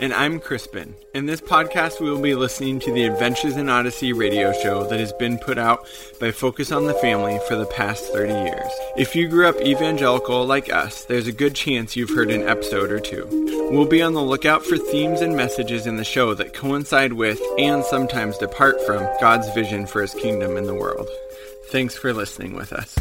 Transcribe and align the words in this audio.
And 0.00 0.14
I'm 0.14 0.40
Crispin. 0.40 0.94
In 1.12 1.26
this 1.26 1.42
podcast, 1.42 2.00
we 2.00 2.08
will 2.08 2.22
be 2.22 2.34
listening 2.34 2.80
to 2.80 2.90
the 2.90 3.04
Adventures 3.04 3.58
in 3.58 3.68
Odyssey 3.68 4.14
radio 4.14 4.50
show 4.62 4.84
that 4.84 4.98
has 4.98 5.12
been 5.12 5.36
put 5.36 5.58
out 5.58 5.86
by 6.18 6.30
Focus 6.30 6.72
on 6.72 6.86
the 6.86 6.94
Family 6.94 7.38
for 7.46 7.54
the 7.54 7.66
past 7.66 8.10
30 8.14 8.32
years. 8.32 8.72
If 8.96 9.14
you 9.14 9.28
grew 9.28 9.46
up 9.46 9.60
evangelical 9.60 10.46
like 10.46 10.72
us, 10.72 11.04
there's 11.04 11.26
a 11.26 11.32
good 11.32 11.54
chance 11.54 11.96
you've 11.96 12.14
heard 12.14 12.30
an 12.30 12.48
episode 12.48 12.90
or 12.90 12.98
two. 12.98 13.26
We'll 13.70 13.84
be 13.84 14.00
on 14.00 14.14
the 14.14 14.22
lookout 14.22 14.64
for 14.64 14.78
themes 14.78 15.20
and 15.20 15.36
messages 15.36 15.86
in 15.86 15.96
the 15.96 16.04
show 16.04 16.32
that 16.32 16.54
coincide 16.54 17.12
with 17.12 17.38
and 17.58 17.84
sometimes 17.84 18.38
depart 18.38 18.80
from 18.86 19.06
God's 19.20 19.52
vision 19.52 19.84
for 19.84 20.00
his 20.00 20.14
kingdom 20.14 20.56
in 20.56 20.64
the 20.64 20.74
world. 20.74 21.10
Thanks 21.66 21.94
for 21.94 22.14
listening 22.14 22.54
with 22.54 22.72
us. 22.72 22.96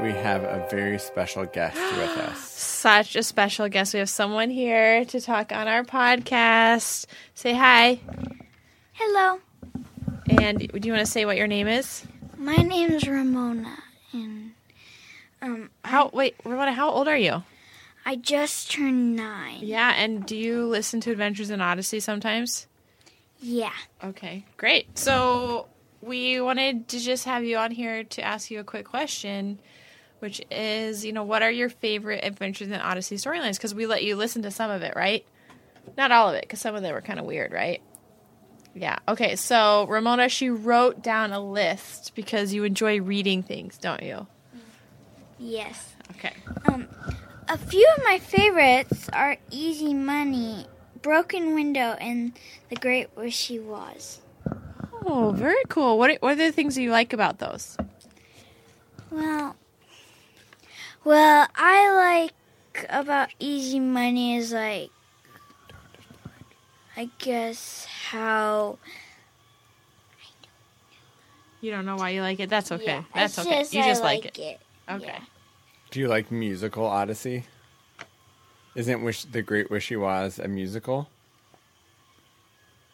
Tonight 0.00 0.14
we 0.16 0.22
have 0.22 0.42
a 0.44 0.66
very 0.70 0.98
special 0.98 1.44
guest 1.44 1.76
with 1.76 2.16
us. 2.18 2.38
Such 2.40 3.16
a 3.16 3.22
special 3.22 3.68
guest. 3.68 3.92
We 3.92 4.00
have 4.00 4.08
someone 4.08 4.48
here 4.50 5.04
to 5.04 5.20
talk 5.20 5.52
on 5.52 5.68
our 5.68 5.84
podcast. 5.84 7.04
Say 7.34 7.52
hi. 7.54 8.00
Hello, 8.92 9.40
And 10.28 10.58
do 10.58 10.80
you 10.88 10.92
want 10.92 11.04
to 11.04 11.10
say 11.10 11.24
what 11.26 11.36
your 11.36 11.46
name 11.46 11.68
is? 11.68 12.04
my 12.38 12.56
name 12.56 12.90
is 12.90 13.06
Ramona, 13.06 13.76
and 14.14 14.52
um, 15.42 15.70
How 15.84 16.08
wait, 16.14 16.34
Ramona, 16.44 16.72
how 16.72 16.90
old 16.90 17.06
are 17.06 17.16
you? 17.18 17.42
I 18.06 18.16
just 18.16 18.70
turned 18.70 19.16
nine. 19.16 19.58
Yeah, 19.60 19.92
and 19.94 20.24
do 20.24 20.34
you 20.36 20.66
listen 20.66 21.00
to 21.02 21.10
Adventures 21.10 21.50
in 21.50 21.60
Odyssey 21.60 22.00
sometimes? 22.00 22.66
Yeah. 23.40 23.72
Okay, 24.02 24.44
great. 24.56 24.98
So 24.98 25.66
we 26.00 26.40
wanted 26.40 26.88
to 26.88 26.98
just 27.00 27.26
have 27.26 27.44
you 27.44 27.58
on 27.58 27.70
here 27.70 28.04
to 28.04 28.22
ask 28.22 28.50
you 28.50 28.60
a 28.60 28.64
quick 28.64 28.86
question, 28.86 29.58
which 30.20 30.40
is, 30.50 31.04
you 31.04 31.12
know, 31.12 31.24
what 31.24 31.42
are 31.42 31.50
your 31.50 31.68
favorite 31.68 32.24
Adventures 32.24 32.68
in 32.68 32.74
Odyssey 32.74 33.16
storylines? 33.16 33.56
Because 33.56 33.74
we 33.74 33.86
let 33.86 34.04
you 34.04 34.16
listen 34.16 34.42
to 34.42 34.50
some 34.50 34.70
of 34.70 34.82
it, 34.82 34.94
right? 34.94 35.24
Not 35.96 36.12
all 36.12 36.28
of 36.28 36.34
it, 36.36 36.42
because 36.42 36.60
some 36.60 36.74
of 36.74 36.82
them 36.82 36.94
were 36.94 37.00
kind 37.00 37.18
of 37.18 37.26
weird, 37.26 37.52
right? 37.52 37.82
Yeah. 38.74 38.98
Okay. 39.08 39.36
So 39.36 39.86
Ramona, 39.88 40.28
she 40.28 40.50
wrote 40.50 41.02
down 41.02 41.32
a 41.32 41.40
list 41.40 42.14
because 42.14 42.54
you 42.54 42.64
enjoy 42.64 43.00
reading 43.00 43.42
things, 43.42 43.78
don't 43.78 44.02
you? 44.02 44.26
Yes. 45.38 45.94
Okay. 46.12 46.32
Um, 46.66 46.86
a 47.48 47.58
few 47.58 47.86
of 47.96 48.04
my 48.04 48.18
favorites 48.18 49.08
are 49.12 49.36
Easy 49.50 49.94
Money, 49.94 50.66
Broken 51.02 51.54
Window, 51.54 51.96
and 52.00 52.32
The 52.68 52.76
Great 52.76 53.16
Wishy 53.16 53.58
Woz. 53.58 54.20
Oh, 55.04 55.32
very 55.34 55.62
cool. 55.68 55.98
What 55.98 56.10
are, 56.10 56.16
what 56.20 56.32
are 56.32 56.36
the 56.36 56.52
things 56.52 56.76
you 56.78 56.90
like 56.90 57.12
about 57.12 57.38
those? 57.38 57.76
Well, 59.10 59.56
well, 61.04 61.48
I 61.54 62.24
like 62.24 62.86
about 62.88 63.30
Easy 63.38 63.80
Money 63.80 64.36
is 64.36 64.52
like, 64.52 64.90
I 66.96 67.08
guess 67.18 67.86
how 67.86 68.78
You 71.60 71.70
don't 71.70 71.84
know 71.84 71.96
why 71.96 72.10
you 72.10 72.22
like 72.22 72.40
it. 72.40 72.48
That's 72.48 72.72
okay. 72.72 72.84
Yeah, 72.86 73.02
That's 73.14 73.38
okay. 73.38 73.60
Just, 73.60 73.74
you 73.74 73.82
I 73.82 73.88
just 73.88 74.02
like, 74.02 74.24
it. 74.24 74.38
it. 74.38 74.60
Okay. 74.88 75.04
yeah. 75.06 75.20
Do 75.90 76.00
you 76.00 76.08
like 76.08 76.30
musical 76.30 76.86
Odyssey? 76.86 77.44
Isn't 78.74 79.02
Wish 79.02 79.24
the 79.24 79.42
Great 79.42 79.70
Wishy 79.70 79.96
Woz 79.96 80.38
a 80.38 80.48
musical? 80.48 81.08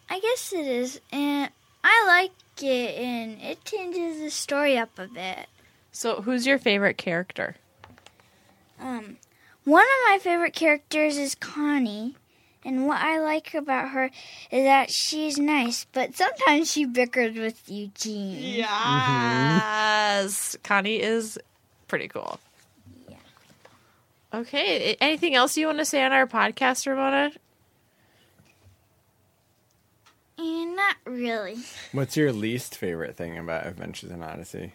I 0.08 0.18
guess 0.20 0.52
it 0.52 0.66
is, 0.66 1.00
and 1.12 1.50
I 1.84 2.04
like 2.06 2.30
it, 2.62 2.98
and 2.98 3.40
it 3.42 3.64
changes 3.64 4.20
the 4.20 4.30
story 4.30 4.78
up 4.78 4.98
a 4.98 5.06
bit. 5.06 5.46
So, 5.92 6.22
who's 6.22 6.46
your 6.46 6.58
favorite 6.58 6.96
character? 6.96 7.56
Um, 8.80 9.16
one 9.64 9.82
of 9.82 10.10
my 10.10 10.18
favorite 10.20 10.54
characters 10.54 11.16
is 11.16 11.34
Connie, 11.34 12.14
and 12.64 12.86
what 12.86 13.00
I 13.00 13.18
like 13.18 13.54
about 13.54 13.90
her 13.90 14.10
is 14.50 14.64
that 14.64 14.90
she's 14.90 15.38
nice, 15.38 15.86
but 15.92 16.16
sometimes 16.16 16.70
she 16.70 16.84
bickers 16.84 17.36
with 17.36 17.68
Eugene. 17.70 18.56
Yes. 18.56 20.56
Connie 20.62 21.00
is 21.00 21.38
pretty 21.88 22.08
cool. 22.08 22.38
Yeah. 23.08 23.16
Okay. 24.34 24.96
Anything 25.00 25.34
else 25.34 25.56
you 25.56 25.66
want 25.66 25.78
to 25.78 25.84
say 25.84 26.04
on 26.04 26.12
our 26.12 26.26
podcast, 26.26 26.86
Ramona? 26.86 27.32
And 30.38 30.76
not 30.76 30.96
really. 31.06 31.56
What's 31.92 32.16
your 32.16 32.32
least 32.32 32.76
favorite 32.76 33.16
thing 33.16 33.38
about 33.38 33.66
Adventures 33.66 34.10
in 34.10 34.22
Odyssey? 34.22 34.74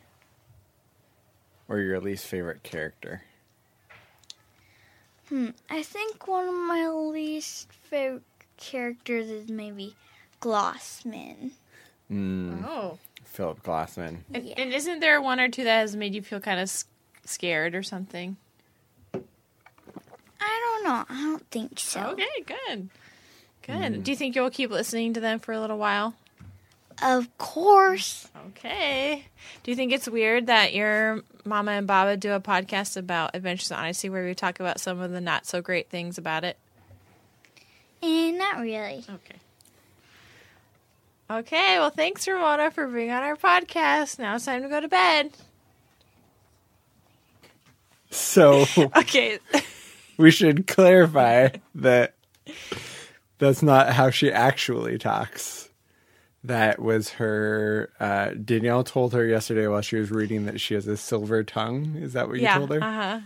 Or 1.67 1.79
your 1.79 1.99
least 1.99 2.25
favorite 2.25 2.63
character? 2.63 3.23
Hmm. 5.31 5.49
I 5.69 5.81
think 5.81 6.27
one 6.27 6.45
of 6.47 6.53
my 6.53 6.89
least 6.89 7.71
favorite 7.71 8.23
characters 8.57 9.29
is 9.29 9.47
maybe 9.49 9.95
Glossman. 10.41 11.51
Mm, 12.11 12.65
Oh. 12.65 12.99
Philip 13.23 13.63
Glossman. 13.63 14.17
And, 14.33 14.45
Yeah. 14.45 14.55
and 14.57 14.73
isn't 14.73 14.99
there 14.99 15.21
one 15.21 15.39
or 15.39 15.47
two 15.47 15.63
that 15.63 15.79
has 15.79 15.95
made 15.95 16.13
you 16.13 16.21
feel 16.21 16.41
kind 16.41 16.59
of 16.59 16.63
s- 16.63 16.83
scared 17.23 17.73
or 17.75 17.81
something? 17.81 18.35
I 19.13 19.19
don't 20.41 20.83
know. 20.83 21.05
I 21.09 21.21
don't 21.23 21.49
think 21.49 21.79
so. 21.79 22.01
Okay, 22.07 22.27
good. 22.45 22.89
Good. 23.61 24.03
Do 24.03 24.11
you 24.11 24.17
think 24.17 24.35
you'll 24.35 24.49
keep 24.49 24.69
listening 24.69 25.13
to 25.13 25.21
them 25.21 25.39
for 25.39 25.53
a 25.53 25.61
little 25.61 25.77
while? 25.77 26.13
Of 27.01 27.35
course. 27.37 28.27
Okay. 28.49 29.25
Do 29.63 29.71
you 29.71 29.75
think 29.75 29.91
it's 29.91 30.07
weird 30.07 30.47
that 30.47 30.73
your 30.73 31.21
mama 31.45 31.71
and 31.71 31.87
baba 31.87 32.15
do 32.17 32.31
a 32.33 32.39
podcast 32.39 32.95
about 32.97 33.35
Adventures 33.35 33.71
in 33.71 33.77
Odyssey 33.77 34.09
where 34.09 34.23
we 34.25 34.35
talk 34.35 34.59
about 34.59 34.79
some 34.79 34.99
of 34.99 35.11
the 35.11 35.21
not 35.21 35.45
so 35.45 35.61
great 35.61 35.89
things 35.89 36.17
about 36.17 36.43
it? 36.43 36.57
And 38.03 38.37
not 38.37 38.59
really. 38.59 39.03
Okay. 39.09 39.35
Okay, 41.29 41.79
well, 41.79 41.89
thanks, 41.91 42.27
Ramona, 42.27 42.71
for 42.71 42.87
being 42.87 43.09
on 43.09 43.23
our 43.23 43.37
podcast. 43.37 44.19
Now 44.19 44.35
it's 44.35 44.45
time 44.45 44.63
to 44.63 44.67
go 44.69 44.81
to 44.81 44.87
bed. 44.89 45.31
So 48.09 48.65
Okay. 48.97 49.39
we 50.17 50.29
should 50.29 50.67
clarify 50.67 51.49
that 51.75 52.15
that's 53.37 53.63
not 53.63 53.91
how 53.93 54.09
she 54.09 54.31
actually 54.31 54.97
talks. 54.97 55.60
That 56.43 56.79
was 56.79 57.09
her. 57.11 57.91
Uh, 57.99 58.31
Danielle 58.31 58.83
told 58.83 59.13
her 59.13 59.25
yesterday 59.25 59.67
while 59.67 59.81
she 59.81 59.97
was 59.97 60.09
reading 60.09 60.45
that 60.45 60.59
she 60.59 60.73
has 60.73 60.87
a 60.87 60.97
silver 60.97 61.43
tongue. 61.43 61.95
Is 61.97 62.13
that 62.13 62.27
what 62.27 62.37
you 62.37 62.43
yeah. 62.43 62.57
told 62.57 62.71
her? 62.71 62.81
Uh 62.81 62.91
huh. 62.91 63.19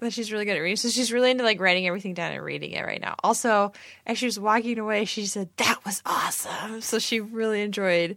That 0.00 0.12
she's 0.12 0.32
really 0.32 0.44
good 0.44 0.56
at 0.56 0.60
reading. 0.60 0.76
So 0.76 0.88
she's 0.88 1.12
really 1.12 1.30
into 1.30 1.44
like 1.44 1.60
writing 1.60 1.86
everything 1.86 2.14
down 2.14 2.32
and 2.32 2.42
reading 2.42 2.72
it 2.72 2.84
right 2.84 3.00
now. 3.00 3.16
Also, 3.22 3.72
as 4.06 4.18
she 4.18 4.26
was 4.26 4.38
walking 4.38 4.78
away, 4.78 5.04
she 5.04 5.26
said, 5.26 5.48
That 5.56 5.78
was 5.84 6.02
awesome. 6.04 6.80
So 6.80 6.98
she 6.98 7.20
really 7.20 7.62
enjoyed 7.62 8.16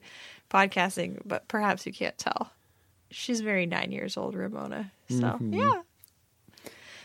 podcasting, 0.50 1.22
but 1.26 1.48
perhaps 1.48 1.86
you 1.86 1.94
can't 1.94 2.18
tell. 2.18 2.52
She's 3.12 3.42
very 3.42 3.66
nine 3.66 3.92
years 3.92 4.18
old, 4.18 4.34
Ramona. 4.36 4.92
So, 5.10 5.38
yeah. 5.42 5.82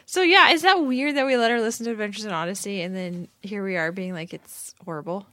So, 0.07 0.23
yeah, 0.23 0.51
is 0.51 0.63
that 0.63 0.83
weird 0.85 1.17
that 1.17 1.27
we 1.27 1.37
let 1.37 1.51
her 1.51 1.61
listen 1.61 1.85
to 1.85 1.93
Adventures 1.93 2.25
in 2.25 2.33
Odyssey 2.33 2.81
and 2.81 2.97
then 2.97 3.29
here 3.43 3.63
we 3.63 3.77
are 3.77 3.93
being 3.93 4.15
like, 4.15 4.33
it's 4.33 4.75
horrible? 4.85 5.27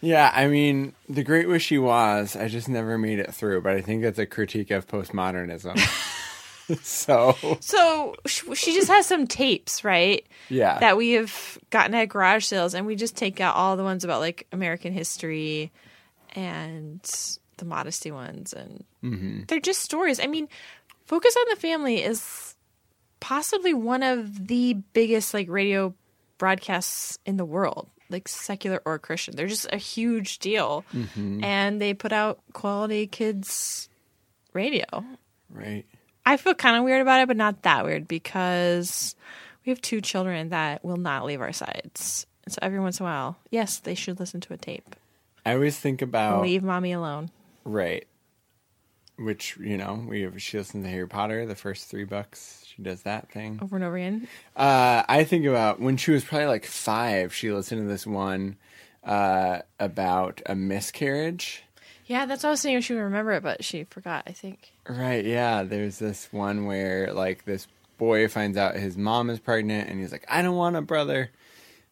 Yeah, 0.00 0.30
I 0.34 0.46
mean, 0.46 0.94
the 1.08 1.24
Great 1.24 1.48
Wishy 1.48 1.78
Woz. 1.78 2.36
I 2.36 2.48
just 2.48 2.68
never 2.68 2.98
made 2.98 3.18
it 3.18 3.34
through, 3.34 3.62
but 3.62 3.72
I 3.72 3.80
think 3.80 4.02
that's 4.02 4.18
a 4.18 4.26
critique 4.26 4.70
of 4.70 4.86
postmodernism. 4.86 5.78
so 6.82 7.36
So 7.60 8.14
she 8.26 8.74
just 8.74 8.88
has 8.88 9.06
some 9.06 9.26
tapes, 9.26 9.84
right? 9.84 10.26
yeah, 10.48 10.78
that 10.80 10.96
we 10.96 11.12
have 11.12 11.58
gotten 11.70 11.94
at 11.94 12.08
garage 12.08 12.44
sales, 12.44 12.74
and 12.74 12.86
we 12.86 12.96
just 12.96 13.16
take 13.16 13.40
out 13.40 13.56
all 13.56 13.76
the 13.76 13.84
ones 13.84 14.04
about 14.04 14.20
like 14.20 14.46
American 14.52 14.92
history 14.92 15.72
and 16.34 17.00
the 17.56 17.64
modesty 17.64 18.10
ones, 18.10 18.52
and 18.52 18.84
mm-hmm. 19.02 19.42
they're 19.48 19.60
just 19.60 19.80
stories. 19.80 20.20
I 20.20 20.26
mean, 20.26 20.48
Focus 21.06 21.36
on 21.36 21.46
the 21.50 21.56
Family 21.56 22.02
is 22.02 22.54
possibly 23.20 23.72
one 23.72 24.02
of 24.02 24.48
the 24.48 24.74
biggest 24.92 25.32
like 25.32 25.48
radio 25.48 25.94
broadcasts 26.38 27.18
in 27.24 27.36
the 27.36 27.44
world, 27.44 27.88
like 28.10 28.28
secular 28.28 28.80
or 28.84 28.98
Christian. 28.98 29.36
They're 29.36 29.46
just 29.46 29.66
a 29.72 29.76
huge 29.76 30.38
deal, 30.38 30.84
mm-hmm. 30.94 31.42
and 31.42 31.80
they 31.80 31.94
put 31.94 32.12
out 32.12 32.40
quality 32.52 33.06
kids 33.06 33.88
radio. 34.52 34.84
right. 35.50 35.84
I 36.28 36.36
feel 36.38 36.54
kind 36.54 36.76
of 36.76 36.82
weird 36.82 37.02
about 37.02 37.20
it, 37.20 37.28
but 37.28 37.36
not 37.36 37.62
that 37.62 37.84
weird 37.84 38.08
because 38.08 39.14
we 39.64 39.70
have 39.70 39.80
two 39.80 40.00
children 40.00 40.48
that 40.48 40.84
will 40.84 40.96
not 40.96 41.24
leave 41.24 41.40
our 41.40 41.52
sides. 41.52 42.26
So 42.48 42.58
every 42.62 42.80
once 42.80 42.98
in 42.98 43.06
a 43.06 43.08
while, 43.08 43.36
yes, 43.50 43.78
they 43.78 43.94
should 43.94 44.18
listen 44.18 44.40
to 44.42 44.52
a 44.52 44.56
tape. 44.56 44.96
I 45.44 45.52
always 45.52 45.78
think 45.78 46.02
about 46.02 46.42
Leave 46.42 46.64
mommy 46.64 46.92
alone. 46.92 47.30
right, 47.64 48.06
which 49.16 49.56
you 49.58 49.76
know 49.76 50.04
we 50.08 50.22
have. 50.22 50.42
She 50.42 50.58
listened 50.58 50.82
to 50.82 50.90
Harry 50.90 51.06
Potter, 51.06 51.46
the 51.46 51.54
first 51.54 51.88
three 51.88 52.04
books. 52.04 52.65
She 52.76 52.82
does 52.82 53.02
that 53.02 53.30
thing. 53.30 53.58
Over 53.62 53.76
and 53.76 53.84
over 53.84 53.96
again. 53.96 54.28
Uh, 54.54 55.02
I 55.08 55.24
think 55.24 55.46
about 55.46 55.80
when 55.80 55.96
she 55.96 56.10
was 56.10 56.24
probably 56.24 56.46
like 56.46 56.66
five. 56.66 57.34
She 57.34 57.50
listened 57.50 57.80
to 57.82 57.88
this 57.88 58.06
one 58.06 58.56
uh, 59.02 59.60
about 59.80 60.42
a 60.46 60.54
miscarriage. 60.54 61.62
Yeah, 62.04 62.26
that's 62.26 62.42
what 62.42 62.50
I 62.50 62.52
was 62.52 62.60
saying. 62.60 62.82
She 62.82 62.94
would 62.94 63.00
remember 63.00 63.32
it, 63.32 63.42
but 63.42 63.64
she 63.64 63.84
forgot. 63.84 64.24
I 64.26 64.32
think. 64.32 64.72
Right, 64.88 65.24
yeah. 65.24 65.62
There's 65.62 65.98
this 65.98 66.28
one 66.32 66.66
where 66.66 67.12
like 67.12 67.44
this 67.46 67.66
boy 67.98 68.28
finds 68.28 68.58
out 68.58 68.76
his 68.76 68.96
mom 68.96 69.30
is 69.30 69.40
pregnant 69.40 69.88
and 69.88 69.98
he's 69.98 70.12
like, 70.12 70.26
I 70.28 70.42
don't 70.42 70.56
want 70.56 70.76
a 70.76 70.82
brother. 70.82 71.30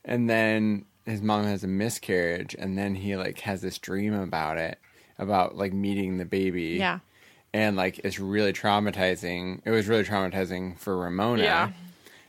And 0.04 0.28
then 0.28 0.84
his 1.06 1.22
mom 1.22 1.44
has 1.44 1.64
a 1.64 1.69
miscarriage 1.69 2.54
and 2.58 2.76
then 2.76 2.94
he 2.94 3.16
like 3.16 3.40
has 3.40 3.62
this 3.62 3.78
dream 3.78 4.12
about 4.12 4.58
it, 4.58 4.78
about 5.19 5.56
like 5.56 5.72
meeting 5.72 6.19
the 6.19 6.25
baby. 6.26 6.76
Yeah. 6.78 6.98
And 7.54 7.76
like 7.76 8.00
it's 8.00 8.18
really 8.18 8.52
traumatizing. 8.52 9.60
It 9.64 9.70
was 9.70 9.86
really 9.86 10.02
traumatizing 10.04 10.76
for 10.76 10.98
Ramona. 10.98 11.42
Yeah. 11.44 11.70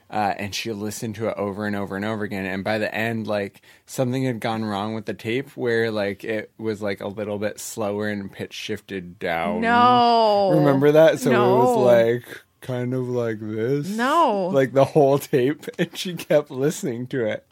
Uh, 0.07 0.35
and 0.37 0.53
she 0.53 0.71
listened 0.71 1.15
to 1.15 1.29
it 1.29 1.33
over 1.35 1.65
and 1.65 1.75
over 1.75 1.95
and 1.95 2.05
over 2.05 2.23
again. 2.23 2.45
And 2.45 2.63
by 2.63 2.77
the 2.77 2.93
end, 2.93 3.25
like 3.25 3.63
something 3.87 4.23
had 4.23 4.39
gone 4.39 4.63
wrong 4.63 4.93
with 4.93 5.05
the 5.05 5.15
tape 5.15 5.57
where 5.57 5.89
like 5.89 6.23
it 6.23 6.51
was 6.59 6.79
like 6.79 7.01
a 7.01 7.07
little 7.07 7.39
bit 7.39 7.59
slower 7.59 8.07
and 8.07 8.31
pitch 8.31 8.53
shifted 8.53 9.17
down. 9.17 9.61
No. 9.61 10.51
Remember 10.53 10.91
that? 10.91 11.19
So 11.19 11.31
it 11.31 11.57
was 11.57 11.75
like 11.75 12.41
kind 12.61 12.93
of 12.93 13.09
like 13.09 13.39
this. 13.39 13.89
No. 13.89 14.49
Like 14.53 14.73
the 14.73 14.85
whole 14.85 15.17
tape. 15.17 15.65
And 15.79 15.97
she 15.97 16.13
kept 16.13 16.51
listening 16.51 17.07
to 17.07 17.25
it. 17.25 17.47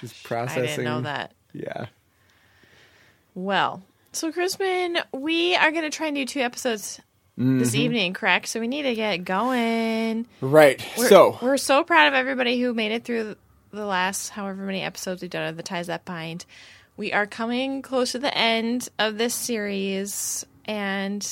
Just 0.00 0.16
I 0.24 0.28
processing. 0.28 0.64
didn't 0.66 0.84
know 0.84 1.00
that. 1.02 1.32
Yeah. 1.52 1.86
Well, 3.36 3.84
so 4.12 4.32
Crispin, 4.32 4.98
we 5.12 5.54
are 5.56 5.70
going 5.70 5.84
to 5.84 5.90
try 5.90 6.06
and 6.08 6.16
do 6.16 6.24
two 6.24 6.40
episodes 6.40 7.00
Mm-hmm. 7.38 7.60
this 7.60 7.76
evening, 7.76 8.14
correct? 8.14 8.48
So 8.48 8.58
we 8.58 8.66
need 8.66 8.82
to 8.82 8.96
get 8.96 9.18
going. 9.18 10.26
Right. 10.40 10.84
We're, 10.96 11.08
so 11.08 11.38
we're 11.40 11.56
so 11.56 11.84
proud 11.84 12.08
of 12.08 12.14
everybody 12.14 12.60
who 12.60 12.74
made 12.74 12.90
it 12.90 13.04
through 13.04 13.36
the 13.70 13.86
last 13.86 14.30
however 14.30 14.64
many 14.64 14.82
episodes 14.82 15.22
we've 15.22 15.30
done 15.30 15.46
of 15.46 15.56
the 15.56 15.62
ties 15.62 15.86
that 15.86 16.04
bind. 16.04 16.44
We 16.96 17.12
are 17.12 17.26
coming 17.26 17.80
close 17.80 18.10
to 18.12 18.18
the 18.18 18.36
end 18.36 18.88
of 18.98 19.18
this 19.18 19.34
series, 19.34 20.44
and 20.64 21.24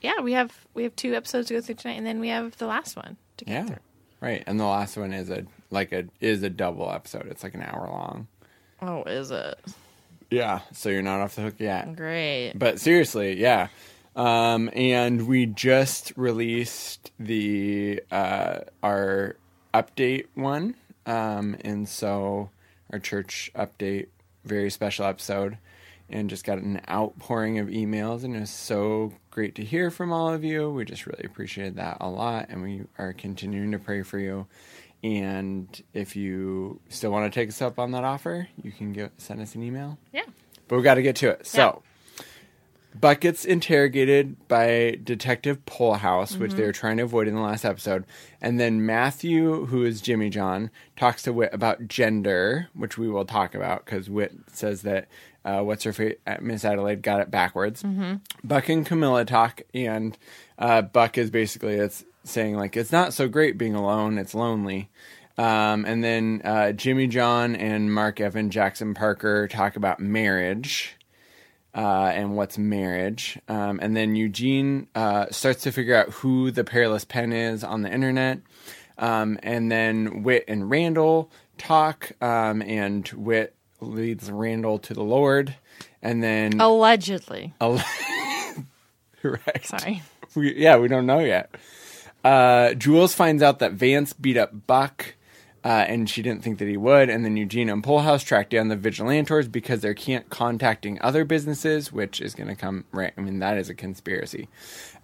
yeah, 0.00 0.20
we 0.22 0.32
have 0.32 0.52
we 0.74 0.82
have 0.82 0.96
two 0.96 1.14
episodes 1.14 1.46
to 1.48 1.54
go 1.54 1.60
through 1.60 1.76
tonight, 1.76 1.98
and 1.98 2.06
then 2.06 2.18
we 2.18 2.30
have 2.30 2.56
the 2.56 2.66
last 2.66 2.96
one 2.96 3.16
to 3.36 3.44
get 3.44 3.52
yeah. 3.52 3.64
through. 3.66 3.76
Right. 4.20 4.42
And 4.48 4.58
the 4.58 4.64
last 4.64 4.96
one 4.96 5.12
is 5.12 5.30
a 5.30 5.44
like 5.70 5.92
a 5.92 6.06
is 6.20 6.42
a 6.42 6.50
double 6.50 6.90
episode. 6.90 7.28
It's 7.28 7.44
like 7.44 7.54
an 7.54 7.62
hour 7.62 7.86
long. 7.88 8.26
Oh, 8.82 9.04
is 9.04 9.30
it 9.30 9.56
Yeah. 10.30 10.60
So 10.72 10.88
you're 10.88 11.02
not 11.02 11.20
off 11.20 11.36
the 11.36 11.42
hook 11.42 11.56
yet. 11.58 11.96
great? 11.96 12.52
But 12.54 12.80
seriously, 12.80 13.40
yeah. 13.40 13.68
Um, 14.16 14.70
and 14.74 15.26
we 15.26 15.46
just 15.46 16.12
released 16.16 17.10
the 17.18 18.02
uh, 18.12 18.60
our 18.82 19.36
update 19.72 20.26
one, 20.34 20.76
um, 21.04 21.56
and 21.62 21.88
so 21.88 22.50
our 22.92 23.00
church 23.00 23.50
update, 23.56 24.06
very 24.44 24.70
special 24.70 25.04
episode, 25.06 25.58
and 26.08 26.30
just 26.30 26.44
got 26.44 26.58
an 26.58 26.80
outpouring 26.88 27.58
of 27.58 27.66
emails, 27.66 28.22
and 28.22 28.36
it 28.36 28.40
was 28.40 28.50
so 28.50 29.12
great 29.30 29.56
to 29.56 29.64
hear 29.64 29.90
from 29.90 30.12
all 30.12 30.32
of 30.32 30.44
you. 30.44 30.70
We 30.70 30.84
just 30.84 31.06
really 31.06 31.24
appreciated 31.24 31.74
that 31.76 31.96
a 32.00 32.08
lot, 32.08 32.46
and 32.50 32.62
we 32.62 32.82
are 32.98 33.12
continuing 33.12 33.72
to 33.72 33.80
pray 33.80 34.02
for 34.02 34.20
you. 34.20 34.46
And 35.04 35.82
if 35.92 36.16
you 36.16 36.80
still 36.88 37.12
want 37.12 37.30
to 37.30 37.40
take 37.40 37.50
us 37.50 37.60
up 37.60 37.78
on 37.78 37.90
that 37.90 38.04
offer, 38.04 38.48
you 38.62 38.72
can 38.72 38.94
get, 38.94 39.12
send 39.18 39.42
us 39.42 39.54
an 39.54 39.62
email. 39.62 39.98
Yeah. 40.14 40.22
But 40.66 40.76
we've 40.76 40.84
got 40.84 40.94
to 40.94 41.02
get 41.02 41.14
to 41.16 41.28
it. 41.28 41.46
So, 41.46 41.82
Buck 42.98 43.20
gets 43.20 43.44
interrogated 43.44 44.48
by 44.48 44.98
Detective 45.04 45.66
Polehouse, 45.66 46.38
which 46.38 46.52
they 46.52 46.62
were 46.62 46.72
trying 46.72 46.96
to 46.96 47.02
avoid 47.02 47.28
in 47.28 47.34
the 47.34 47.42
last 47.42 47.66
episode. 47.66 48.06
And 48.40 48.58
then 48.58 48.86
Matthew, 48.86 49.66
who 49.66 49.84
is 49.84 50.00
Jimmy 50.00 50.30
John, 50.30 50.70
talks 50.96 51.22
to 51.24 51.34
Whit 51.34 51.52
about 51.52 51.86
gender, 51.86 52.68
which 52.72 52.96
we 52.96 53.10
will 53.10 53.26
talk 53.26 53.54
about 53.54 53.84
because 53.84 54.08
Whit 54.08 54.32
says 54.52 54.82
that 54.82 55.08
uh, 55.44 55.60
what's 55.60 55.84
her 55.84 55.92
face, 55.92 56.16
Miss 56.40 56.64
Adelaide 56.64 57.02
got 57.02 57.20
it 57.20 57.30
backwards. 57.30 57.84
Buck 58.42 58.68
and 58.70 58.86
Camilla 58.86 59.26
talk, 59.26 59.60
and 59.74 60.16
uh, 60.58 60.80
Buck 60.80 61.18
is 61.18 61.30
basically 61.30 61.74
it's 61.74 62.04
saying 62.24 62.56
like 62.56 62.76
it's 62.76 62.92
not 62.92 63.12
so 63.12 63.28
great 63.28 63.58
being 63.58 63.74
alone; 63.74 64.18
it's 64.18 64.34
lonely. 64.34 64.90
Um, 65.36 65.84
and 65.84 66.02
then 66.04 66.42
uh, 66.44 66.72
Jimmy 66.72 67.06
John 67.06 67.56
and 67.56 67.92
Mark 67.92 68.20
Evan 68.20 68.50
Jackson 68.50 68.94
Parker 68.94 69.48
talk 69.48 69.76
about 69.76 69.98
marriage 69.98 70.96
uh, 71.74 72.12
and 72.14 72.36
what's 72.36 72.56
marriage. 72.56 73.38
Um, 73.48 73.80
and 73.82 73.96
then 73.96 74.14
Eugene 74.14 74.86
uh, 74.94 75.26
starts 75.30 75.62
to 75.64 75.72
figure 75.72 75.96
out 75.96 76.10
who 76.10 76.50
the 76.50 76.64
perilous 76.64 77.04
pen 77.04 77.32
is 77.32 77.64
on 77.64 77.82
the 77.82 77.92
internet. 77.92 78.40
Um, 78.96 79.38
and 79.42 79.72
then 79.72 80.22
Whit 80.22 80.44
and 80.46 80.70
Randall 80.70 81.30
talk, 81.58 82.12
um, 82.22 82.62
and 82.62 83.06
Whit 83.08 83.56
leads 83.80 84.30
Randall 84.30 84.78
to 84.80 84.94
the 84.94 85.02
Lord. 85.02 85.56
And 86.00 86.22
then, 86.22 86.60
Allegedly. 86.60 87.54
right. 89.22 89.64
Sorry. 89.64 90.02
We, 90.36 90.54
yeah, 90.54 90.76
we 90.76 90.86
don't 90.86 91.06
know 91.06 91.20
yet. 91.20 91.54
Uh, 92.24 92.72
Jules 92.74 93.14
finds 93.14 93.42
out 93.42 93.58
that 93.58 93.72
Vance 93.72 94.14
beat 94.14 94.38
up 94.38 94.66
Buck, 94.66 95.14
uh, 95.62 95.68
and 95.68 96.08
she 96.08 96.22
didn't 96.22 96.42
think 96.42 96.58
that 96.58 96.68
he 96.68 96.76
would. 96.76 97.10
And 97.10 97.24
then 97.24 97.36
Eugene 97.36 97.68
and 97.68 97.84
Polehouse 97.84 98.22
track 98.22 98.50
down 98.50 98.68
the 98.68 98.76
vigilantors 98.76 99.50
because 99.50 99.80
they're 99.80 99.94
can't 99.94 100.28
contacting 100.30 100.98
other 101.02 101.24
businesses, 101.24 101.92
which 101.92 102.20
is 102.20 102.34
going 102.34 102.48
to 102.48 102.56
come 102.56 102.84
right. 102.92 103.12
I 103.16 103.20
mean, 103.20 103.38
that 103.40 103.58
is 103.58 103.68
a 103.68 103.74
conspiracy. 103.74 104.48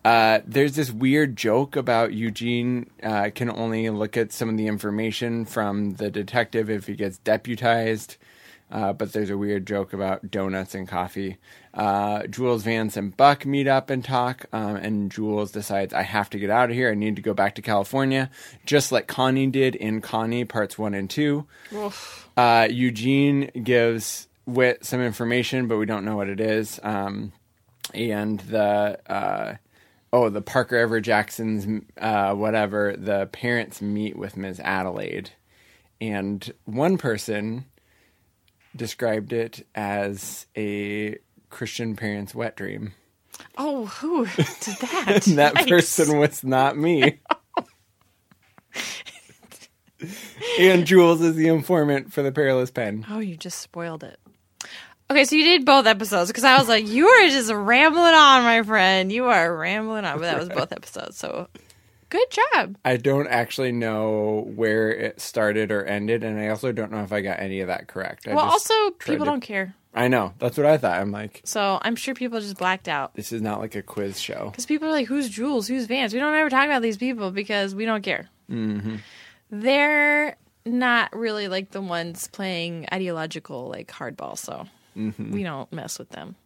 Uh, 0.03 0.41
there's 0.47 0.77
this 0.77 0.91
weird 0.91 1.37
joke 1.37 1.77
about 1.77 2.15
Eugene 2.15 2.89
uh, 3.03 3.29
can 3.35 3.51
only 3.51 3.91
look 3.91 4.17
at 4.17 4.33
some 4.33 4.49
of 4.49 4.57
the 4.57 4.67
information 4.67 5.45
from 5.45 5.93
the 5.95 6.11
detective 6.11 6.71
if 6.71 6.87
he 6.87 6.95
gets 6.95 7.19
deputized. 7.19 8.17
Uh, 8.71 8.93
but 8.93 9.13
there's 9.13 9.31
a 9.31 9.37
weird 9.37 9.67
joke 9.67 9.93
about 9.93 10.31
donuts 10.31 10.75
and 10.75 10.87
coffee. 10.87 11.37
Uh, 11.73 12.27
Jules, 12.27 12.65
Vance, 12.65 12.97
and 12.97 13.17
Buck 13.17 13.47
meet 13.47 13.69
up 13.69 13.91
and 13.91 14.05
talk, 14.05 14.47
um, 14.53 14.75
and 14.77 15.11
Jules 15.11 15.53
decides, 15.53 15.95
I 15.95 16.03
have 16.03 16.29
to 16.31 16.39
get 16.39 16.51
out 16.51 16.71
of 16.71 16.75
here. 16.75 16.91
I 16.91 16.95
need 16.95 17.15
to 17.17 17.23
go 17.23 17.33
back 17.33 17.55
to 17.55 17.63
California, 17.63 18.29
just 18.67 18.91
like 18.91 19.07
Connie 19.07 19.47
did 19.47 19.77
in 19.77 20.01
Connie 20.01 20.45
parts 20.45 20.77
one 20.77 20.95
and 20.95 21.09
two. 21.09 21.47
Uh, 22.37 22.67
Eugene 22.69 23.51
gives 23.63 24.27
Whit 24.47 24.85
some 24.85 25.01
information, 25.01 25.69
but 25.69 25.79
we 25.79 25.87
don't 25.87 26.05
know 26.05 26.17
what 26.17 26.29
it 26.29 26.41
is. 26.41 26.81
Um, 26.83 27.33
and 27.95 28.41
the 28.41 28.99
uh, 29.09 29.57
oh, 30.13 30.29
the 30.29 30.43
Parker 30.43 30.77
Ever 30.77 31.01
Jacksons, 31.01 31.85
uh, 31.99 32.35
whatever. 32.35 32.97
The 32.97 33.27
parents 33.27 33.81
meet 33.81 34.17
with 34.17 34.37
Ms. 34.37 34.61
Adelaide, 34.61 35.31
and 36.01 36.53
one 36.65 36.99
person 36.99 37.67
described 38.75 39.33
it 39.33 39.67
as 39.75 40.47
a 40.57 41.19
Christian 41.51 41.97
parent's 41.97 42.35
wet 42.35 42.57
dream. 42.57 42.93
Oh, 43.59 43.87
who 43.87 44.27
did 44.27 44.37
that? 44.81 45.27
And 45.27 45.39
that 45.39 45.55
Yikes. 45.55 45.69
person 45.69 46.19
was 46.19 46.43
not 46.45 46.77
me. 46.77 47.21
and 50.59 50.87
Jules 50.87 51.21
is 51.21 51.37
the 51.37 51.49
informant 51.49 52.13
for 52.13 52.23
the 52.23 52.33
perilous 52.33 52.71
pen. 52.71 53.05
Oh, 53.11 53.19
you 53.19 53.37
just 53.37 53.59
spoiled 53.61 54.05
it. 54.05 54.19
Okay, 55.11 55.25
so 55.25 55.35
you 55.35 55.45
did 55.45 55.65
both 55.65 55.87
episodes 55.87 56.31
because 56.31 56.45
I 56.45 56.57
was 56.57 56.69
like, 56.69 56.87
you 56.87 57.09
are 57.09 57.29
just 57.29 57.51
rambling 57.53 58.15
on, 58.15 58.45
my 58.45 58.63
friend. 58.63 59.11
You 59.11 59.25
are 59.27 59.57
rambling 59.57 60.05
on, 60.05 60.19
but 60.19 60.23
that 60.23 60.39
was 60.39 60.49
both 60.49 60.73
episodes. 60.73 61.17
So 61.17 61.49
good 62.11 62.27
job. 62.31 62.77
I 62.85 62.97
don't 62.99 63.27
actually 63.29 63.73
know 63.73 64.47
where 64.55 64.91
it 64.93 65.21
started 65.21 65.71
or 65.71 65.85
ended, 65.85 66.23
and 66.25 66.39
I 66.39 66.49
also 66.49 66.73
don't 66.73 66.93
know 66.93 67.03
if 67.03 67.13
I 67.13 67.21
got 67.23 67.41
any 67.41 67.61
of 67.61 67.69
that 67.69 67.87
correct. 67.89 68.29
I 68.29 68.35
well, 68.35 68.45
also, 68.45 68.91
people 68.99 69.25
to- 69.25 69.31
don't 69.31 69.41
care. 69.41 69.75
I 69.93 70.07
know. 70.07 70.35
That's 70.39 70.57
what 70.57 70.67
I 70.67 70.77
thought. 70.79 71.01
I'm 71.01 71.11
like, 71.11 71.41
So 71.45 71.79
I'm 71.83 71.97
sure 71.97 72.15
people 72.15 72.39
just 72.41 72.57
blacked 72.59 72.87
out. 72.87 73.13
this 73.15 73.33
is 73.33 73.43
not 73.43 73.59
like 73.59 73.75
a 73.75 73.83
quiz 73.83 74.21
show. 74.21 74.51
Because 74.51 74.65
people 74.67 74.87
are 74.87 74.93
like, 74.93 75.09
who's 75.09 75.29
Jules? 75.29 75.67
Who's 75.67 75.87
Vance? 75.87 76.13
We 76.13 76.21
don't 76.21 76.33
ever 76.33 76.49
talk 76.49 76.67
about 76.67 76.81
these 76.83 76.97
people 76.97 77.33
because 77.33 77.75
we 77.75 77.87
don't 77.87 78.03
care. 78.03 78.29
Mm-hmm. 78.49 78.97
They're 79.51 80.37
not 80.65 81.15
really 81.17 81.49
like 81.49 81.71
the 81.73 81.81
ones 81.81 82.29
playing 82.29 82.87
ideological 82.93 83.69
like 83.69 83.91
hardball, 83.91 84.39
so 84.39 84.67
we 84.95 85.43
don't 85.43 85.73
mess 85.73 85.99
with 85.99 86.11
them. 86.11 86.37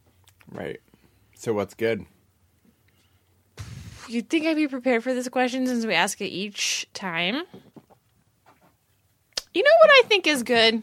Right. 0.50 0.80
So 1.35 1.52
what's 1.52 1.75
good? 1.75 2.06
You'd 4.08 4.28
think 4.28 4.46
I'd 4.46 4.56
be 4.56 4.68
prepared 4.68 5.02
for 5.02 5.14
this 5.14 5.28
question 5.28 5.66
since 5.66 5.87
we 5.87 5.94
ask 5.94 6.20
it 6.20 6.26
each 6.26 6.87
time. 6.92 7.42
You 9.54 9.62
know 9.62 9.70
what 9.80 9.90
I 9.90 10.02
think 10.06 10.26
is 10.26 10.42
good? 10.42 10.82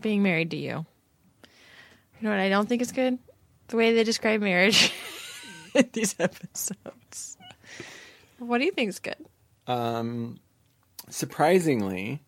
Being 0.00 0.22
married 0.22 0.50
to 0.52 0.56
you. 0.56 0.86
You 2.20 2.28
know 2.28 2.30
what 2.30 2.38
I 2.38 2.48
don't 2.48 2.68
think 2.68 2.82
is 2.82 2.92
good? 2.92 3.18
The 3.68 3.76
way 3.76 3.92
they 3.92 4.04
describe 4.04 4.40
marriage 4.40 4.92
in 5.74 5.88
these 5.92 6.14
episodes. 6.18 7.36
What 8.38 8.58
do 8.58 8.64
you 8.64 8.72
think 8.72 8.90
is 8.90 8.98
good? 9.00 9.16
Um, 9.66 10.38
surprisingly, 11.08 12.22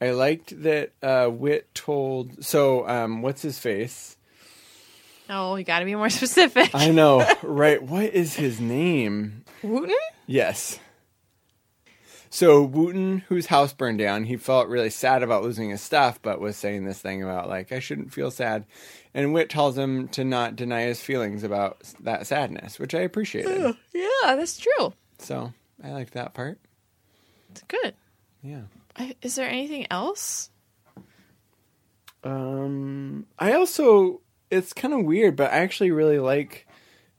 I 0.00 0.10
liked 0.10 0.62
that 0.62 0.92
uh, 1.02 1.28
Whit 1.28 1.74
told. 1.74 2.44
So, 2.44 2.86
um, 2.86 3.22
what's 3.22 3.42
his 3.42 3.58
face? 3.58 4.17
Oh, 5.28 5.56
you 5.56 5.64
got 5.64 5.80
to 5.80 5.84
be 5.84 5.94
more 5.94 6.10
specific. 6.10 6.70
I 6.74 6.90
know, 6.90 7.26
right? 7.42 7.82
What 7.82 8.04
is 8.14 8.34
his 8.34 8.60
name? 8.60 9.44
Wooten? 9.62 9.94
Yes. 10.26 10.78
So 12.30 12.62
Wooten, 12.62 13.18
whose 13.28 13.46
house 13.46 13.72
burned 13.72 13.98
down, 13.98 14.24
he 14.24 14.36
felt 14.36 14.68
really 14.68 14.90
sad 14.90 15.22
about 15.22 15.42
losing 15.42 15.70
his 15.70 15.80
stuff, 15.80 16.20
but 16.20 16.40
was 16.40 16.56
saying 16.56 16.84
this 16.84 17.00
thing 17.00 17.22
about 17.22 17.48
like 17.48 17.72
I 17.72 17.78
shouldn't 17.78 18.12
feel 18.12 18.30
sad. 18.30 18.64
And 19.14 19.32
Whit 19.32 19.48
tells 19.48 19.76
him 19.76 20.08
to 20.08 20.24
not 20.24 20.54
deny 20.54 20.82
his 20.82 21.00
feelings 21.00 21.42
about 21.42 21.82
that 22.00 22.26
sadness, 22.26 22.78
which 22.78 22.94
I 22.94 23.00
appreciated. 23.00 23.74
Yeah, 23.94 24.36
that's 24.36 24.58
true. 24.58 24.92
So 25.18 25.52
I 25.82 25.90
liked 25.90 26.12
that 26.12 26.34
part. 26.34 26.58
It's 27.50 27.62
good. 27.62 27.94
Yeah. 28.42 28.62
I, 28.96 29.16
is 29.22 29.34
there 29.34 29.48
anything 29.48 29.86
else? 29.90 30.50
Um, 32.22 33.26
I 33.38 33.54
also 33.54 34.20
it's 34.50 34.72
kind 34.72 34.94
of 34.94 35.04
weird, 35.04 35.36
but 35.36 35.52
I 35.52 35.58
actually 35.58 35.90
really 35.90 36.18
like 36.18 36.66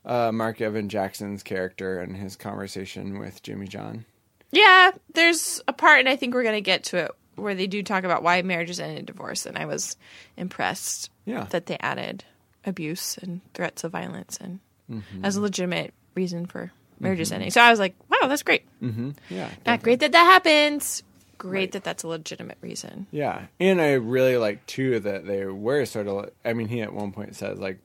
uh, 0.06 0.32
Mark 0.32 0.62
Evan 0.62 0.90
Jackson's 0.90 1.44
character 1.44 2.00
and 2.00 2.16
his 2.16 2.36
conversation 2.36 3.20
with 3.20 3.44
Jimmy 3.44 3.68
John. 3.68 4.06
Yeah, 4.52 4.92
there's 5.14 5.62
a 5.68 5.74
part, 5.74 6.00
and 6.00 6.10
I 6.10 6.16
think 6.16 6.34
we're 6.34 6.44
gonna 6.44 6.62
get 6.62 6.84
to 6.86 6.98
it 6.98 7.12
where 7.36 7.56
they 7.56 7.68
do 7.68 7.84
talk 7.84 8.04
about 8.04 8.24
why 8.24 8.42
marriages 8.42 8.80
end 8.80 8.98
in 8.98 9.06
divorce, 9.06 9.46
and 9.46 9.58
I 9.58 9.66
was 9.66 9.96
impressed 10.38 11.10
Yeah. 11.26 11.46
that 11.52 11.68
they 11.68 11.78
added 11.80 12.24
abuse 12.66 13.18
and 13.18 13.42
threats 13.54 13.84
of 13.84 13.92
violence 13.92 14.38
and 14.42 14.60
Mm-hmm. 14.92 15.24
as 15.24 15.36
a 15.36 15.42
legitimate 15.42 15.94
reason 16.16 16.48
for 16.48 16.72
marriages 17.00 17.32
ending. 17.32 17.52
So 17.52 17.62
I 17.62 17.70
was 17.70 17.78
like, 17.78 17.94
wow, 18.10 18.28
that's 18.28 18.42
great. 18.42 18.64
Mm-hmm. 18.82 19.12
Yeah. 19.30 19.52
Not 19.64 19.84
great 19.84 20.00
that 20.00 20.14
that 20.14 20.24
happens. 20.24 21.04
Great 21.40 21.72
that 21.72 21.84
that's 21.84 22.04
a 22.04 22.08
legitimate 22.08 22.58
reason. 22.62 23.08
Yeah, 23.10 23.48
and 23.60 23.82
I 23.82 23.94
really 23.94 24.38
like 24.38 24.64
too 24.68 25.00
that 25.00 25.26
they 25.26 25.46
were 25.46 25.86
sort 25.86 26.08
of. 26.08 26.30
I 26.46 26.54
mean, 26.54 26.68
he 26.68 26.82
at 26.82 26.94
one 26.94 27.12
point 27.12 27.36
says 27.36 27.58
like, 27.58 27.80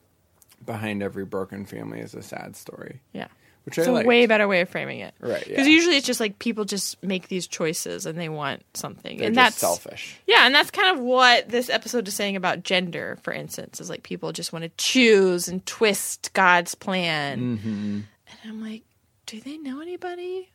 "Behind 0.67 1.03
every 1.03 1.25
broken 1.25 1.65
family 1.65 2.01
is 2.01 2.15
a 2.15 2.23
sad 2.23 2.55
story," 2.57 3.01
Yeah. 3.13 3.29
which 3.65 3.79
It's 3.79 3.87
I 3.89 3.91
a 3.91 3.95
like. 3.95 4.07
way 4.07 4.27
better 4.27 4.47
way 4.47 4.61
of 4.61 4.69
framing 4.69 5.01
it. 5.01 5.15
Right, 5.21 5.43
Because 5.47 5.67
yeah. 5.67 5.73
usually 5.73 5.97
it's 5.97 6.07
just 6.07 6.21
like 6.21 6.39
people 6.39 6.65
just 6.67 7.03
make 7.03 7.29
these 7.29 7.47
choices 7.47 8.05
and 8.07 8.19
they 8.19 8.29
want 8.29 8.63
something. 8.75 9.17
They're 9.19 9.29
and 9.29 9.37
that's 9.37 9.57
selfish. 9.57 10.17
Yeah, 10.27 10.45
and 10.47 10.55
that's 10.55 10.71
kind 10.71 10.97
of 10.97 11.03
what 11.03 11.49
this 11.49 11.71
episode 11.71 12.07
is 12.09 12.15
saying 12.15 12.37
about 12.37 12.63
gender, 12.63 13.19
for 13.23 13.33
instance, 13.33 13.81
is 13.81 13.89
like 13.89 14.03
people 14.03 14.33
just 14.33 14.53
want 14.53 14.65
to 14.65 14.71
choose 14.77 15.49
and 15.49 15.65
twist 15.65 16.33
God's 16.35 16.75
plan. 16.75 17.59
Mm-hmm. 17.59 18.01
And 18.43 18.51
I'm 18.51 18.61
like, 18.63 18.83
do 19.27 19.41
they 19.41 19.57
know 19.59 19.81
anybody? 19.81 20.51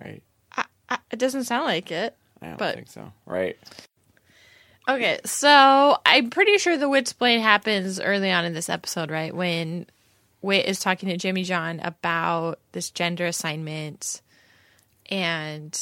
Right. 0.00 0.22
It 1.10 1.18
doesn't 1.18 1.44
sound 1.44 1.64
like 1.66 1.90
it. 1.90 2.14
I 2.42 2.46
don't 2.48 2.58
But- 2.58 2.74
think 2.76 2.88
so. 2.88 3.12
Right. 3.26 3.58
Okay, 4.88 5.18
so 5.26 5.98
I'm 6.06 6.30
pretty 6.30 6.56
sure 6.56 6.76
the 6.78 6.88
wit 6.88 7.08
splain 7.08 7.40
happens 7.40 8.00
early 8.00 8.30
on 8.30 8.46
in 8.46 8.54
this 8.54 8.70
episode, 8.70 9.10
right? 9.10 9.34
When 9.34 9.86
Whit 10.40 10.64
is 10.66 10.80
talking 10.80 11.08
to 11.08 11.16
Jimmy 11.18 11.42
John 11.44 11.80
about 11.80 12.58
this 12.72 12.90
gender 12.90 13.26
assignment. 13.26 14.22
And 15.10 15.78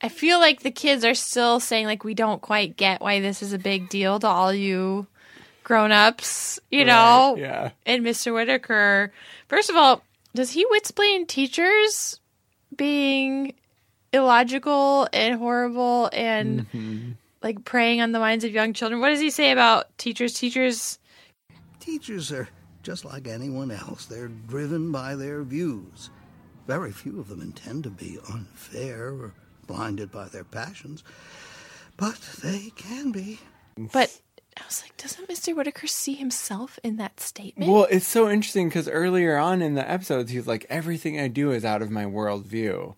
I 0.00 0.08
feel 0.08 0.38
like 0.40 0.62
the 0.62 0.70
kids 0.70 1.04
are 1.04 1.14
still 1.14 1.60
saying, 1.60 1.86
like, 1.86 2.02
we 2.02 2.14
don't 2.14 2.40
quite 2.40 2.76
get 2.76 3.00
why 3.00 3.20
this 3.20 3.42
is 3.42 3.52
a 3.52 3.58
big 3.58 3.88
deal 3.88 4.18
to 4.20 4.26
all 4.26 4.52
you 4.54 5.06
grown 5.62 5.92
ups, 5.92 6.58
you 6.70 6.84
know? 6.84 7.36
Yeah. 7.38 7.70
And 7.86 8.04
Mr. 8.04 8.32
Whitaker, 8.34 9.12
first 9.48 9.70
of 9.70 9.76
all, 9.76 10.02
does 10.34 10.52
he 10.52 10.64
wit 10.70 10.86
splain 10.86 11.26
teachers 11.26 12.19
being 12.80 13.52
illogical 14.10 15.06
and 15.12 15.38
horrible 15.38 16.08
and 16.14 16.66
Mm-hmm. 16.72 17.10
like 17.42 17.62
preying 17.66 18.00
on 18.00 18.12
the 18.12 18.18
minds 18.18 18.42
of 18.42 18.52
young 18.52 18.72
children? 18.72 19.02
What 19.02 19.10
does 19.10 19.20
he 19.20 19.28
say 19.30 19.52
about 19.52 19.96
teachers? 19.98 20.32
Teachers, 20.32 20.98
Teachers 21.78 22.32
are 22.32 22.48
just 22.82 23.04
like 23.04 23.28
anyone 23.28 23.70
else. 23.70 24.06
They're 24.06 24.28
driven 24.28 24.90
by 24.90 25.14
their 25.14 25.42
views. 25.42 26.08
Very 26.66 26.90
few 26.92 27.20
of 27.20 27.28
them 27.28 27.42
intend 27.42 27.84
to 27.84 27.90
be 27.90 28.18
unfair 28.32 29.08
or 29.10 29.34
blinded 29.66 30.10
by 30.10 30.28
their 30.28 30.44
passions, 30.44 31.04
but 31.98 32.18
they 32.42 32.70
can 32.76 33.12
be. 33.12 33.38
but 33.92 34.10
I 34.60 34.66
was 34.66 34.82
like, 34.82 34.96
doesn't 34.96 35.28
Mr. 35.28 35.54
Whitaker 35.54 35.86
see 35.86 36.14
himself 36.14 36.78
in 36.82 36.96
that 36.96 37.20
statement? 37.20 37.70
Well, 37.70 37.86
it's 37.90 38.06
so 38.06 38.28
interesting 38.28 38.68
because 38.68 38.88
earlier 38.88 39.36
on 39.36 39.62
in 39.62 39.74
the 39.74 39.88
episodes, 39.88 40.30
he's 40.30 40.46
like, 40.46 40.66
everything 40.68 41.18
I 41.18 41.28
do 41.28 41.50
is 41.50 41.64
out 41.64 41.82
of 41.82 41.90
my 41.90 42.04
worldview. 42.04 42.94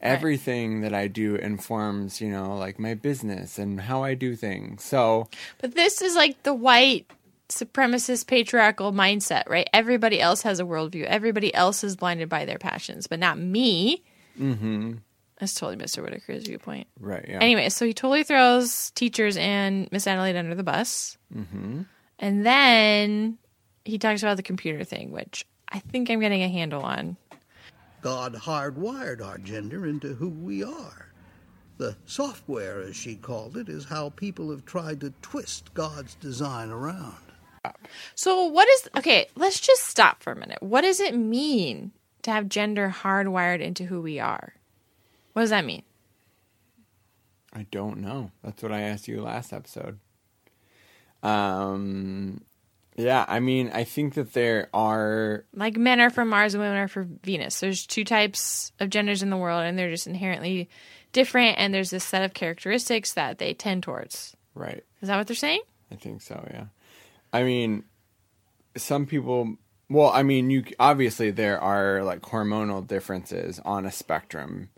Everything 0.00 0.82
that 0.82 0.92
I 0.92 1.08
do 1.08 1.36
informs, 1.36 2.20
you 2.20 2.28
know, 2.30 2.56
like 2.56 2.78
my 2.78 2.94
business 2.94 3.58
and 3.58 3.80
how 3.80 4.04
I 4.04 4.14
do 4.14 4.36
things. 4.36 4.84
So, 4.84 5.28
But 5.58 5.74
this 5.74 6.02
is 6.02 6.14
like 6.14 6.42
the 6.42 6.54
white 6.54 7.10
supremacist 7.48 8.26
patriarchal 8.26 8.92
mindset, 8.92 9.48
right? 9.48 9.68
Everybody 9.72 10.20
else 10.20 10.42
has 10.42 10.60
a 10.60 10.64
worldview. 10.64 11.04
Everybody 11.04 11.52
else 11.54 11.82
is 11.82 11.96
blinded 11.96 12.28
by 12.28 12.44
their 12.44 12.58
passions, 12.58 13.06
but 13.06 13.18
not 13.18 13.38
me. 13.38 14.02
Mm-hmm. 14.38 14.94
That's 15.38 15.54
totally 15.54 15.76
Mr. 15.76 16.02
Whitaker's 16.02 16.46
viewpoint. 16.46 16.86
right, 16.98 17.24
yeah. 17.28 17.38
Anyway, 17.40 17.68
so 17.68 17.84
he 17.84 17.92
totally 17.92 18.22
throws 18.22 18.90
teachers 18.92 19.36
and 19.36 19.90
Miss 19.92 20.06
Adelaide 20.06 20.36
under 20.36 20.54
the 20.54 20.62
bus. 20.62 21.18
Mm-hmm. 21.34 21.82
And 22.18 22.46
then 22.46 23.38
he 23.84 23.98
talks 23.98 24.22
about 24.22 24.38
the 24.38 24.42
computer 24.42 24.82
thing, 24.82 25.12
which 25.12 25.44
I 25.68 25.80
think 25.80 26.10
I'm 26.10 26.20
getting 26.20 26.42
a 26.42 26.48
handle 26.48 26.82
on. 26.82 27.16
God 28.00 28.34
hardwired 28.34 29.24
our 29.24 29.38
gender 29.38 29.86
into 29.86 30.14
who 30.14 30.28
we 30.28 30.62
are. 30.62 31.12
The 31.78 31.96
software, 32.06 32.80
as 32.80 32.96
she 32.96 33.16
called 33.16 33.56
it, 33.56 33.68
is 33.68 33.84
how 33.84 34.10
people 34.10 34.50
have 34.50 34.64
tried 34.64 35.00
to 35.02 35.12
twist 35.20 35.74
God's 35.74 36.14
design 36.14 36.70
around. 36.70 37.16
So, 38.14 38.44
what 38.44 38.68
is 38.68 38.88
okay? 38.96 39.26
Let's 39.34 39.60
just 39.60 39.84
stop 39.84 40.22
for 40.22 40.32
a 40.32 40.36
minute. 40.36 40.62
What 40.62 40.82
does 40.82 41.00
it 41.00 41.16
mean 41.16 41.90
to 42.22 42.30
have 42.30 42.48
gender 42.48 42.94
hardwired 42.96 43.60
into 43.60 43.84
who 43.84 44.00
we 44.00 44.20
are? 44.20 44.54
What 45.36 45.42
does 45.42 45.50
that 45.50 45.66
mean? 45.66 45.82
I 47.52 47.66
don't 47.70 47.98
know. 47.98 48.30
That's 48.42 48.62
what 48.62 48.72
I 48.72 48.80
asked 48.80 49.06
you 49.06 49.20
last 49.20 49.52
episode. 49.52 49.98
Um, 51.22 52.40
yeah, 52.96 53.22
I 53.28 53.40
mean, 53.40 53.70
I 53.74 53.84
think 53.84 54.14
that 54.14 54.32
there 54.32 54.70
are 54.72 55.44
Like 55.52 55.76
men 55.76 56.00
are 56.00 56.08
from 56.08 56.30
Mars 56.30 56.54
and 56.54 56.62
women 56.62 56.78
are 56.78 56.88
from 56.88 57.20
Venus. 57.22 57.60
There's 57.60 57.86
two 57.86 58.02
types 58.02 58.72
of 58.80 58.88
genders 58.88 59.22
in 59.22 59.28
the 59.28 59.36
world, 59.36 59.62
and 59.62 59.78
they're 59.78 59.90
just 59.90 60.06
inherently 60.06 60.70
different. 61.12 61.58
And 61.58 61.74
there's 61.74 61.90
this 61.90 62.04
set 62.04 62.22
of 62.22 62.32
characteristics 62.32 63.12
that 63.12 63.36
they 63.36 63.52
tend 63.52 63.82
towards. 63.82 64.34
right. 64.54 64.84
Is 65.02 65.08
that 65.08 65.18
what 65.18 65.26
they're 65.26 65.36
saying? 65.36 65.60
I 65.92 65.96
think 65.96 66.22
so. 66.22 66.48
Yeah. 66.50 66.64
I 67.30 67.42
mean, 67.42 67.84
some 68.74 69.04
people. 69.04 69.58
Well, 69.90 70.08
I 70.08 70.22
mean, 70.22 70.48
you 70.48 70.64
obviously 70.80 71.30
there 71.30 71.60
are 71.60 72.02
like 72.04 72.22
hormonal 72.22 72.86
differences 72.86 73.60
on 73.66 73.84
a 73.84 73.92
spectrum, 73.92 74.70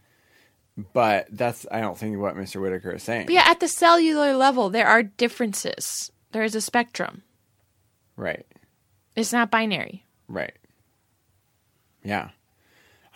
but 0.92 1.26
that's 1.30 1.66
I 1.70 1.80
don't 1.80 1.98
think 1.98 2.16
what 2.18 2.36
Mr. 2.36 2.60
Whitaker 2.60 2.92
is 2.92 3.02
saying. 3.02 3.26
But 3.26 3.34
yeah, 3.34 3.44
at 3.46 3.60
the 3.60 3.68
cellular 3.68 4.34
level, 4.34 4.70
there 4.70 4.86
are 4.86 5.02
differences. 5.02 6.12
There 6.32 6.44
is 6.44 6.54
a 6.54 6.60
spectrum. 6.60 7.22
Right. 8.16 8.46
It's 9.16 9.32
not 9.32 9.50
binary. 9.50 10.04
Right. 10.28 10.54
Yeah. 12.04 12.30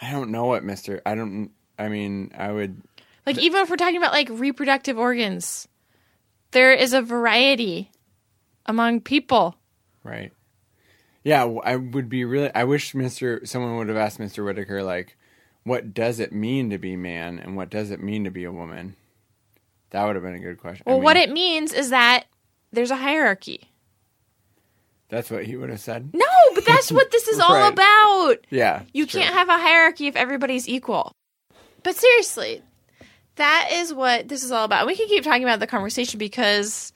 I 0.01 0.11
don't 0.11 0.31
know 0.31 0.47
what 0.47 0.65
Mr. 0.65 1.01
I 1.07 1.15
don't. 1.15 1.53
I 1.79 1.89
mean, 1.89 2.33
I 2.37 2.51
would. 2.51 2.83
Like 3.25 3.39
even 3.39 3.63
if 3.63 3.71
we're 3.71 3.77
talking 3.77 3.97
about 3.97 4.13
like 4.13 4.29
reproductive 4.31 4.99
organs, 4.99 5.69
there 6.51 6.73
is 6.73 6.93
a 6.93 7.03
variety 7.03 7.93
among 8.67 9.01
people. 9.01 9.55
Right. 10.03 10.33
Yeah, 11.23 11.45
I 11.65 11.77
would 11.77 12.09
be 12.09 12.25
really. 12.25 12.53
I 12.53 12.65
wish 12.65 12.95
Mister 12.95 13.47
someone 13.47 13.77
would 13.77 13.89
have 13.89 13.97
asked 13.97 14.19
Mister 14.19 14.43
Whitaker 14.43 14.83
like, 14.83 15.17
what 15.65 15.95
does 15.95 16.21
it 16.21 16.33
mean 16.33 16.71
to 16.71 16.79
be 16.79 16.97
man, 16.97 17.39
and 17.39 17.57
what 17.57 17.71
does 17.71 17.91
it 17.91 18.03
mean 18.03 18.25
to 18.25 18.31
be 18.31 18.45
a 18.45 18.53
woman? 18.53 18.97
That 19.91 20.05
would 20.07 20.17
have 20.17 20.25
been 20.25 20.35
a 20.35 20.41
good 20.41 20.59
question. 20.59 20.85
I 20.87 20.91
Well, 20.91 21.01
what 21.01 21.17
it 21.17 21.31
means 21.31 21.73
is 21.73 21.91
that 21.91 22.25
there's 22.73 22.91
a 22.91 22.97
hierarchy. 22.97 23.69
That's 25.09 25.31
what 25.31 25.45
he 25.45 25.57
would 25.57 25.69
have 25.69 25.81
said. 25.81 26.11
No, 26.15 26.27
but 26.55 26.65
that's 26.65 26.91
what 26.91 27.11
this 27.11 27.29
is 27.29 27.39
all 27.41 27.69
about. 27.69 28.37
Yeah. 28.49 28.83
You 28.95 29.05
true. 29.05 29.21
can't 29.21 29.35
have 29.35 29.51
a 29.51 29.59
hierarchy 29.59 30.07
if 30.07 30.17
everybody's 30.17 30.67
equal. 30.67 31.13
But 31.83 31.97
seriously, 31.97 32.63
that 33.37 33.69
is 33.73 33.93
what 33.93 34.29
this 34.29 34.43
is 34.43 34.51
all 34.51 34.65
about. 34.65 34.87
We 34.87 34.97
can 34.97 35.09
keep 35.09 35.23
talking 35.23 35.45
about 35.45 35.61
the 35.61 35.67
conversation 35.67 36.19
because 36.19 36.95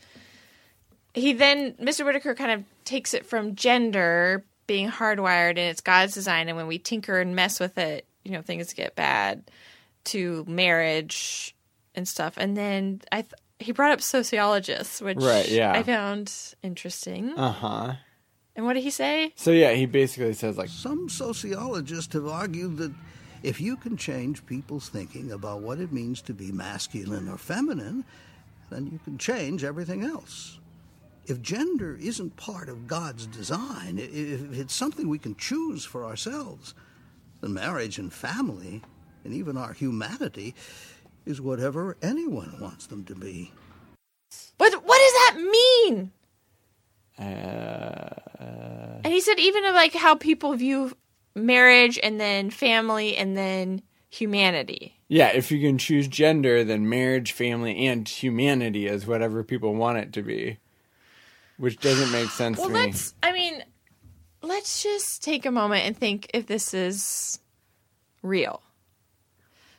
he 1.12 1.34
then 1.34 1.74
Mr. 1.74 2.06
Whitaker 2.06 2.34
kind 2.34 2.52
of 2.52 2.64
takes 2.86 3.12
it 3.12 3.26
from 3.26 3.54
gender 3.54 4.42
being 4.66 4.90
hardwired 4.90 5.50
and 5.50 5.58
it's 5.58 5.82
God's 5.82 6.14
design, 6.14 6.48
and 6.48 6.56
when 6.56 6.66
we 6.66 6.78
tinker 6.78 7.20
and 7.20 7.36
mess 7.36 7.60
with 7.60 7.76
it, 7.76 8.06
you 8.26 8.32
know, 8.32 8.42
things 8.42 8.72
get 8.72 8.94
bad. 8.96 9.44
To 10.10 10.44
marriage 10.46 11.54
and 11.96 12.06
stuff, 12.06 12.34
and 12.36 12.56
then 12.56 13.00
I 13.10 13.22
th- 13.22 13.34
he 13.58 13.72
brought 13.72 13.90
up 13.90 14.00
sociologists, 14.00 15.00
which 15.00 15.18
Right, 15.18 15.48
yeah. 15.48 15.72
I 15.72 15.82
found 15.82 16.32
interesting. 16.62 17.30
Uh 17.36 17.50
huh. 17.50 17.94
and 18.54 18.64
what 18.64 18.74
did 18.74 18.84
he 18.84 18.90
say? 18.90 19.32
So 19.34 19.50
yeah, 19.50 19.72
he 19.72 19.86
basically 19.86 20.32
says 20.34 20.56
like, 20.56 20.68
Some 20.68 21.08
sociologists 21.08 22.12
have 22.14 22.28
argued 22.28 22.76
that 22.76 22.92
if 23.42 23.60
you 23.60 23.76
can 23.76 23.96
change 23.96 24.46
people's 24.46 24.88
thinking 24.88 25.32
about 25.32 25.60
what 25.62 25.80
it 25.80 25.92
means 25.92 26.22
to 26.22 26.32
be 26.32 26.52
masculine 26.52 27.28
or 27.28 27.36
feminine, 27.36 28.04
then 28.70 28.86
you 28.92 29.00
can 29.02 29.18
change 29.18 29.64
everything 29.64 30.04
else. 30.04 30.60
If 31.26 31.42
gender 31.42 31.96
isn't 32.00 32.36
part 32.36 32.68
of 32.68 32.86
God's 32.86 33.26
design, 33.26 33.98
if 33.98 34.56
it's 34.56 34.74
something 34.74 35.08
we 35.08 35.18
can 35.18 35.34
choose 35.34 35.84
for 35.84 36.04
ourselves, 36.04 36.74
then 37.46 37.54
marriage 37.54 37.98
and 37.98 38.12
family 38.12 38.82
and 39.24 39.32
even 39.34 39.56
our 39.56 39.72
humanity 39.72 40.54
is 41.24 41.40
whatever 41.40 41.96
anyone 42.02 42.56
wants 42.60 42.86
them 42.86 43.04
to 43.04 43.14
be. 43.14 43.52
But 44.58 44.72
what 44.72 44.98
does 44.98 45.12
that 45.12 45.36
mean? 45.40 46.10
Uh, 47.18 49.00
And 49.04 49.12
he 49.12 49.20
said 49.20 49.38
even 49.38 49.64
of 49.64 49.74
like 49.74 49.94
how 49.94 50.14
people 50.14 50.54
view 50.54 50.96
marriage 51.34 51.98
and 52.02 52.20
then 52.20 52.50
family 52.50 53.16
and 53.16 53.36
then 53.36 53.82
humanity. 54.10 54.94
yeah, 55.08 55.28
if 55.28 55.50
you 55.50 55.60
can 55.60 55.78
choose 55.78 56.08
gender, 56.08 56.64
then 56.64 56.88
marriage, 56.88 57.32
family, 57.32 57.86
and 57.86 58.08
humanity 58.08 58.86
is 58.86 59.06
whatever 59.06 59.42
people 59.44 59.74
want 59.74 59.98
it 59.98 60.12
to 60.14 60.22
be. 60.22 60.58
Which 61.58 61.78
doesn't 61.78 62.12
make 62.12 62.28
sense 62.30 62.58
Well, 62.58 62.68
to 62.68 62.74
me. 62.74 62.80
let's. 62.80 63.14
I 63.22 63.32
mean, 63.32 63.62
let's 64.46 64.82
just 64.82 65.22
take 65.22 65.46
a 65.46 65.50
moment 65.50 65.84
and 65.84 65.96
think 65.96 66.30
if 66.32 66.46
this 66.46 66.74
is 66.74 67.38
real. 68.22 68.62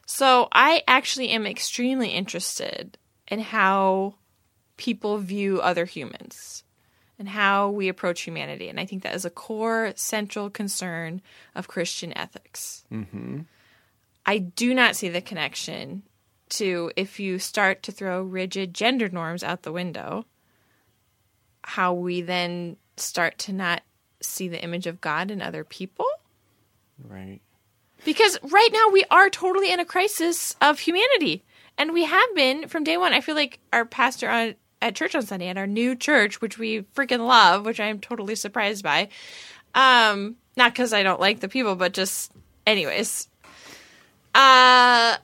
So, 0.05 0.47
I 0.51 0.83
actually 0.87 1.29
am 1.29 1.45
extremely 1.45 2.09
interested 2.09 2.97
in 3.27 3.41
how 3.41 4.15
people 4.77 5.17
view 5.17 5.59
other 5.59 5.85
humans 5.85 6.63
and 7.19 7.27
how 7.27 7.69
we 7.69 7.89
approach 7.89 8.21
humanity. 8.21 8.69
And 8.69 8.79
I 8.79 8.85
think 8.85 9.03
that 9.03 9.15
is 9.15 9.25
a 9.25 9.29
core, 9.29 9.91
central 9.95 10.49
concern 10.49 11.21
of 11.55 11.67
Christian 11.67 12.17
ethics. 12.17 12.85
Mm-hmm. 12.91 13.41
I 14.25 14.37
do 14.37 14.73
not 14.73 14.95
see 14.95 15.09
the 15.09 15.21
connection 15.21 16.03
to 16.49 16.91
if 16.95 17.19
you 17.19 17.39
start 17.39 17.83
to 17.83 17.91
throw 17.91 18.21
rigid 18.21 18.73
gender 18.73 19.09
norms 19.09 19.43
out 19.43 19.63
the 19.63 19.71
window 19.71 20.25
how 21.67 21.93
we 21.93 22.21
then 22.21 22.77
start 22.95 23.37
to 23.37 23.51
not 23.51 23.83
see 24.21 24.47
the 24.47 24.61
image 24.63 24.87
of 24.87 25.01
God 25.01 25.31
in 25.31 25.41
other 25.41 25.63
people. 25.63 26.07
Right. 27.07 27.39
Because 28.05 28.37
right 28.43 28.69
now 28.71 28.89
we 28.91 29.03
are 29.09 29.29
totally 29.29 29.71
in 29.71 29.79
a 29.79 29.85
crisis 29.85 30.55
of 30.61 30.79
humanity. 30.79 31.43
And 31.77 31.93
we 31.93 32.05
have 32.05 32.35
been 32.35 32.67
from 32.67 32.83
day 32.83 32.97
one. 32.97 33.13
I 33.13 33.21
feel 33.21 33.35
like 33.35 33.59
our 33.71 33.85
pastor 33.85 34.29
on, 34.29 34.55
at 34.81 34.95
church 34.95 35.15
on 35.15 35.25
Sunday, 35.25 35.47
at 35.47 35.57
our 35.57 35.67
new 35.67 35.95
church, 35.95 36.41
which 36.41 36.57
we 36.57 36.81
freaking 36.95 37.27
love, 37.27 37.65
which 37.65 37.79
I'm 37.79 37.99
totally 37.99 38.35
surprised 38.35 38.83
by. 38.83 39.09
Um, 39.75 40.37
not 40.55 40.73
because 40.73 40.93
I 40.93 41.03
don't 41.03 41.19
like 41.19 41.39
the 41.39 41.47
people, 41.47 41.75
but 41.75 41.93
just, 41.93 42.31
anyways, 42.65 43.27
uh, 44.33 45.17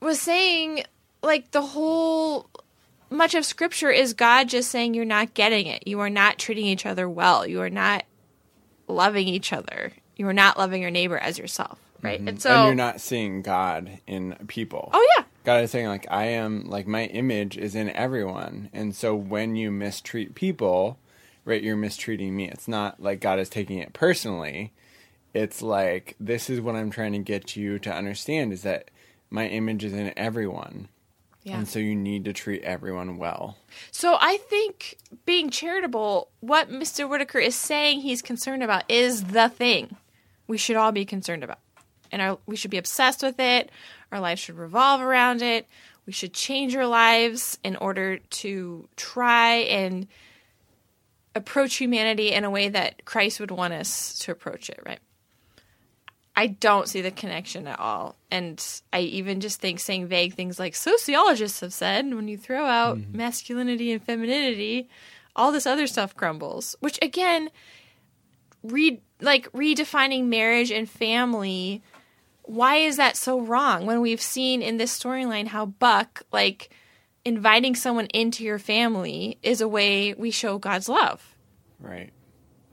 was 0.00 0.20
saying 0.20 0.84
like 1.22 1.50
the 1.50 1.62
whole 1.62 2.48
much 3.12 3.34
of 3.34 3.44
scripture 3.44 3.90
is 3.90 4.14
God 4.14 4.48
just 4.48 4.70
saying 4.70 4.94
you're 4.94 5.04
not 5.04 5.34
getting 5.34 5.66
it. 5.66 5.86
You 5.86 6.00
are 6.00 6.10
not 6.10 6.38
treating 6.38 6.66
each 6.66 6.86
other 6.86 7.08
well. 7.08 7.46
You 7.46 7.60
are 7.60 7.70
not 7.70 8.04
loving 8.88 9.28
each 9.28 9.52
other. 9.52 9.92
You 10.16 10.28
are 10.28 10.32
not 10.32 10.58
loving 10.58 10.82
your 10.82 10.90
neighbor 10.90 11.18
as 11.18 11.38
yourself, 11.38 11.78
right? 12.02 12.18
Mm-hmm. 12.18 12.28
And 12.28 12.42
so 12.42 12.50
and 12.50 12.66
you're 12.66 12.74
not 12.74 13.00
seeing 13.00 13.42
God 13.42 13.98
in 14.06 14.36
people. 14.46 14.90
Oh 14.92 15.08
yeah. 15.16 15.24
God 15.44 15.64
is 15.64 15.70
saying 15.70 15.88
like 15.88 16.06
I 16.10 16.26
am 16.26 16.64
like 16.68 16.86
my 16.86 17.04
image 17.06 17.56
is 17.56 17.74
in 17.74 17.90
everyone. 17.90 18.70
And 18.72 18.94
so 18.94 19.14
when 19.14 19.56
you 19.56 19.70
mistreat 19.70 20.34
people, 20.34 20.98
right, 21.44 21.62
you're 21.62 21.76
mistreating 21.76 22.36
me. 22.36 22.48
It's 22.48 22.68
not 22.68 23.02
like 23.02 23.20
God 23.20 23.38
is 23.38 23.48
taking 23.48 23.78
it 23.78 23.92
personally. 23.92 24.72
It's 25.34 25.62
like 25.62 26.14
this 26.20 26.50
is 26.50 26.60
what 26.60 26.76
I'm 26.76 26.90
trying 26.90 27.12
to 27.12 27.18
get 27.18 27.56
you 27.56 27.78
to 27.80 27.92
understand 27.92 28.52
is 28.52 28.62
that 28.62 28.90
my 29.30 29.48
image 29.48 29.82
is 29.82 29.94
in 29.94 30.12
everyone. 30.16 30.88
Yeah. 31.42 31.58
And 31.58 31.68
so 31.68 31.78
you 31.78 31.94
need 31.94 32.24
to 32.26 32.32
treat 32.32 32.62
everyone 32.62 33.18
well. 33.18 33.56
So 33.90 34.16
I 34.20 34.36
think 34.36 34.98
being 35.24 35.50
charitable, 35.50 36.28
what 36.40 36.70
Mr. 36.70 37.08
Whitaker 37.08 37.38
is 37.38 37.56
saying 37.56 38.00
he's 38.00 38.22
concerned 38.22 38.62
about 38.62 38.84
is 38.88 39.24
the 39.24 39.48
thing 39.48 39.96
we 40.46 40.56
should 40.56 40.76
all 40.76 40.92
be 40.92 41.04
concerned 41.04 41.42
about. 41.42 41.58
And 42.12 42.22
our, 42.22 42.38
we 42.46 42.56
should 42.56 42.70
be 42.70 42.78
obsessed 42.78 43.22
with 43.22 43.40
it. 43.40 43.70
Our 44.12 44.20
lives 44.20 44.40
should 44.40 44.56
revolve 44.56 45.00
around 45.00 45.42
it. 45.42 45.66
We 46.06 46.12
should 46.12 46.32
change 46.32 46.76
our 46.76 46.86
lives 46.86 47.58
in 47.64 47.76
order 47.76 48.18
to 48.18 48.88
try 48.96 49.54
and 49.54 50.06
approach 51.34 51.76
humanity 51.76 52.32
in 52.32 52.44
a 52.44 52.50
way 52.50 52.68
that 52.68 53.04
Christ 53.04 53.40
would 53.40 53.50
want 53.50 53.72
us 53.72 54.18
to 54.20 54.32
approach 54.32 54.68
it, 54.68 54.80
right? 54.84 54.98
I 56.34 56.46
don't 56.46 56.88
see 56.88 57.02
the 57.02 57.10
connection 57.10 57.66
at 57.66 57.78
all. 57.78 58.16
And 58.30 58.64
I 58.92 59.00
even 59.00 59.40
just 59.40 59.60
think 59.60 59.80
saying 59.80 60.06
vague 60.06 60.34
things 60.34 60.58
like 60.58 60.74
sociologists 60.74 61.60
have 61.60 61.74
said 61.74 62.12
when 62.12 62.28
you 62.28 62.38
throw 62.38 62.64
out 62.64 62.98
mm-hmm. 62.98 63.16
masculinity 63.16 63.92
and 63.92 64.02
femininity, 64.02 64.88
all 65.36 65.52
this 65.52 65.66
other 65.66 65.86
stuff 65.86 66.16
crumbles. 66.16 66.74
Which 66.80 66.98
again, 67.02 67.50
read 68.62 69.02
like 69.20 69.52
redefining 69.52 70.26
marriage 70.26 70.70
and 70.70 70.88
family, 70.88 71.82
why 72.44 72.76
is 72.76 72.96
that 72.96 73.16
so 73.16 73.40
wrong 73.40 73.86
when 73.86 74.00
we've 74.00 74.20
seen 74.20 74.62
in 74.62 74.76
this 74.76 74.98
storyline 74.98 75.46
how 75.48 75.66
Buck 75.66 76.22
like 76.32 76.70
inviting 77.24 77.74
someone 77.74 78.06
into 78.06 78.42
your 78.42 78.58
family 78.58 79.38
is 79.42 79.60
a 79.60 79.68
way 79.68 80.12
we 80.14 80.30
show 80.30 80.58
God's 80.58 80.88
love 80.88 81.36
Right. 81.78 82.12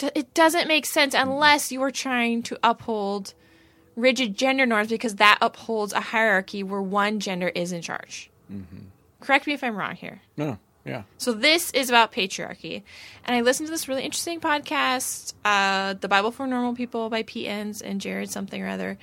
it 0.01 0.33
doesn't 0.33 0.67
make 0.67 0.85
sense 0.85 1.13
unless 1.13 1.71
you 1.71 1.81
are 1.83 1.91
trying 1.91 2.41
to 2.43 2.57
uphold 2.63 3.33
rigid 3.99 4.37
gender 4.37 4.65
norms 4.65 4.89
because 4.89 5.15
that 5.15 5.37
upholds 5.41 5.93
a 5.93 5.99
hierarchy 5.99 6.63
where 6.63 6.81
one 6.81 7.19
gender 7.19 7.49
is 7.49 7.71
in 7.71 7.81
charge. 7.81 8.29
Correct 9.19 9.47
me 9.47 9.53
if 9.53 9.63
I'm 9.63 9.75
wrong 9.75 9.95
here. 9.95 10.21
No. 10.37 10.57
Yeah. 10.85 11.03
So 11.17 11.33
this 11.33 11.71
is 11.71 11.89
about 11.89 12.11
patriarchy, 12.11 12.83
and 13.25 13.35
I 13.35 13.41
listened 13.41 13.67
to 13.67 13.71
this 13.71 13.87
really 13.87 14.03
interesting 14.03 14.39
podcast, 14.39 15.33
uh, 15.43 15.93
"The 15.93 16.07
Bible 16.07 16.31
for 16.31 16.47
Normal 16.47 16.73
People" 16.73 17.09
by 17.09 17.21
Enns 17.21 17.81
and 17.81 17.99
Jared 17.99 18.31
something 18.31 18.61
or 18.61 18.67
other, 18.67 18.97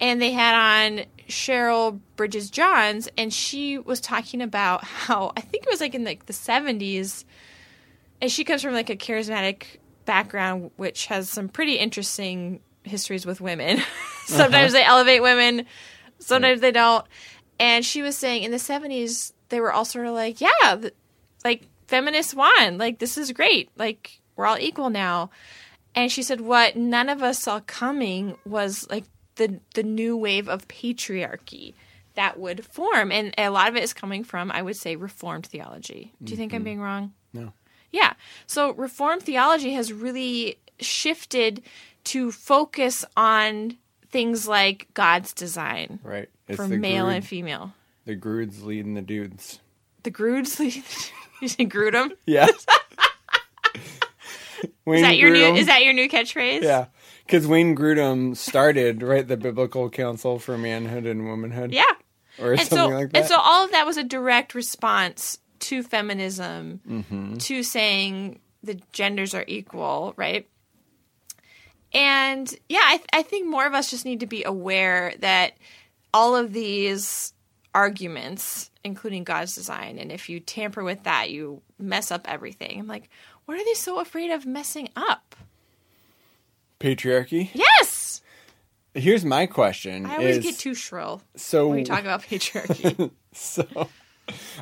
and 0.00 0.22
they 0.22 0.30
had 0.30 0.54
on 0.54 1.04
Cheryl 1.28 2.00
Bridges 2.14 2.48
Johns, 2.48 3.08
and 3.18 3.34
she 3.34 3.76
was 3.76 4.00
talking 4.00 4.40
about 4.40 4.84
how 4.84 5.32
I 5.36 5.40
think 5.40 5.64
it 5.64 5.70
was 5.70 5.80
like 5.80 5.94
in 5.94 6.04
like 6.04 6.26
the 6.26 6.32
'70s, 6.32 7.24
and 8.22 8.30
she 8.30 8.44
comes 8.44 8.62
from 8.62 8.72
like 8.72 8.88
a 8.88 8.96
charismatic 8.96 9.64
background, 10.04 10.70
which 10.76 11.06
has 11.06 11.28
some 11.28 11.48
pretty 11.48 11.74
interesting 11.74 12.60
histories 12.84 13.26
with 13.26 13.40
women. 13.40 13.82
Uh-huh. 14.28 14.42
sometimes 14.42 14.72
they 14.72 14.84
elevate 14.84 15.22
women, 15.22 15.66
sometimes 16.18 16.60
they 16.60 16.72
don't. 16.72 17.06
And 17.58 17.84
she 17.84 18.02
was 18.02 18.16
saying 18.16 18.42
in 18.42 18.50
the 18.50 18.58
70s, 18.58 19.32
they 19.48 19.60
were 19.60 19.72
all 19.72 19.84
sort 19.84 20.06
of 20.06 20.14
like, 20.14 20.40
yeah, 20.40 20.76
th- 20.80 20.94
like 21.44 21.68
feminists 21.86 22.34
won. 22.34 22.78
Like, 22.78 22.98
this 22.98 23.16
is 23.16 23.32
great. 23.32 23.70
Like, 23.76 24.20
we're 24.34 24.46
all 24.46 24.58
equal 24.58 24.90
now. 24.90 25.30
And 25.94 26.12
she 26.12 26.22
said, 26.22 26.40
what 26.40 26.76
none 26.76 27.08
of 27.08 27.22
us 27.22 27.38
saw 27.38 27.60
coming 27.60 28.36
was 28.44 28.86
like 28.90 29.04
the, 29.36 29.60
the 29.74 29.82
new 29.82 30.16
wave 30.16 30.48
of 30.48 30.68
patriarchy 30.68 31.74
that 32.16 32.38
would 32.38 32.66
form. 32.66 33.12
And 33.12 33.32
a 33.38 33.48
lot 33.48 33.68
of 33.68 33.76
it 33.76 33.82
is 33.82 33.94
coming 33.94 34.24
from, 34.24 34.50
I 34.50 34.62
would 34.62 34.76
say, 34.76 34.96
Reformed 34.96 35.46
theology. 35.46 36.12
Do 36.22 36.32
you 36.32 36.36
think 36.36 36.52
I'm 36.52 36.58
mm-hmm. 36.58 36.64
being 36.64 36.80
wrong? 36.80 37.12
No. 37.32 37.52
Yeah. 37.92 38.14
So 38.46 38.72
Reformed 38.72 39.22
theology 39.22 39.72
has 39.74 39.92
really 39.92 40.58
shifted 40.80 41.62
to 42.04 42.32
focus 42.32 43.04
on 43.16 43.76
things 44.10 44.46
like 44.48 44.88
God's 44.94 45.32
design 45.32 45.98
Right. 46.02 46.28
It's 46.48 46.56
for 46.56 46.68
male 46.68 47.04
Grood- 47.06 47.16
and 47.16 47.26
female. 47.26 47.72
the 48.04 48.14
Groods 48.14 48.62
leading 48.62 48.94
the 48.94 49.02
dudes. 49.02 49.60
The 50.04 50.10
Groods, 50.10 50.58
leading 50.60 50.82
you 51.42 51.48
say 51.48 51.64
Groodum? 51.66 52.12
Yeah. 52.26 52.46
Wayne 54.84 54.98
Is 54.98 55.02
that 55.02 55.16
your 55.18 55.30
new? 55.30 55.54
Is 55.54 55.66
that 55.66 55.82
your 55.84 55.92
new 55.92 56.08
catchphrase? 56.08 56.62
Yeah. 56.62 56.86
Because 57.26 57.46
Wayne 57.46 57.74
Grudem 57.76 58.36
started, 58.36 59.02
right, 59.02 59.26
the 59.26 59.36
Biblical 59.36 59.90
Council 59.90 60.38
for 60.38 60.56
Manhood 60.56 61.06
and 61.06 61.26
Womanhood. 61.26 61.72
Yeah. 61.72 61.82
Or 62.40 62.52
And 62.52 62.60
something 62.60 62.78
so, 62.78 62.88
like 62.88 63.10
that. 63.10 63.18
and 63.18 63.26
so 63.26 63.36
all 63.38 63.64
of 63.64 63.72
that 63.72 63.84
was 63.84 63.96
a 63.96 64.04
direct 64.04 64.54
response 64.54 65.38
to 65.60 65.82
feminism, 65.82 66.80
Mm-hmm. 66.88 67.36
to 67.38 67.62
saying 67.64 68.38
the 68.62 68.80
genders 68.92 69.34
are 69.34 69.44
equal, 69.48 70.14
right? 70.16 70.46
And 71.96 72.54
yeah, 72.68 72.82
I, 72.82 73.00
I 73.12 73.22
think 73.22 73.48
more 73.48 73.66
of 73.66 73.74
us 73.74 73.90
just 73.90 74.04
need 74.04 74.20
to 74.20 74.26
be 74.26 74.44
aware 74.44 75.14
that 75.20 75.54
all 76.14 76.36
of 76.36 76.52
these 76.52 77.32
arguments, 77.74 78.70
including 78.84 79.24
God's 79.24 79.54
design, 79.54 79.98
and 79.98 80.12
if 80.12 80.28
you 80.28 80.38
tamper 80.38 80.84
with 80.84 81.02
that, 81.04 81.30
you 81.30 81.62
mess 81.78 82.10
up 82.10 82.30
everything. 82.30 82.78
I'm 82.78 82.86
like, 82.86 83.08
what 83.46 83.58
are 83.58 83.64
they 83.64 83.74
so 83.74 83.98
afraid 83.98 84.30
of 84.30 84.46
messing 84.46 84.90
up? 84.94 85.34
Patriarchy. 86.78 87.48
Yes, 87.54 88.06
Here's 88.96 89.26
my 89.26 89.44
question. 89.44 90.06
I 90.06 90.16
always 90.16 90.38
is, 90.38 90.44
get 90.44 90.58
too 90.58 90.74
shrill 90.74 91.20
so 91.36 91.68
when 91.68 91.78
we 91.78 91.84
talk 91.84 92.00
about 92.00 92.22
patriarchy. 92.22 93.10
so 93.32 93.88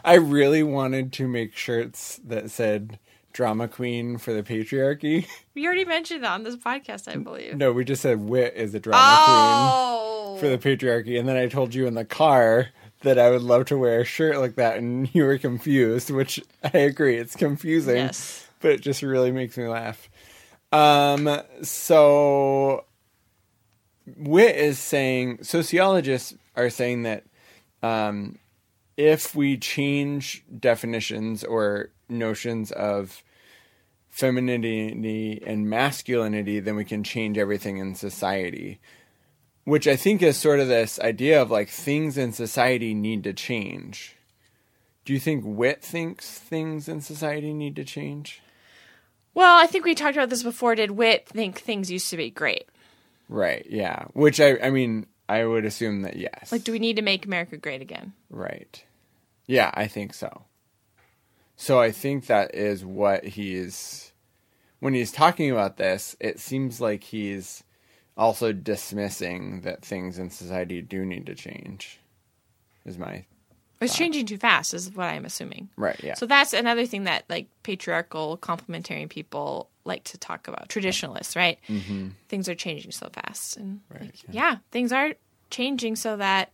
I 0.05 0.15
really 0.15 0.65
wanted 0.65 1.13
to 1.15 1.29
make 1.29 1.57
shirts 1.57 2.21
that 2.25 2.51
said 2.51 2.99
drama 3.35 3.69
queen 3.69 4.17
for 4.17 4.33
the 4.33 4.43
patriarchy. 4.43 5.27
we 5.55 5.67
already 5.67 5.85
mentioned 5.85 6.25
that 6.25 6.31
on 6.31 6.45
this 6.45 6.57
podcast, 6.57 7.13
I 7.13 7.17
believe. 7.17 7.57
No, 7.57 7.73
we 7.73 7.85
just 7.85 8.01
said 8.01 8.21
wit 8.21 8.55
is 8.57 8.75
a 8.75 8.81
drama 8.81 9.03
Oh, 9.03 10.37
queen 10.39 10.41
for 10.41 10.57
the 10.57 10.77
patriarchy. 10.77 11.19
And 11.19 11.29
then 11.29 11.37
I 11.37 11.49
told 11.49 11.75
you 11.75 11.87
in 11.87 11.95
the 11.95 12.07
car 12.07 12.69
that 13.03 13.19
I 13.19 13.29
would 13.29 13.43
love 13.43 13.67
to 13.67 13.77
wear 13.77 14.01
a 14.01 14.05
shirt 14.05 14.39
like 14.39 14.55
that 14.55 14.79
and 14.79 15.11
you 15.15 15.25
were 15.25 15.37
confused, 15.37 16.11
which 16.11 16.41
I 16.63 16.79
agree, 16.79 17.17
it's 17.19 17.37
confusing. 17.37 17.97
Yes. 17.97 18.49
But 18.61 18.71
it 18.71 18.81
just 18.81 19.03
really 19.03 19.33
makes 19.33 19.59
me 19.59 19.67
laugh. 19.67 20.09
Um 20.73 21.29
so 21.63 22.85
Whit 24.17 24.55
is 24.57 24.79
saying 24.79 25.43
sociologists 25.43 26.35
are 26.57 26.71
saying 26.71 27.03
that 27.03 27.25
um, 27.83 28.39
if 28.97 29.35
we 29.35 29.57
change 29.57 30.45
definitions 30.61 31.43
or 31.43 31.91
notions 32.09 32.71
of 32.73 33.23
femininity 34.15 35.43
and 35.45 35.69
masculinity, 35.69 36.61
then 36.61 36.77
we 36.77 36.85
can 36.85 37.03
change 37.03 37.37
everything 37.37 37.79
in 37.79 37.97
society. 37.97 38.79
Which 39.65 39.89
I 39.89 39.97
think 39.97 40.23
is 40.23 40.37
sort 40.37 40.61
of 40.61 40.69
this 40.69 41.01
idea 41.01 41.43
of 41.43 41.51
like 41.51 41.69
things 41.69 42.17
in 42.17 42.33
society 42.33 42.95
need 42.95 43.25
to 43.25 43.33
change. 43.33 44.15
Do 45.05 45.13
you 45.13 45.19
think 45.19 45.43
Whit 45.45 45.83
thinks 45.83 46.31
things 46.31 46.89
in 46.89 47.01
society 47.01 47.53
need 47.53 47.75
to 47.75 47.85
change? 47.85 48.41
Well, 49.35 49.59
I 49.61 49.67
think 49.67 49.85
we 49.85 49.97
talked 49.97 50.17
about 50.17 50.31
this 50.31 50.45
before. 50.45 50.77
Did 50.77 50.93
Whit 50.93 51.27
think 51.27 51.59
things 51.59 51.91
used 51.91 52.09
to 52.11 52.17
be 52.17 52.31
great? 52.31 52.69
Right, 53.29 53.67
yeah. 53.69 54.05
Which 54.13 54.39
I 54.39 54.59
I 54.63 54.71
mean, 54.71 55.07
I 55.29 55.45
would 55.45 55.65
assume 55.65 56.03
that 56.03 56.17
yes. 56.17 56.53
Like, 56.53 56.63
do 56.63 56.71
we 56.71 56.79
need 56.79 56.97
to 56.97 57.03
make 57.03 57.27
America 57.27 57.57
great 57.57 57.83
again? 57.83 58.13
Right. 58.31 58.85
Yeah, 59.49 59.73
I 59.75 59.89
think 59.89 60.15
so. 60.15 60.43
So 61.57 61.81
I 61.81 61.93
think 61.93 62.27
that 62.27 62.55
is 62.55 62.85
what 62.85 63.25
he's 63.25 64.13
when 64.81 64.95
he's 64.95 65.13
talking 65.13 65.51
about 65.51 65.77
this, 65.77 66.15
it 66.21 66.39
seems 66.39 66.81
like 66.81 67.05
he's 67.05 67.65
also 68.17 68.53
dismissing 68.53 69.63
that 69.63 69.83
things 69.83 70.19
in 70.19 70.31
society 70.31 70.83
do 70.83 71.05
need 71.05 71.27
to 71.27 71.35
change. 71.35 72.01
Is 72.85 72.99
my 72.99 73.25
It's 73.81 73.97
changing 73.97 74.27
too 74.27 74.37
fast, 74.37 74.75
is 74.75 74.95
what 74.95 75.07
I'm 75.07 75.25
assuming. 75.25 75.71
right, 75.77 75.99
yeah. 76.03 76.15
So 76.15 76.27
that's 76.27 76.53
another 76.53 76.87
thing 76.87 77.05
that 77.05 77.25
like 77.29 77.47
patriarchal 77.63 78.37
complementarian 78.39 79.09
people 79.09 79.71
like 79.85 80.05
to 80.05 80.19
talk 80.19 80.49
about. 80.49 80.69
Traditionalists, 80.69 81.35
right? 81.35 81.59
Mm-hmm. 81.69 82.09
Things 82.29 82.49
are 82.49 82.55
changing 82.55 82.93
so 82.93 83.09
fast, 83.11 83.57
and 83.57 83.81
like, 83.99 84.13
yeah. 84.29 84.59
things 84.71 84.93
are 84.93 85.15
changing 85.51 85.97
so 85.97 86.17
that 86.17 86.51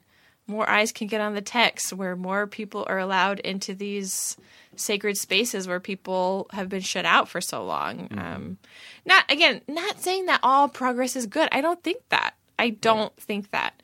more 0.50 0.68
eyes 0.68 0.92
can 0.92 1.06
get 1.06 1.20
on 1.20 1.34
the 1.34 1.40
text, 1.40 1.92
where 1.92 2.16
more 2.16 2.46
people 2.46 2.84
are 2.88 2.98
allowed 2.98 3.40
into 3.40 3.74
these 3.74 4.36
sacred 4.76 5.16
spaces 5.16 5.68
where 5.68 5.80
people 5.80 6.46
have 6.52 6.68
been 6.68 6.80
shut 6.80 7.04
out 7.04 7.28
for 7.28 7.40
so 7.40 7.64
long. 7.64 8.08
Um, 8.16 8.58
not 9.04 9.30
again, 9.30 9.60
not 9.68 10.00
saying 10.00 10.26
that 10.26 10.40
all 10.42 10.68
progress 10.68 11.16
is 11.16 11.26
good. 11.26 11.48
I 11.52 11.60
don't 11.60 11.82
think 11.82 12.02
that. 12.10 12.34
I 12.58 12.70
don't 12.70 13.14
think 13.16 13.50
that, 13.52 13.82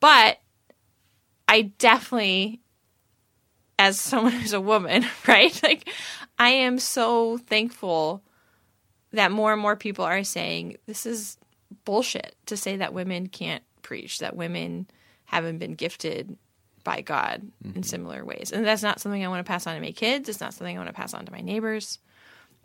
but 0.00 0.40
I 1.46 1.62
definitely 1.78 2.60
as 3.80 3.98
someone 3.98 4.32
who's 4.32 4.52
a 4.52 4.60
woman, 4.60 5.06
right? 5.26 5.58
Like, 5.62 5.88
I 6.38 6.50
am 6.50 6.78
so 6.78 7.38
thankful 7.38 8.22
that 9.12 9.32
more 9.32 9.52
and 9.52 9.62
more 9.62 9.74
people 9.74 10.04
are 10.04 10.22
saying 10.22 10.76
this 10.86 11.06
is 11.06 11.38
bullshit 11.84 12.36
to 12.46 12.58
say 12.58 12.76
that 12.76 12.92
women 12.92 13.26
can't 13.26 13.64
preach, 13.82 14.18
that 14.18 14.36
women 14.36 14.86
haven't 15.30 15.58
been 15.58 15.74
gifted 15.74 16.36
by 16.82 17.02
God 17.02 17.46
in 17.74 17.82
similar 17.82 18.24
ways. 18.24 18.50
And 18.52 18.66
that's 18.66 18.82
not 18.82 19.00
something 19.00 19.24
I 19.24 19.28
want 19.28 19.44
to 19.44 19.48
pass 19.48 19.66
on 19.66 19.76
to 19.76 19.80
my 19.80 19.92
kids. 19.92 20.28
It's 20.28 20.40
not 20.40 20.54
something 20.54 20.76
I 20.76 20.78
want 20.78 20.88
to 20.88 20.94
pass 20.94 21.14
on 21.14 21.24
to 21.24 21.32
my 21.32 21.40
neighbors. 21.40 21.98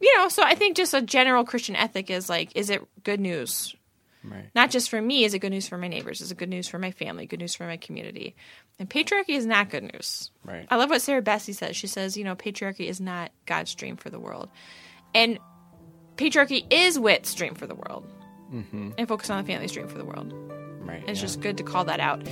You 0.01 0.17
know, 0.17 0.30
so 0.30 0.41
I 0.41 0.56
think 0.56 0.75
just 0.75 0.93
a 0.93 1.01
general 1.01 1.43
Christian 1.43 1.75
ethic 1.75 2.10
is 2.10 2.28
like, 2.28 2.56
is 2.56 2.69
it 2.69 2.82
good 3.04 3.19
news 3.19 3.75
right. 4.23 4.49
not 4.56 4.71
just 4.71 4.89
for 4.89 5.01
me, 5.01 5.25
is 5.25 5.34
it 5.34 5.39
good 5.39 5.51
news 5.51 5.67
for 5.67 5.78
my 5.78 5.88
neighbors? 5.88 6.21
Is 6.21 6.32
it 6.32 6.38
good 6.38 6.49
news 6.49 6.67
for 6.67 6.80
my 6.80 6.91
family? 6.91 7.28
Good 7.28 7.39
news 7.39 7.56
for 7.56 7.65
my 7.65 7.78
community? 7.78 8.36
And 8.80 8.89
patriarchy 8.89 9.36
is 9.36 9.45
not 9.45 9.69
good 9.69 9.84
news. 9.84 10.32
Right. 10.43 10.65
I 10.69 10.78
love 10.78 10.89
what 10.89 11.01
Sarah 11.01 11.21
Bessey 11.21 11.54
says. 11.54 11.75
She 11.75 11.88
says, 11.88 12.17
you 12.17 12.23
know, 12.23 12.36
patriarchy 12.36 12.88
is 12.88 12.99
not 12.99 13.32
God's 13.45 13.75
dream 13.75 13.95
for 13.95 14.10
the 14.10 14.19
world. 14.19 14.49
And 15.13 15.39
patriarchy 16.17 16.65
is 16.71 16.97
Whit's 16.97 17.34
dream 17.36 17.54
for 17.54 17.67
the 17.67 17.75
world. 17.75 18.12
Mm-hmm. 18.51 18.91
And 18.97 19.08
focus 19.08 19.30
on 19.30 19.43
the 19.43 19.47
family's 19.47 19.71
dream 19.71 19.88
for 19.88 19.97
the 19.97 20.06
world. 20.06 20.34
Right. 20.86 21.04
It's 21.08 21.19
yeah. 21.19 21.26
just 21.26 21.41
good 21.41 21.58
to 21.58 21.63
call 21.63 21.86
that 21.86 22.00
out. 22.00 22.24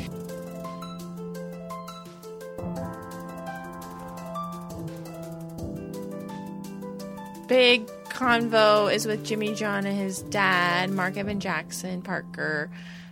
Big 7.47 7.85
convo 8.05 8.93
is 8.93 9.05
with 9.05 9.25
Jimmy 9.25 9.53
John 9.53 9.85
and 9.85 9.97
his 9.97 10.21
dad, 10.23 10.89
Mark 10.89 11.17
Evan 11.17 11.39
Jackson 11.39 12.01
Parker, 12.01 12.71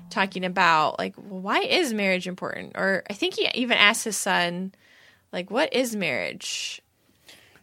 talking 0.09 0.45
about 0.45 0.97
like, 0.99 1.15
well, 1.17 1.41
why 1.41 1.59
is 1.59 1.93
marriage 1.93 2.27
important? 2.27 2.73
Or 2.75 3.03
I 3.09 3.13
think 3.13 3.35
he 3.35 3.49
even 3.55 3.77
asked 3.77 4.05
his 4.05 4.17
son, 4.17 4.73
like, 5.33 5.51
what 5.51 5.73
is 5.73 5.95
marriage? 5.95 6.81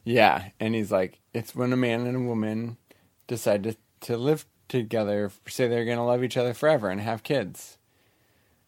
Yeah, 0.05 0.49
and 0.59 0.75
he's 0.75 0.91
like, 0.91 1.21
it's 1.33 1.55
when 1.55 1.73
a 1.73 1.77
man 1.77 2.07
and 2.07 2.17
a 2.17 2.21
woman 2.21 2.77
decide 3.27 3.63
to, 3.65 3.77
to 4.03 4.17
live 4.17 4.47
together, 4.69 5.31
say 5.47 5.69
they're 5.69 5.85
going 5.85 5.97
to 5.99 6.03
love 6.05 6.23
each 6.25 6.37
other 6.37 6.55
forever 6.55 6.89
and 6.91 7.01
have 7.01 7.23
kids. 7.23 7.79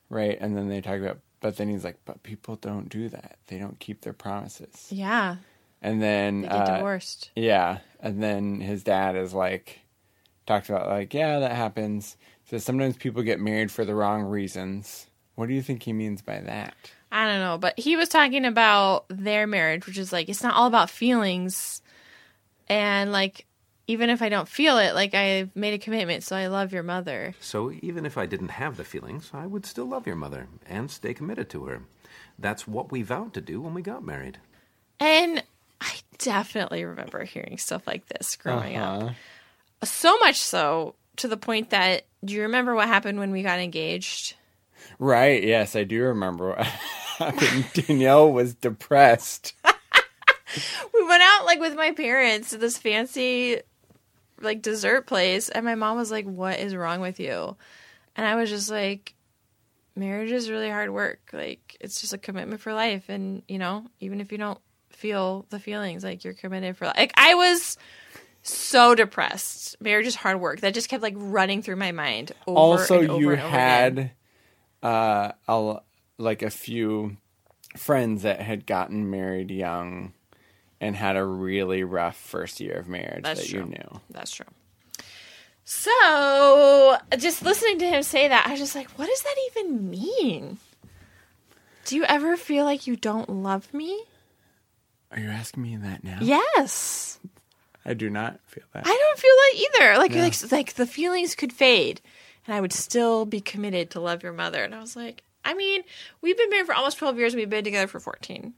Right? 0.08 0.36
And 0.40 0.56
then 0.56 0.68
they 0.68 0.80
talk 0.80 0.98
about, 0.98 1.18
but 1.40 1.56
then 1.56 1.68
he's 1.68 1.84
like, 1.84 1.98
but 2.04 2.22
people 2.22 2.56
don't 2.56 2.88
do 2.88 3.08
that. 3.08 3.38
They 3.46 3.58
don't 3.58 3.78
keep 3.78 4.00
their 4.00 4.12
promises. 4.12 4.88
Yeah, 4.90 5.36
And 5.80 6.02
then, 6.02 6.42
they 6.42 6.48
get 6.48 6.68
uh, 6.68 6.74
divorced. 6.76 7.30
yeah, 7.36 7.78
and 8.00 8.22
then 8.22 8.60
his 8.60 8.82
dad 8.82 9.16
is 9.16 9.32
like, 9.32 9.80
talked 10.46 10.68
about, 10.68 10.88
like, 10.88 11.14
yeah, 11.14 11.38
that 11.38 11.52
happens. 11.52 12.16
Says 12.46 12.64
sometimes 12.64 12.96
people 12.96 13.22
get 13.22 13.38
married 13.38 13.70
for 13.70 13.84
the 13.84 13.94
wrong 13.94 14.22
reasons. 14.22 15.06
What 15.36 15.46
do 15.46 15.54
you 15.54 15.62
think 15.62 15.84
he 15.84 15.92
means 15.92 16.20
by 16.22 16.40
that? 16.40 16.74
I 17.12 17.26
don't 17.26 17.38
know, 17.40 17.56
but 17.58 17.78
he 17.78 17.96
was 17.96 18.08
talking 18.08 18.44
about 18.44 19.04
their 19.08 19.46
marriage, 19.46 19.86
which 19.86 19.96
is 19.98 20.12
like 20.12 20.28
it's 20.28 20.42
not 20.42 20.54
all 20.54 20.66
about 20.66 20.90
feelings, 20.90 21.80
and 22.68 23.12
like 23.12 23.46
even 23.90 24.08
if 24.08 24.22
I 24.22 24.28
don't 24.28 24.48
feel 24.48 24.78
it, 24.78 24.94
like 24.94 25.14
I've 25.14 25.54
made 25.56 25.74
a 25.74 25.78
commitment, 25.78 26.22
so 26.22 26.36
I 26.36 26.46
love 26.46 26.72
your 26.72 26.84
mother. 26.84 27.34
So 27.40 27.72
even 27.82 28.06
if 28.06 28.16
I 28.16 28.24
didn't 28.24 28.50
have 28.50 28.76
the 28.76 28.84
feelings, 28.84 29.32
I 29.34 29.46
would 29.46 29.66
still 29.66 29.86
love 29.86 30.06
your 30.06 30.14
mother 30.14 30.46
and 30.64 30.88
stay 30.88 31.12
committed 31.12 31.50
to 31.50 31.64
her. 31.64 31.82
That's 32.38 32.68
what 32.68 32.92
we 32.92 33.02
vowed 33.02 33.34
to 33.34 33.40
do 33.40 33.60
when 33.60 33.74
we 33.74 33.82
got 33.82 34.04
married. 34.04 34.38
And 35.00 35.42
I 35.80 35.92
definitely 36.18 36.84
remember 36.84 37.24
hearing 37.24 37.58
stuff 37.58 37.84
like 37.84 38.06
this 38.06 38.36
growing 38.36 38.76
up. 38.76 39.02
Uh-huh. 39.02 39.14
So 39.82 40.16
much 40.18 40.36
so 40.38 40.94
to 41.16 41.26
the 41.26 41.36
point 41.36 41.70
that 41.70 42.04
do 42.24 42.34
you 42.34 42.42
remember 42.42 42.76
what 42.76 42.86
happened 42.86 43.18
when 43.18 43.32
we 43.32 43.42
got 43.42 43.58
engaged? 43.58 44.36
Right, 45.00 45.42
yes, 45.42 45.74
I 45.74 45.82
do 45.82 46.00
remember 46.04 46.50
what 46.50 46.64
happened. 47.18 47.66
Danielle 47.74 48.30
was 48.32 48.54
depressed. 48.54 49.54
We 50.92 51.06
went 51.06 51.22
out 51.22 51.44
like 51.44 51.60
with 51.60 51.76
my 51.76 51.92
parents 51.92 52.50
to 52.50 52.58
this 52.58 52.76
fancy 52.76 53.60
like 54.40 54.62
dessert 54.62 55.06
place 55.06 55.48
and 55.48 55.64
my 55.64 55.74
mom 55.74 55.96
was 55.96 56.10
like, 56.10 56.24
"What 56.24 56.58
is 56.58 56.74
wrong 56.74 57.00
with 57.00 57.20
you?" 57.20 57.56
And 58.16 58.26
I 58.26 58.34
was 58.34 58.50
just 58.50 58.70
like, 58.70 59.14
"Marriage 59.94 60.32
is 60.32 60.50
really 60.50 60.70
hard 60.70 60.90
work. 60.90 61.30
Like 61.32 61.76
it's 61.80 62.00
just 62.00 62.12
a 62.12 62.18
commitment 62.18 62.60
for 62.60 62.72
life 62.72 63.08
and, 63.08 63.42
you 63.48 63.58
know, 63.58 63.86
even 64.00 64.20
if 64.20 64.32
you 64.32 64.38
don't 64.38 64.60
feel 64.90 65.46
the 65.50 65.60
feelings, 65.60 66.04
like 66.04 66.24
you're 66.24 66.34
committed 66.34 66.76
for 66.76 66.86
life." 66.86 66.96
Like 66.96 67.12
I 67.16 67.34
was 67.34 67.76
so 68.42 68.94
depressed. 68.94 69.76
Marriage 69.80 70.06
is 70.06 70.14
hard 70.14 70.40
work. 70.40 70.60
That 70.60 70.74
just 70.74 70.88
kept 70.88 71.02
like 71.02 71.14
running 71.16 71.62
through 71.62 71.76
my 71.76 71.92
mind 71.92 72.32
over 72.46 72.58
also, 72.58 73.00
and 73.00 73.10
over 73.10 73.20
you 73.20 73.30
and 73.32 73.40
over 73.40 73.48
again. 73.48 73.96
had 73.96 74.12
uh, 74.82 75.32
a, 75.48 75.80
like 76.18 76.42
a 76.42 76.50
few 76.50 77.16
friends 77.76 78.22
that 78.22 78.40
had 78.40 78.66
gotten 78.66 79.10
married 79.10 79.50
young 79.50 80.12
and 80.80 80.96
had 80.96 81.16
a 81.16 81.24
really 81.24 81.84
rough 81.84 82.16
first 82.16 82.60
year 82.60 82.74
of 82.74 82.88
marriage 82.88 83.24
That's 83.24 83.40
that 83.40 83.48
true. 83.48 83.60
you 83.60 83.66
knew. 83.66 84.00
That's 84.10 84.30
true. 84.32 84.46
So, 85.64 86.96
just 87.16 87.42
listening 87.42 87.78
to 87.78 87.86
him 87.86 88.02
say 88.02 88.26
that, 88.28 88.46
I 88.46 88.50
was 88.50 88.60
just 88.60 88.74
like, 88.74 88.90
what 88.98 89.06
does 89.06 89.22
that 89.22 89.36
even 89.50 89.88
mean? 89.90 90.58
Do 91.84 91.96
you 91.96 92.04
ever 92.04 92.36
feel 92.36 92.64
like 92.64 92.86
you 92.86 92.96
don't 92.96 93.28
love 93.28 93.72
me? 93.72 94.02
Are 95.12 95.20
you 95.20 95.28
asking 95.28 95.62
me 95.62 95.76
that 95.76 96.02
now? 96.02 96.18
Yes. 96.20 97.20
I 97.84 97.94
do 97.94 98.10
not 98.10 98.40
feel 98.46 98.64
that. 98.72 98.86
I 98.86 98.90
don't 98.90 99.18
feel 99.18 99.30
that 99.30 99.54
either. 99.56 99.98
Like, 99.98 100.14
like, 100.14 100.52
like 100.52 100.74
the 100.74 100.86
feelings 100.86 101.34
could 101.34 101.52
fade, 101.52 102.00
and 102.46 102.54
I 102.54 102.60
would 102.60 102.72
still 102.72 103.24
be 103.24 103.40
committed 103.40 103.90
to 103.90 104.00
love 104.00 104.22
your 104.22 104.32
mother. 104.32 104.62
And 104.62 104.74
I 104.74 104.80
was 104.80 104.96
like, 104.96 105.22
I 105.44 105.54
mean, 105.54 105.82
we've 106.20 106.36
been 106.36 106.50
married 106.50 106.66
for 106.66 106.74
almost 106.74 106.98
twelve 106.98 107.16
years, 107.16 107.32
and 107.32 107.40
we've 107.40 107.48
been 107.50 107.64
together 107.64 107.86
for 107.86 108.00
fourteen. 108.00 108.54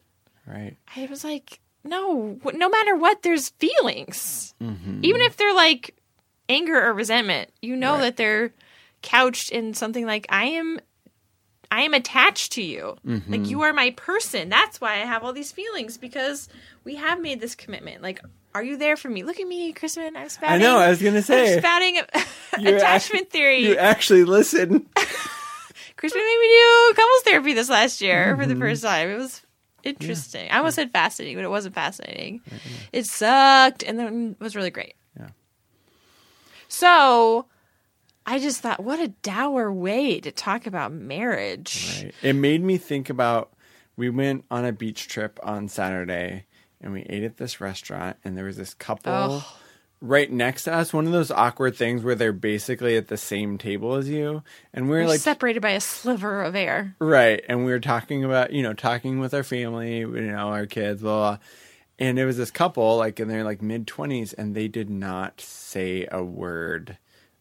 right. 0.46 0.76
I 0.96 1.06
was 1.06 1.24
like, 1.24 1.60
no, 1.84 2.38
no 2.54 2.68
matter 2.68 2.96
what, 2.96 3.22
there's 3.22 3.50
feelings. 3.50 4.54
Mm-hmm. 4.62 5.00
Even 5.02 5.20
if 5.22 5.36
they're 5.36 5.54
like 5.54 5.94
anger 6.48 6.80
or 6.80 6.92
resentment, 6.92 7.50
you 7.60 7.76
know 7.76 7.92
Right. 7.94 8.00
that 8.02 8.16
they're 8.16 8.52
couched 9.02 9.50
in 9.50 9.74
something 9.74 10.06
like 10.06 10.26
I 10.28 10.44
am 10.44 10.78
I 11.70 11.82
am 11.82 11.94
attached 11.94 12.52
to 12.52 12.62
you. 12.62 12.96
Mm-hmm. 13.06 13.32
Like 13.32 13.46
you 13.48 13.62
are 13.62 13.72
my 13.72 13.90
person. 13.96 14.48
That's 14.50 14.80
why 14.80 14.92
I 14.92 15.06
have 15.06 15.24
all 15.24 15.32
these 15.32 15.50
feelings 15.52 15.96
because 15.96 16.48
we 16.84 16.96
have 16.96 17.18
made 17.20 17.40
this 17.40 17.54
commitment. 17.54 18.02
Like 18.02 18.20
are 18.54 18.62
you 18.62 18.76
there 18.76 18.98
for 18.98 19.08
me? 19.08 19.22
Look 19.22 19.40
at 19.40 19.48
me, 19.48 19.72
Crispin. 19.72 20.14
I'm 20.14 20.24
I 20.24 20.28
spouting. 20.28 20.60
know, 20.60 20.76
I 20.78 20.90
was 20.90 21.00
going 21.00 21.14
to 21.14 21.18
I'm 21.20 21.24
say. 21.24 21.58
spouting 21.58 21.96
attachment 22.52 23.22
act- 23.22 23.32
theory. 23.32 23.64
You 23.66 23.76
actually 23.76 24.24
listen. 24.24 24.86
Crispin 25.96 26.20
made 26.22 26.38
me 26.40 26.48
do 26.48 26.94
couples 26.94 27.22
therapy 27.24 27.52
this 27.54 27.70
last 27.70 28.00
year 28.02 28.36
for 28.36 28.42
Mm-hmm. 28.42 28.52
the 28.52 28.56
first 28.58 28.82
time. 28.82 29.08
It 29.08 29.16
was 29.16 29.40
interesting. 29.84 30.50
I 30.50 30.58
almost 30.58 30.76
said 30.76 30.90
fascinating, 30.90 31.36
but 31.36 31.44
it 31.44 31.50
wasn't 31.50 31.74
fascinating. 31.74 32.40
It 32.92 33.06
sucked, 33.06 33.82
and 33.82 33.98
then 33.98 34.36
it 34.38 34.42
was 34.42 34.56
really 34.56 34.70
great. 34.70 34.94
Yeah. 35.18 35.28
So 36.68 37.46
I 38.24 38.38
just 38.38 38.60
thought, 38.60 38.82
what 38.82 39.00
a 39.00 39.08
dour 39.08 39.72
way 39.72 40.20
to 40.20 40.30
talk 40.30 40.66
about 40.66 40.92
marriage. 40.92 42.02
Right. 42.02 42.14
It 42.22 42.34
made 42.34 42.62
me 42.62 42.78
think 42.78 43.10
about 43.10 43.52
we 43.96 44.10
went 44.10 44.44
on 44.50 44.64
a 44.64 44.72
beach 44.72 45.08
trip 45.08 45.40
on 45.42 45.68
Saturday 45.68 46.46
and 46.80 46.92
we 46.92 47.02
ate 47.02 47.24
at 47.24 47.36
this 47.36 47.60
restaurant 47.60 48.16
and 48.24 48.36
there 48.36 48.44
was 48.44 48.56
this 48.56 48.74
couple 48.74 49.12
Ugh. 49.12 49.42
Right 50.02 50.30
next 50.30 50.64
to 50.64 50.74
us, 50.74 50.92
one 50.92 51.06
of 51.06 51.12
those 51.12 51.30
awkward 51.30 51.76
things 51.76 52.02
where 52.02 52.16
they're 52.16 52.32
basically 52.32 52.96
at 52.96 53.08
the 53.08 53.16
same 53.16 53.56
table 53.56 53.94
as 53.94 54.08
you. 54.08 54.42
And 54.74 54.86
we 54.86 54.90
we're 54.90 55.02
We're 55.02 55.08
like 55.08 55.20
separated 55.20 55.60
by 55.60 55.70
a 55.70 55.80
sliver 55.80 56.42
of 56.42 56.54
air. 56.56 56.96
Right. 56.98 57.42
And 57.48 57.64
we 57.64 57.70
were 57.70 57.80
talking 57.80 58.24
about, 58.24 58.52
you 58.52 58.62
know, 58.62 58.74
talking 58.74 59.20
with 59.20 59.32
our 59.32 59.44
family, 59.44 59.98
you 60.00 60.06
know, 60.06 60.48
our 60.48 60.66
kids, 60.66 61.00
blah, 61.00 61.36
blah. 61.36 61.38
And 61.98 62.18
it 62.18 62.24
was 62.24 62.36
this 62.36 62.50
couple, 62.50 62.96
like 62.96 63.20
in 63.20 63.28
their 63.28 63.44
like 63.44 63.62
mid 63.62 63.86
20s, 63.86 64.34
and 64.36 64.56
they 64.56 64.66
did 64.66 64.90
not 64.90 65.40
say 65.40 66.06
a 66.10 66.22
word 66.22 66.98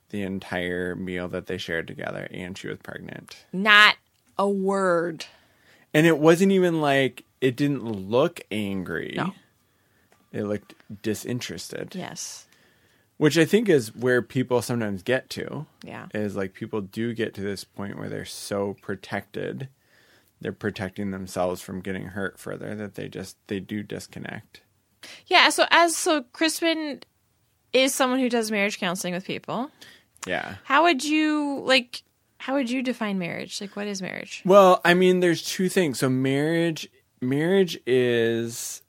the 0.10 0.22
entire 0.22 0.96
meal 0.96 1.28
that 1.30 1.48
they 1.48 1.58
shared 1.58 1.88
together. 1.88 2.28
And 2.32 2.56
she 2.58 2.68
was 2.68 2.78
pregnant. 2.78 3.44
Not 3.52 3.96
a 4.38 4.48
word. 4.48 5.26
And 5.94 6.06
it 6.06 6.20
wasn't 6.20 6.52
even 6.52 6.80
like, 6.80 7.24
it 7.42 7.56
didn't 7.56 7.84
look 7.84 8.42
angry. 8.52 9.14
No. 9.18 9.34
It 10.32 10.44
looked 10.44 10.76
disinterested, 11.02 11.94
Yes. 11.96 12.46
Which 13.22 13.38
I 13.38 13.46
think 13.46 13.70
is 13.70 13.96
where 13.96 14.24
people 14.24 14.64
sometimes 14.64 15.04
get 15.04 15.30
to. 15.32 15.68
Yeah. 15.84 16.08
is 16.12 16.36
like 16.36 16.54
people 16.56 16.82
do 16.82 17.14
get 17.14 17.36
to 17.36 17.42
this 17.42 17.64
point 17.64 17.98
where 18.00 18.10
they're 18.10 18.26
so 18.26 18.76
protected 18.82 19.70
they're 20.42 20.52
protecting 20.52 21.12
themselves 21.12 21.62
from 21.62 21.82
getting 21.82 22.06
hurt 22.08 22.40
further 22.40 22.74
that 22.74 22.96
they 22.96 23.08
just 23.08 23.38
they 23.46 23.60
do 23.60 23.84
disconnect 23.84 24.62
Yeah. 25.28 25.50
So 25.50 25.66
as 25.70 25.96
so 25.96 26.24
Crispin 26.34 27.02
is 27.74 27.94
someone 27.94 28.20
who 28.20 28.28
does 28.30 28.50
marriage 28.50 28.80
counseling 28.80 29.14
with 29.14 29.24
people. 29.26 29.70
yeah 30.26 30.56
How 30.64 30.84
would 30.84 31.04
you 31.04 31.62
like? 31.64 32.02
How 32.40 32.56
would 32.56 32.72
you 32.72 32.82
define 32.82 33.20
marriage? 33.20 33.62
Like, 33.62 33.76
what 33.76 33.86
is 33.86 34.02
marriage? 34.02 34.42
well 34.46 34.82
i 34.84 34.96
mean 34.96 35.20
there's 35.20 35.44
two 35.44 35.70
things 35.70 36.00
so 36.00 36.10
marriage 36.10 36.90
marriage 37.22 37.78
is 37.86 38.82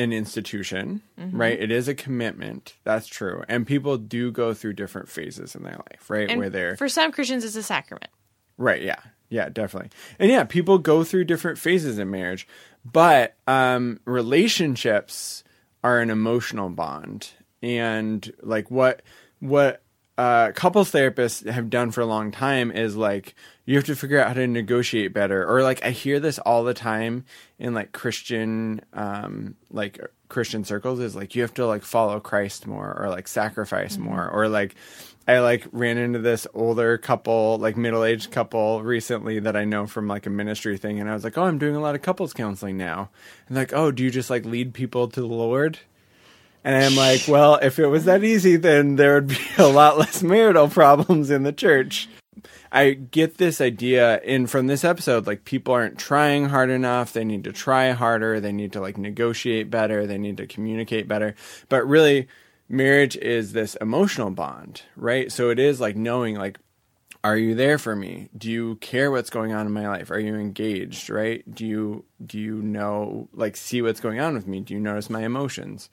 an 0.00 0.12
institution 0.12 1.02
right 1.32 1.60
it 1.60 1.70
is 1.70 1.86
a 1.88 1.94
commitment 1.94 2.74
that's 2.84 3.06
true 3.06 3.42
and 3.48 3.66
people 3.66 3.98
do 3.98 4.30
go 4.32 4.54
through 4.54 4.72
different 4.72 5.08
phases 5.08 5.54
in 5.54 5.62
their 5.62 5.78
life 5.90 6.08
right 6.08 6.30
And 6.30 6.38
where 6.40 6.50
they're 6.50 6.76
for 6.76 6.88
some 6.88 7.12
Christians, 7.12 7.44
it's 7.44 7.56
a 7.56 7.62
sacrament. 7.62 8.10
Right, 8.56 8.82
yeah. 8.82 9.00
Yeah, 9.30 9.48
definitely. 9.48 9.90
And 10.18 10.30
yeah, 10.30 10.44
people 10.44 10.78
go 10.78 11.04
through 11.04 11.24
different 11.24 11.58
phases 11.58 11.98
in 11.98 12.10
marriage, 12.10 12.48
but 12.84 13.36
um 13.46 14.00
relationships 14.04 15.44
are 15.84 16.00
an 16.00 16.10
emotional 16.10 16.68
bond. 16.70 17.30
And 17.62 18.32
like 18.42 18.70
what 18.70 19.02
what 19.40 19.82
uh 20.20 20.52
couples 20.52 20.92
therapists 20.92 21.50
have 21.50 21.70
done 21.70 21.90
for 21.90 22.02
a 22.02 22.06
long 22.06 22.30
time 22.30 22.70
is 22.70 22.94
like 22.94 23.34
you 23.64 23.76
have 23.76 23.86
to 23.86 23.96
figure 23.96 24.20
out 24.20 24.28
how 24.28 24.34
to 24.34 24.46
negotiate 24.46 25.14
better 25.14 25.48
or 25.48 25.62
like 25.62 25.82
I 25.82 25.92
hear 25.92 26.20
this 26.20 26.38
all 26.38 26.62
the 26.62 26.74
time 26.74 27.24
in 27.58 27.72
like 27.72 27.92
Christian 27.92 28.82
um 28.92 29.56
like 29.70 29.98
Christian 30.28 30.64
circles 30.64 31.00
is 31.00 31.16
like 31.16 31.34
you 31.34 31.40
have 31.40 31.54
to 31.54 31.66
like 31.66 31.82
follow 31.82 32.20
Christ 32.20 32.66
more 32.66 32.94
or 33.00 33.08
like 33.08 33.28
sacrifice 33.28 33.96
more 33.96 34.28
or 34.28 34.46
like 34.46 34.74
I 35.26 35.38
like 35.38 35.66
ran 35.70 35.96
into 35.96 36.18
this 36.18 36.46
older 36.54 36.98
couple, 36.98 37.56
like 37.58 37.76
middle 37.76 38.04
aged 38.04 38.32
couple 38.32 38.82
recently 38.82 39.38
that 39.38 39.54
I 39.54 39.64
know 39.64 39.86
from 39.86 40.08
like 40.08 40.26
a 40.26 40.30
ministry 40.30 40.76
thing. 40.76 40.98
And 40.98 41.08
I 41.08 41.14
was 41.14 41.22
like, 41.22 41.38
oh, 41.38 41.44
I'm 41.44 41.58
doing 41.58 41.76
a 41.76 41.80
lot 41.80 41.94
of 41.94 42.02
couples 42.02 42.32
counseling 42.32 42.76
now. 42.76 43.10
And 43.46 43.56
like, 43.56 43.72
oh, 43.72 43.92
do 43.92 44.02
you 44.02 44.10
just 44.10 44.28
like 44.28 44.44
lead 44.44 44.74
people 44.74 45.06
to 45.08 45.20
the 45.20 45.26
Lord? 45.26 45.78
And 46.62 46.84
I'm 46.84 46.96
like, 46.96 47.22
well, 47.26 47.56
if 47.56 47.78
it 47.78 47.86
was 47.86 48.04
that 48.04 48.22
easy, 48.22 48.56
then 48.56 48.96
there 48.96 49.14
would 49.14 49.28
be 49.28 49.38
a 49.58 49.66
lot 49.66 49.98
less 49.98 50.22
marital 50.22 50.68
problems 50.68 51.30
in 51.30 51.42
the 51.42 51.52
church. 51.52 52.08
I 52.72 52.92
get 52.92 53.38
this 53.38 53.60
idea 53.60 54.20
in 54.20 54.46
from 54.46 54.66
this 54.68 54.84
episode, 54.84 55.26
like 55.26 55.44
people 55.44 55.74
aren't 55.74 55.98
trying 55.98 56.48
hard 56.50 56.70
enough. 56.70 57.12
They 57.12 57.24
need 57.24 57.44
to 57.44 57.52
try 57.52 57.90
harder. 57.90 58.38
They 58.38 58.52
need 58.52 58.72
to 58.74 58.80
like 58.80 58.96
negotiate 58.96 59.70
better. 59.70 60.06
They 60.06 60.18
need 60.18 60.36
to 60.36 60.46
communicate 60.46 61.08
better. 61.08 61.34
But 61.68 61.86
really, 61.88 62.28
marriage 62.68 63.16
is 63.16 63.52
this 63.52 63.74
emotional 63.80 64.30
bond, 64.30 64.82
right? 64.94 65.32
So 65.32 65.50
it 65.50 65.58
is 65.58 65.80
like 65.80 65.96
knowing 65.96 66.36
like 66.36 66.58
are 67.22 67.36
you 67.36 67.54
there 67.54 67.76
for 67.76 67.94
me? 67.94 68.30
Do 68.36 68.50
you 68.50 68.76
care 68.76 69.10
what's 69.10 69.28
going 69.28 69.52
on 69.52 69.66
in 69.66 69.72
my 69.72 69.86
life? 69.86 70.10
Are 70.10 70.18
you 70.18 70.36
engaged, 70.36 71.10
right? 71.10 71.42
Do 71.52 71.66
you 71.66 72.04
do 72.24 72.38
you 72.38 72.62
know 72.62 73.28
like 73.34 73.56
see 73.56 73.82
what's 73.82 74.00
going 74.00 74.20
on 74.20 74.34
with 74.34 74.46
me? 74.46 74.60
Do 74.60 74.74
you 74.74 74.80
notice 74.80 75.10
my 75.10 75.24
emotions? 75.24 75.90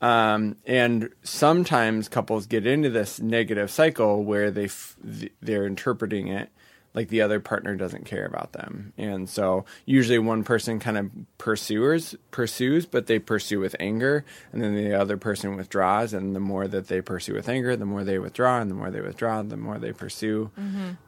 Um, 0.00 0.56
and 0.64 1.10
sometimes 1.24 2.08
couples 2.08 2.46
get 2.46 2.66
into 2.66 2.88
this 2.90 3.18
negative 3.20 3.70
cycle 3.70 4.22
where 4.22 4.50
they 4.50 4.66
f- 4.66 4.96
they're 5.40 5.66
interpreting 5.66 6.28
it 6.28 6.50
like 6.94 7.08
the 7.08 7.20
other 7.20 7.38
partner 7.38 7.76
doesn't 7.76 8.06
care 8.06 8.24
about 8.24 8.52
them, 8.52 8.92
and 8.96 9.28
so 9.28 9.64
usually 9.84 10.18
one 10.18 10.42
person 10.42 10.78
kind 10.80 10.96
of 10.96 11.10
pursues 11.36 12.14
pursues, 12.30 12.86
but 12.86 13.06
they 13.06 13.18
pursue 13.18 13.60
with 13.60 13.76
anger, 13.78 14.24
and 14.52 14.62
then 14.62 14.74
the 14.74 14.94
other 14.94 15.16
person 15.16 15.54
withdraws, 15.56 16.12
and 16.14 16.34
the 16.34 16.40
more 16.40 16.66
that 16.66 16.88
they 16.88 17.00
pursue 17.00 17.34
with 17.34 17.48
anger, 17.48 17.76
the 17.76 17.84
more 17.84 18.04
they 18.04 18.18
withdraw, 18.18 18.60
and 18.60 18.70
the 18.70 18.74
more 18.74 18.90
they 18.90 19.00
withdraw, 19.02 19.42
the 19.42 19.56
more 19.56 19.78
they 19.78 19.92
pursue. 19.92 20.50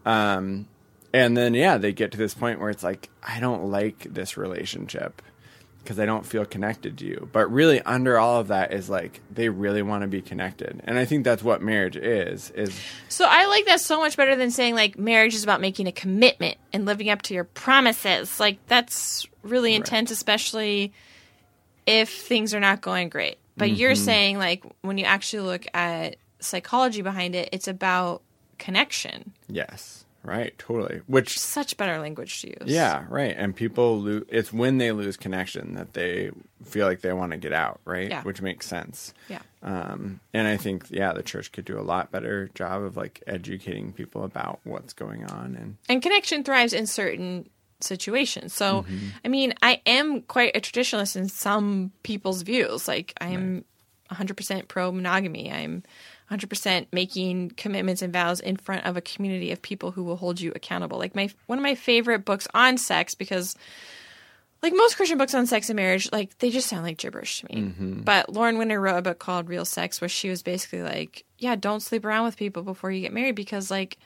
Um, 0.04 0.66
and 1.12 1.36
then 1.36 1.54
yeah, 1.54 1.78
they 1.78 1.92
get 1.92 2.12
to 2.12 2.18
this 2.18 2.34
point 2.34 2.60
where 2.60 2.70
it's 2.70 2.84
like 2.84 3.08
I 3.22 3.40
don't 3.40 3.64
like 3.70 4.06
this 4.12 4.36
relationship 4.36 5.22
because 5.82 5.98
I 5.98 6.06
don't 6.06 6.24
feel 6.24 6.44
connected 6.44 6.98
to 6.98 7.06
you. 7.06 7.28
But 7.32 7.50
really, 7.52 7.80
under 7.82 8.18
all 8.18 8.40
of 8.40 8.48
that 8.48 8.72
is 8.72 8.88
like 8.88 9.20
they 9.30 9.48
really 9.48 9.82
want 9.82 10.02
to 10.02 10.08
be 10.08 10.22
connected, 10.22 10.80
and 10.84 10.98
I 10.98 11.04
think 11.04 11.24
that's 11.24 11.42
what 11.42 11.62
marriage 11.62 11.96
is. 11.96 12.50
Is 12.50 12.78
So 13.08 13.26
I 13.28 13.46
like 13.46 13.66
that 13.66 13.80
so 13.80 13.98
much 13.98 14.16
better 14.16 14.36
than 14.36 14.50
saying 14.50 14.74
like 14.74 14.98
marriage 14.98 15.34
is 15.34 15.44
about 15.44 15.60
making 15.60 15.86
a 15.86 15.92
commitment 15.92 16.56
and 16.72 16.86
living 16.86 17.10
up 17.10 17.22
to 17.22 17.34
your 17.34 17.44
promises. 17.44 18.38
Like 18.38 18.58
that's 18.66 19.26
really 19.42 19.74
intense, 19.74 20.10
especially 20.10 20.92
if 21.86 22.10
things 22.10 22.54
are 22.54 22.60
not 22.60 22.80
going 22.80 23.08
great. 23.08 23.38
But 23.56 23.70
you're 23.70 23.92
mm-hmm. 23.92 24.04
saying 24.04 24.38
like 24.38 24.64
when 24.82 24.96
you 24.96 25.04
actually 25.04 25.42
look 25.42 25.66
at 25.74 26.16
psychology 26.38 27.02
behind 27.02 27.34
it, 27.34 27.50
it's 27.52 27.68
about 27.68 28.22
connection. 28.58 29.32
yes, 29.48 30.04
right, 30.22 30.56
totally. 30.58 31.00
Which 31.06 31.38
Such 31.38 31.76
better 31.76 31.98
language 31.98 32.40
to 32.42 32.48
use. 32.48 32.56
yeah, 32.66 33.04
right. 33.08 33.34
And 33.36 33.54
people 33.56 33.98
lose. 34.00 34.24
It's 34.28 34.52
when 34.52 34.78
they 34.78 34.92
lose 34.92 35.16
connection 35.16 35.74
that 35.74 35.94
they 35.94 36.30
feel 36.64 36.86
like 36.86 37.00
they 37.00 37.12
want 37.12 37.32
to 37.32 37.38
get 37.38 37.52
out, 37.52 37.80
right? 37.84 38.08
Yeah. 38.10 38.22
Which 38.22 38.42
makes 38.42 38.66
sense. 38.66 39.12
Yeah. 39.28 39.40
Um, 39.62 40.20
and 40.34 40.46
I 40.48 40.56
think 40.56 40.86
yeah, 40.90 41.12
the 41.12 41.22
church 41.22 41.52
could 41.52 41.64
do 41.64 41.78
a 41.78 41.82
lot 41.82 42.10
better 42.10 42.48
job 42.54 42.82
of 42.82 42.96
like 42.96 43.22
educating 43.26 43.92
people 43.92 44.24
about 44.24 44.60
what's 44.64 44.92
going 44.92 45.24
on 45.24 45.56
and 45.56 45.76
and 45.88 46.02
connection 46.02 46.44
thrives 46.44 46.72
in 46.72 46.86
certain 46.86 47.48
situations. 47.80 48.52
So, 48.52 48.82
Mm-hmm. 48.82 49.06
I 49.24 49.28
mean, 49.28 49.54
I 49.62 49.80
am 49.86 50.20
quite 50.22 50.54
a 50.56 50.60
traditionalist 50.60 51.16
in 51.16 51.28
some 51.28 51.92
people's 52.02 52.42
views. 52.42 52.86
Like, 52.86 53.14
I'm 53.22 53.64
100% 54.10 54.68
pro 54.68 54.92
monogamy. 54.92 55.50
I'm 55.50 55.82
100% 56.30 56.86
making 56.92 57.50
commitments 57.50 58.02
and 58.02 58.12
vows 58.12 58.40
in 58.40 58.56
front 58.56 58.86
of 58.86 58.96
a 58.96 59.00
community 59.00 59.50
of 59.50 59.60
people 59.60 59.90
who 59.90 60.04
will 60.04 60.16
hold 60.16 60.40
you 60.40 60.52
accountable. 60.54 60.98
Like 60.98 61.14
my 61.14 61.30
one 61.46 61.58
of 61.58 61.62
my 61.62 61.74
favorite 61.74 62.24
books 62.24 62.46
on 62.54 62.78
sex 62.78 63.14
because 63.14 63.56
like 64.62 64.74
most 64.74 64.96
Christian 64.96 65.18
books 65.18 65.34
on 65.34 65.46
sex 65.46 65.70
and 65.70 65.76
marriage, 65.76 66.10
like 66.12 66.38
they 66.38 66.50
just 66.50 66.68
sound 66.68 66.84
like 66.84 66.98
gibberish 66.98 67.40
to 67.40 67.46
me. 67.46 67.62
Mm-hmm. 67.62 68.00
But 68.02 68.32
Lauren 68.32 68.58
Winner 68.58 68.80
wrote 68.80 68.98
a 68.98 69.02
book 69.02 69.18
called 69.18 69.48
Real 69.48 69.64
Sex 69.64 70.00
where 70.00 70.08
she 70.08 70.28
was 70.28 70.42
basically 70.42 70.82
like, 70.82 71.24
yeah, 71.38 71.56
don't 71.56 71.80
sleep 71.80 72.04
around 72.04 72.24
with 72.24 72.36
people 72.36 72.62
before 72.62 72.90
you 72.90 73.00
get 73.00 73.12
married 73.12 73.36
because 73.36 73.70
like 73.70 73.98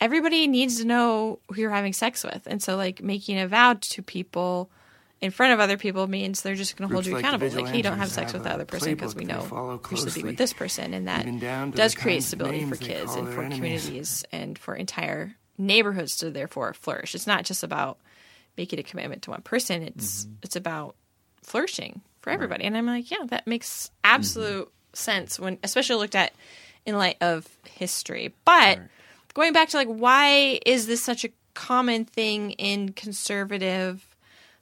everybody 0.00 0.46
needs 0.48 0.80
to 0.80 0.84
know 0.84 1.38
who 1.50 1.60
you're 1.60 1.70
having 1.70 1.92
sex 1.92 2.24
with. 2.24 2.42
And 2.46 2.62
so 2.62 2.76
like 2.76 3.02
making 3.02 3.38
a 3.38 3.48
vow 3.48 3.74
to 3.80 4.02
people 4.02 4.68
in 5.20 5.30
front 5.30 5.52
of 5.54 5.60
other 5.60 5.76
people 5.78 6.06
means 6.06 6.42
they're 6.42 6.54
just 6.54 6.76
going 6.76 6.88
to 6.88 6.92
hold 6.92 7.06
you 7.06 7.14
like 7.14 7.20
accountable. 7.24 7.48
Like, 7.50 7.68
hey, 7.68 7.82
don't 7.82 7.98
have 7.98 8.10
sex 8.10 8.32
have 8.32 8.40
with 8.40 8.44
the 8.44 8.54
other 8.54 8.64
person 8.64 8.94
because 8.94 9.14
we 9.14 9.24
know 9.24 9.46
you're 9.90 10.10
be 10.14 10.22
with 10.22 10.36
this 10.36 10.52
person, 10.52 10.92
and 10.94 11.08
that 11.08 11.22
even 11.22 11.38
down 11.38 11.70
to 11.72 11.76
does 11.76 11.94
create 11.94 12.22
stability 12.22 12.64
for 12.64 12.76
kids 12.76 13.14
and 13.14 13.28
for 13.28 13.40
enemies. 13.40 13.56
communities 13.58 14.24
and 14.32 14.58
for 14.58 14.74
entire 14.74 15.34
neighborhoods 15.56 16.16
to 16.18 16.30
therefore 16.30 16.74
flourish. 16.74 17.14
It's 17.14 17.26
not 17.26 17.44
just 17.44 17.62
about 17.62 17.98
making 18.56 18.78
a 18.78 18.82
commitment 18.82 19.22
to 19.22 19.30
one 19.30 19.42
person. 19.42 19.82
It's 19.82 20.24
Mm-hmm. 20.24 20.34
it's 20.42 20.56
about 20.56 20.96
flourishing 21.42 22.00
for 22.20 22.30
everybody. 22.30 22.64
And 22.64 22.76
I'm 22.76 22.86
like, 22.86 23.10
yeah, 23.10 23.24
that 23.26 23.46
makes 23.46 23.90
absolute 24.02 24.66
Mm-hmm. 24.66 24.94
sense 24.94 25.38
when, 25.40 25.58
especially 25.62 25.96
looked 25.96 26.14
at 26.14 26.32
in 26.86 26.96
light 26.96 27.16
of 27.20 27.48
history. 27.66 28.34
But 28.44 28.78
going 29.34 29.52
back 29.52 29.68
to 29.70 29.76
like, 29.76 29.88
why 29.88 30.60
is 30.66 30.86
this 30.86 31.02
such 31.02 31.24
a 31.24 31.30
common 31.54 32.04
thing 32.04 32.52
in 32.52 32.92
conservative 32.92 34.04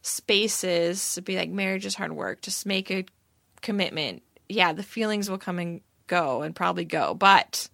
spaces 0.03 1.15
to 1.15 1.23
be 1.23 1.37
like, 1.37 1.51
marriage 1.51 1.87
is 1.87 1.95
hard 1.95 2.13
work. 2.13 2.43
Just 2.43 2.67
make 2.67 2.91
a 2.91 3.05
commitment. 3.61 4.23
Yeah, 4.49 4.73
the 4.73 4.83
feelings 4.83 5.31
will 5.31 5.39
come 5.39 5.59
and 5.59 5.81
go 6.07 6.43
and 6.43 6.55
probably 6.55 6.85
go, 6.85 7.15
but 7.15 7.69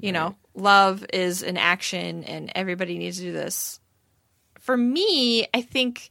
you 0.00 0.12
know, 0.12 0.34
love 0.54 1.04
is 1.12 1.42
an 1.42 1.56
action 1.56 2.24
and 2.24 2.50
everybody 2.54 2.98
needs 2.98 3.18
to 3.18 3.24
do 3.24 3.32
this. 3.32 3.80
For 4.58 4.76
me, 4.76 5.46
I 5.52 5.62
think 5.62 6.10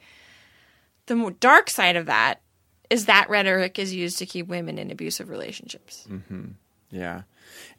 the 1.08 1.16
more 1.16 1.32
dark 1.32 1.70
side 1.70 1.96
of 1.96 2.06
that 2.06 2.42
is 2.90 3.06
that 3.06 3.30
rhetoric 3.30 3.80
is 3.80 3.94
used 3.94 4.20
to 4.20 4.26
keep 4.26 4.48
women 4.48 4.78
in 4.78 4.92
abusive 4.92 5.30
relationships. 5.30 6.08
Mm-hmm. 6.10 6.50
Yeah. 6.92 7.24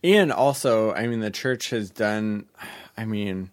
And 0.03 0.33
also, 0.33 0.93
I 0.93 1.07
mean, 1.07 1.21
the 1.21 1.31
church 1.31 1.71
has 1.71 1.91
done, 1.91 2.47
I 2.97 3.05
mean, 3.05 3.51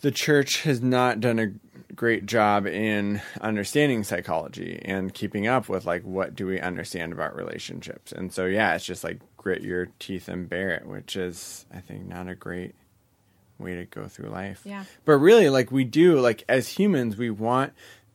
the 0.00 0.10
church 0.10 0.62
has 0.62 0.80
not 0.80 1.20
done 1.20 1.38
a 1.38 1.69
great 1.94 2.26
job 2.26 2.66
in 2.66 3.20
understanding 3.40 4.04
psychology 4.04 4.80
and 4.84 5.12
keeping 5.12 5.46
up 5.46 5.68
with 5.68 5.84
like 5.84 6.02
what 6.02 6.34
do 6.34 6.46
we 6.46 6.60
understand 6.60 7.12
about 7.12 7.36
relationships. 7.36 8.12
And 8.12 8.32
so 8.32 8.46
yeah, 8.46 8.74
it's 8.74 8.84
just 8.84 9.04
like 9.04 9.20
grit 9.36 9.62
your 9.62 9.86
teeth 9.98 10.28
and 10.28 10.48
bear 10.48 10.70
it, 10.70 10.86
which 10.86 11.16
is 11.16 11.66
I 11.72 11.80
think 11.80 12.06
not 12.06 12.28
a 12.28 12.34
great 12.34 12.74
way 13.58 13.74
to 13.74 13.84
go 13.84 14.08
through 14.08 14.30
life. 14.30 14.62
Yeah. 14.64 14.84
But 15.04 15.18
really 15.18 15.48
like 15.48 15.70
we 15.70 15.84
do 15.84 16.20
like 16.20 16.44
as 16.48 16.68
humans 16.68 17.16
we 17.16 17.30
want 17.30 17.72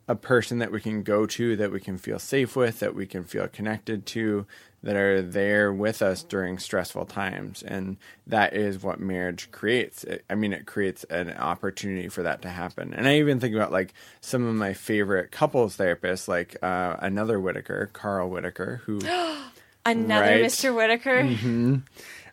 a 0.08 0.14
person 0.14 0.58
that 0.58 0.70
we 0.70 0.80
can 0.80 1.02
go 1.02 1.26
to 1.26 1.56
that 1.56 1.72
we 1.72 1.80
can 1.80 1.98
feel 1.98 2.18
safe 2.18 2.54
with, 2.54 2.78
that 2.78 2.94
we 2.94 3.06
can 3.06 3.24
feel 3.24 3.48
connected 3.48 4.06
to, 4.06 4.46
that 4.86 4.94
are 4.94 5.20
there 5.20 5.72
with 5.72 6.00
us 6.00 6.22
during 6.22 6.58
stressful 6.60 7.06
times. 7.06 7.60
And 7.64 7.96
that 8.28 8.54
is 8.54 8.80
what 8.84 9.00
marriage 9.00 9.50
creates. 9.50 10.04
It, 10.04 10.24
I 10.30 10.36
mean, 10.36 10.52
it 10.52 10.64
creates 10.64 11.02
an 11.04 11.32
opportunity 11.32 12.08
for 12.08 12.22
that 12.22 12.42
to 12.42 12.48
happen. 12.48 12.94
And 12.94 13.08
I 13.08 13.16
even 13.16 13.40
think 13.40 13.56
about 13.56 13.72
like 13.72 13.94
some 14.20 14.46
of 14.46 14.54
my 14.54 14.74
favorite 14.74 15.32
couples 15.32 15.76
therapists, 15.76 16.28
like 16.28 16.56
uh, 16.62 16.96
another 17.00 17.40
Whitaker, 17.40 17.90
Carl 17.92 18.30
Whitaker, 18.30 18.80
who. 18.86 19.00
Another 19.84 20.22
Right. 20.26 20.44
Mr. 20.44 20.74
Whittaker. 20.74 21.22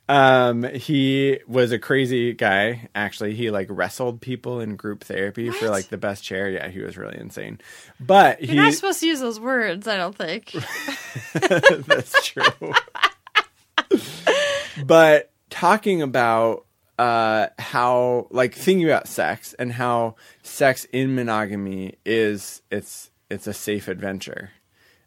Um, 0.10 0.64
he 0.64 1.40
was 1.48 1.72
a 1.72 1.80
crazy 1.80 2.34
guy. 2.34 2.90
Actually, 2.94 3.36
he 3.36 3.52
like 3.52 3.68
wrestled 3.70 4.20
people 4.20 4.60
in 4.60 4.76
group 4.76 5.04
therapy 5.04 5.50
for 5.50 5.70
like 5.70 5.88
the 5.88 5.98
best 5.98 6.24
chair. 6.24 6.50
Yeah, 6.50 6.68
he 6.68 6.80
was 6.82 6.98
really 6.98 7.18
insane. 7.18 7.60
But 8.00 8.44
You're 8.44 8.56
not 8.64 8.74
supposed 8.74 9.00
to 9.00 9.08
use 9.08 9.22
those 9.22 9.40
words, 9.40 9.88
I 9.88 9.96
don't 9.98 10.16
think. 10.16 10.52
That's 11.88 12.26
true. 12.26 12.74
but 14.86 15.32
talking 15.50 16.02
about 16.02 16.66
uh, 17.00 17.48
how, 17.58 18.28
like, 18.30 18.54
thinking 18.56 18.86
about 18.86 19.08
sex 19.08 19.54
and 19.54 19.72
how 19.72 20.16
sex 20.44 20.86
in 20.92 21.16
monogamy 21.16 21.96
is 22.06 22.62
it's 22.70 23.10
it's 23.30 23.48
a 23.48 23.54
safe 23.54 23.88
adventure. 23.88 24.52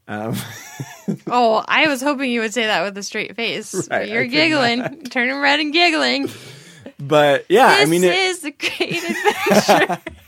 Um, 0.08 0.36
oh, 1.26 1.64
I 1.66 1.88
was 1.88 2.00
hoping 2.00 2.30
you 2.30 2.40
would 2.40 2.54
say 2.54 2.66
that 2.66 2.82
with 2.82 2.96
a 2.96 3.02
straight 3.02 3.34
face. 3.36 3.74
Right, 3.74 3.88
but 3.88 4.08
you're 4.08 4.24
could 4.24 4.32
giggling, 4.32 5.02
turning 5.04 5.40
red 5.40 5.60
and 5.60 5.72
giggling. 5.72 6.30
but 6.98 7.46
yeah, 7.48 7.76
This 7.78 7.88
I 7.88 7.90
mean, 7.90 8.04
it, 8.04 8.14
is 8.14 8.44
a 8.44 8.50
great 8.50 9.02
adventure. 9.02 9.98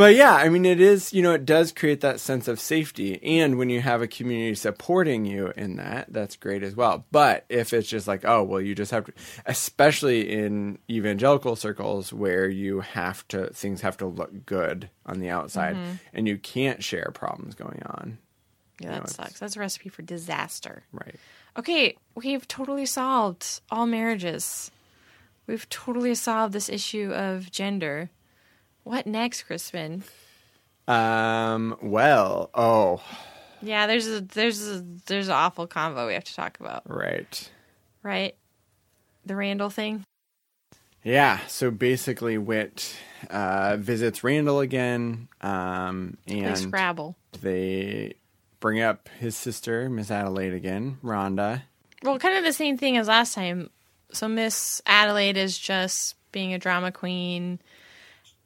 But 0.00 0.14
yeah, 0.14 0.32
I 0.32 0.48
mean, 0.48 0.64
it 0.64 0.80
is, 0.80 1.12
you 1.12 1.20
know, 1.20 1.34
it 1.34 1.44
does 1.44 1.72
create 1.72 2.00
that 2.00 2.20
sense 2.20 2.48
of 2.48 2.58
safety. 2.58 3.22
And 3.22 3.58
when 3.58 3.68
you 3.68 3.82
have 3.82 4.00
a 4.00 4.06
community 4.06 4.54
supporting 4.54 5.26
you 5.26 5.52
in 5.58 5.76
that, 5.76 6.10
that's 6.10 6.36
great 6.36 6.62
as 6.62 6.74
well. 6.74 7.04
But 7.12 7.44
if 7.50 7.74
it's 7.74 7.86
just 7.86 8.08
like, 8.08 8.24
oh, 8.24 8.42
well, 8.42 8.62
you 8.62 8.74
just 8.74 8.92
have 8.92 9.04
to, 9.04 9.12
especially 9.44 10.32
in 10.32 10.78
evangelical 10.88 11.54
circles 11.54 12.14
where 12.14 12.48
you 12.48 12.80
have 12.80 13.28
to, 13.28 13.48
things 13.48 13.82
have 13.82 13.98
to 13.98 14.06
look 14.06 14.46
good 14.46 14.88
on 15.04 15.20
the 15.20 15.28
outside 15.28 15.76
mm-hmm. 15.76 15.92
and 16.14 16.26
you 16.26 16.38
can't 16.38 16.82
share 16.82 17.10
problems 17.12 17.54
going 17.54 17.82
on. 17.84 18.16
yeah, 18.80 19.00
that 19.00 19.10
sucks. 19.10 19.38
That's 19.38 19.56
a 19.56 19.60
recipe 19.60 19.90
for 19.90 20.00
disaster. 20.00 20.82
Right. 20.92 21.16
Okay, 21.58 21.94
we've 22.14 22.48
totally 22.48 22.86
solved 22.86 23.60
all 23.70 23.84
marriages. 23.84 24.70
We've 25.46 25.68
totally 25.68 26.14
solved 26.14 26.54
this 26.54 26.70
issue 26.70 27.12
of 27.12 27.50
gender. 27.50 28.08
What 28.84 29.06
next, 29.06 29.44
Crispin? 29.44 30.04
Um, 30.88 31.76
well, 31.82 32.50
oh, 32.54 33.02
Yeah, 33.62 33.86
there's 33.86 34.06
a 34.08 34.20
there's 34.20 34.66
a 34.66 34.84
there's 35.06 35.28
an 35.28 35.34
awful 35.34 35.66
convo 35.68 36.06
we 36.06 36.14
have 36.14 36.24
to 36.24 36.34
talk 36.34 36.58
about, 36.60 36.82
right. 36.86 37.50
right? 38.02 38.34
The 39.26 39.36
Randall 39.36 39.70
thing. 39.70 40.04
Yeah. 41.04 41.38
So 41.46 41.70
basically, 41.70 42.38
Whit 42.38 42.94
uh, 43.30 43.76
visits 43.78 44.24
Randall 44.24 44.60
again. 44.60 45.28
Um, 45.40 46.16
and 46.26 46.58
Scrabble. 46.58 47.16
they 47.40 48.14
bring 48.60 48.80
up 48.80 49.08
his 49.18 49.36
sister, 49.36 49.88
Miss 49.88 50.10
Adelaide 50.10 50.54
again, 50.54 50.98
Rhonda. 51.04 51.62
Well, 52.02 52.18
kind 52.18 52.36
of 52.36 52.44
the 52.44 52.52
same 52.52 52.76
thing 52.78 52.96
as 52.96 53.08
last 53.08 53.34
time. 53.34 53.70
So 54.12 54.26
Miss 54.26 54.82
Adelaide 54.86 55.36
is 55.36 55.56
just 55.58 56.16
being 56.32 56.52
a 56.54 56.58
drama 56.58 56.92
queen, 56.92 57.60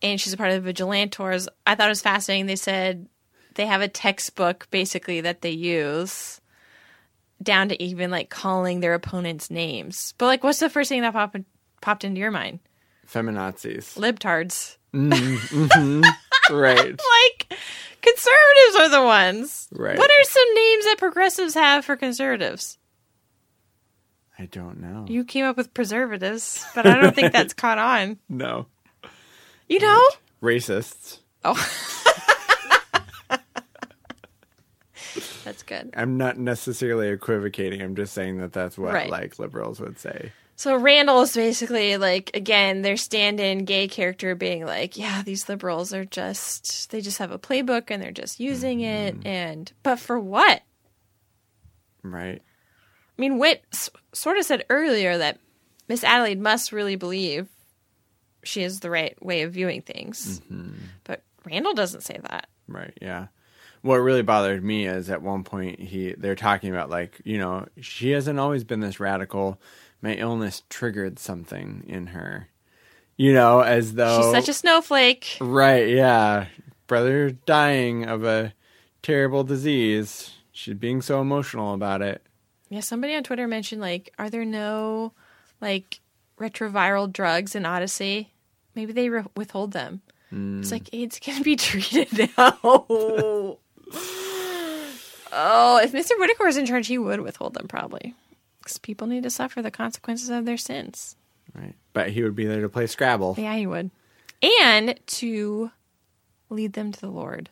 and 0.04 0.20
she's 0.20 0.34
a 0.34 0.36
part 0.36 0.50
of 0.52 0.62
the 0.62 0.72
Vigilantors. 0.72 1.48
I 1.66 1.74
thought 1.74 1.86
it 1.86 1.90
was 1.90 2.02
fascinating. 2.02 2.46
They 2.46 2.56
said 2.56 3.08
they 3.54 3.66
have 3.66 3.80
a 3.80 3.88
textbook 3.88 4.68
basically 4.70 5.22
that 5.22 5.40
they 5.40 5.50
use, 5.50 6.40
down 7.42 7.70
to 7.70 7.82
even 7.82 8.10
like 8.10 8.28
calling 8.30 8.80
their 8.80 8.94
opponents 8.94 9.50
names. 9.50 10.12
But 10.18 10.26
like, 10.26 10.44
what's 10.44 10.60
the 10.60 10.70
first 10.70 10.88
thing 10.90 11.00
that 11.02 11.14
popped 11.14 11.38
popped 11.80 12.04
into 12.04 12.20
your 12.20 12.30
mind? 12.30 12.60
Feminazis. 13.10 13.98
Libtards. 13.98 14.76
Mm-hmm. 14.94 15.64
Mm-hmm. 15.64 16.54
right. 16.54 17.00
Like, 17.00 17.58
conservatives 18.00 18.76
are 18.78 18.88
the 18.90 19.02
ones. 19.02 19.68
Right. 19.72 19.98
What 19.98 20.10
are 20.10 20.24
some 20.24 20.54
names 20.54 20.84
that 20.84 20.96
progressives 20.98 21.54
have 21.54 21.84
for 21.84 21.96
conservatives? 21.96 22.78
I 24.38 24.46
don't 24.46 24.80
know. 24.80 25.06
You 25.08 25.24
came 25.24 25.44
up 25.44 25.56
with 25.56 25.72
preservatives, 25.74 26.64
but 26.74 26.86
I 26.86 27.00
don't 27.00 27.14
think 27.14 27.32
that's 27.32 27.54
caught 27.64 27.78
on. 27.78 28.18
no. 28.28 28.66
You 29.68 29.78
know? 29.80 30.02
Racists. 30.42 31.20
Oh. 31.44 31.54
that's 35.44 35.62
good. 35.62 35.92
I'm 35.96 36.16
not 36.16 36.38
necessarily 36.38 37.08
equivocating. 37.08 37.82
I'm 37.82 37.96
just 37.96 38.14
saying 38.14 38.38
that 38.38 38.52
that's 38.52 38.76
what 38.78 38.92
Right. 38.92 39.10
like 39.10 39.38
liberals 39.38 39.80
would 39.80 39.98
say. 39.98 40.32
So 40.56 40.76
Randall 40.76 41.22
is 41.22 41.34
basically 41.34 41.96
like 41.96 42.30
again 42.34 42.82
their 42.82 42.96
stand-in 42.96 43.64
gay 43.64 43.88
character 43.88 44.34
being 44.34 44.64
like, 44.64 44.96
yeah, 44.96 45.22
these 45.22 45.48
liberals 45.48 45.92
are 45.92 46.04
just 46.04 46.90
they 46.90 47.00
just 47.00 47.18
have 47.18 47.32
a 47.32 47.38
playbook 47.38 47.84
and 47.90 48.02
they're 48.02 48.12
just 48.12 48.38
using 48.40 48.80
it 48.80 49.14
mm-hmm. 49.18 49.26
and 49.26 49.72
but 49.82 49.98
for 49.98 50.18
what? 50.18 50.62
Right. 52.02 52.40
I 53.16 53.20
mean, 53.20 53.38
Whit 53.38 53.64
s- 53.72 53.90
sort 54.12 54.38
of 54.38 54.44
said 54.44 54.64
earlier 54.70 55.18
that 55.18 55.38
Miss 55.88 56.04
Adelaide 56.04 56.40
must 56.40 56.72
really 56.72 56.96
believe 56.96 57.48
she 58.44 58.62
is 58.62 58.80
the 58.80 58.90
right 58.90 59.20
way 59.24 59.42
of 59.42 59.52
viewing 59.52 59.82
things. 59.82 60.40
Mm-hmm. 60.40 60.74
But 61.04 61.22
Randall 61.44 61.74
doesn't 61.74 62.02
say 62.02 62.18
that. 62.22 62.48
Right. 62.68 62.96
Yeah. 63.00 63.28
What 63.82 63.96
really 63.96 64.22
bothered 64.22 64.64
me 64.64 64.86
is 64.86 65.10
at 65.10 65.22
one 65.22 65.44
point 65.44 65.78
he 65.78 66.14
they're 66.16 66.34
talking 66.34 66.70
about 66.70 66.88
like 66.88 67.20
you 67.24 67.36
know 67.38 67.66
she 67.80 68.10
hasn't 68.10 68.38
always 68.38 68.64
been 68.64 68.80
this 68.80 68.98
radical. 68.98 69.60
My 70.00 70.14
illness 70.14 70.62
triggered 70.70 71.18
something 71.18 71.84
in 71.86 72.08
her. 72.08 72.48
You 73.16 73.32
know, 73.32 73.60
as 73.60 73.94
though 73.94 74.22
She's 74.22 74.32
such 74.32 74.48
a 74.48 74.54
snowflake. 74.54 75.36
Right, 75.40 75.88
yeah. 75.88 76.46
Brother 76.86 77.30
dying 77.30 78.06
of 78.06 78.24
a 78.24 78.54
terrible 79.02 79.44
disease. 79.44 80.30
She's 80.50 80.74
being 80.74 81.00
so 81.00 81.20
emotional 81.20 81.74
about 81.74 82.02
it. 82.02 82.22
Yeah, 82.70 82.80
somebody 82.80 83.14
on 83.14 83.22
Twitter 83.22 83.46
mentioned 83.46 83.80
like, 83.80 84.12
are 84.18 84.30
there 84.30 84.44
no 84.44 85.12
like 85.60 86.00
retroviral 86.38 87.12
drugs 87.12 87.54
in 87.54 87.64
Odyssey? 87.64 88.32
Maybe 88.74 88.92
they 88.92 89.08
re- 89.08 89.24
withhold 89.36 89.72
them. 89.72 90.02
It's 90.36 90.72
like 90.72 90.90
AIDS 90.92 91.20
can 91.20 91.42
be 91.44 91.54
treated 91.70 92.08
now. 92.36 92.58
oh, 92.62 93.58
if 95.82 95.92
Mr. 95.92 96.18
Whittaker 96.18 96.44
was 96.44 96.56
in 96.56 96.66
charge, 96.66 96.88
he 96.88 96.98
would 96.98 97.20
withhold 97.20 97.54
them 97.54 97.68
probably, 97.68 98.14
because 98.60 98.78
people 98.78 99.06
need 99.06 99.22
to 99.22 99.30
suffer 99.30 99.62
the 99.62 99.70
consequences 99.70 100.30
of 100.30 100.44
their 100.44 100.56
sins. 100.56 101.14
Right. 101.54 101.74
But 101.92 102.10
he 102.10 102.24
would 102.24 102.34
be 102.34 102.46
there 102.46 102.62
to 102.62 102.68
play 102.68 102.86
Scrabble. 102.88 103.36
Yeah, 103.38 103.54
he 103.54 103.66
would, 103.68 103.90
and 104.42 104.98
to 105.06 105.70
lead 106.50 106.72
them 106.72 106.90
to 106.90 107.00
the 107.00 107.10
Lord. 107.10 107.48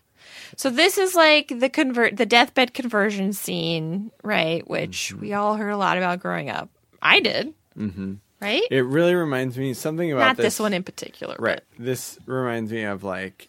So 0.57 0.71
this 0.71 0.99
is 0.99 1.15
like 1.15 1.53
the 1.57 1.69
convert, 1.69 2.17
the 2.17 2.27
deathbed 2.27 2.75
conversion 2.75 3.33
scene, 3.33 4.11
right? 4.25 4.69
Which 4.69 5.13
we 5.15 5.33
all 5.35 5.55
heard 5.57 5.71
a 5.71 5.77
lot 5.77 5.99
about 5.99 6.21
growing 6.21 6.51
up. 6.51 6.69
I 7.01 7.21
did, 7.21 7.55
mm-hmm. 7.79 8.15
Right? 8.43 8.65
It 8.71 8.81
really 8.85 9.15
reminds 9.15 9.57
me 9.57 9.73
something 9.73 10.11
about 10.11 10.27
Not 10.27 10.37
this, 10.37 10.59
one 10.59 10.73
in 10.75 10.83
particular, 10.83 11.37
Right. 11.39 11.61
This 11.79 12.19
reminds 12.27 12.73
me 12.73 12.83
of 12.83 13.05
like 13.05 13.49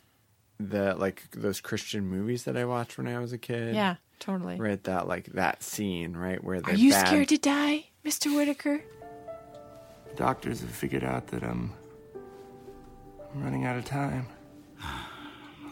the 0.60 0.94
like 0.96 1.24
those 1.32 1.60
Christian 1.62 2.06
movies 2.06 2.44
that 2.44 2.56
I 2.56 2.66
watched 2.66 2.98
when 3.00 3.08
I 3.08 3.18
was 3.20 3.34
a 3.34 3.40
kid. 3.40 3.74
Yeah, 3.74 3.96
totally. 4.20 4.58
Right, 4.58 4.82
that 4.84 5.08
like 5.08 5.26
that 5.34 5.64
scene, 5.64 6.16
right, 6.16 6.42
where 6.44 6.58
Are 6.58 6.62
they're 6.62 6.76
you 6.76 6.92
bad. 6.92 7.08
scared 7.08 7.30
to 7.30 7.38
die, 7.38 7.86
Mr. 8.06 8.36
Whittaker? 8.36 8.84
Doctors 10.16 10.62
have 10.62 10.70
figured 10.70 11.04
out 11.04 11.26
that 11.28 11.42
I'm, 11.44 11.74
I'm 13.34 13.44
running 13.44 13.66
out 13.66 13.78
of 13.78 13.86
time. 13.86 14.28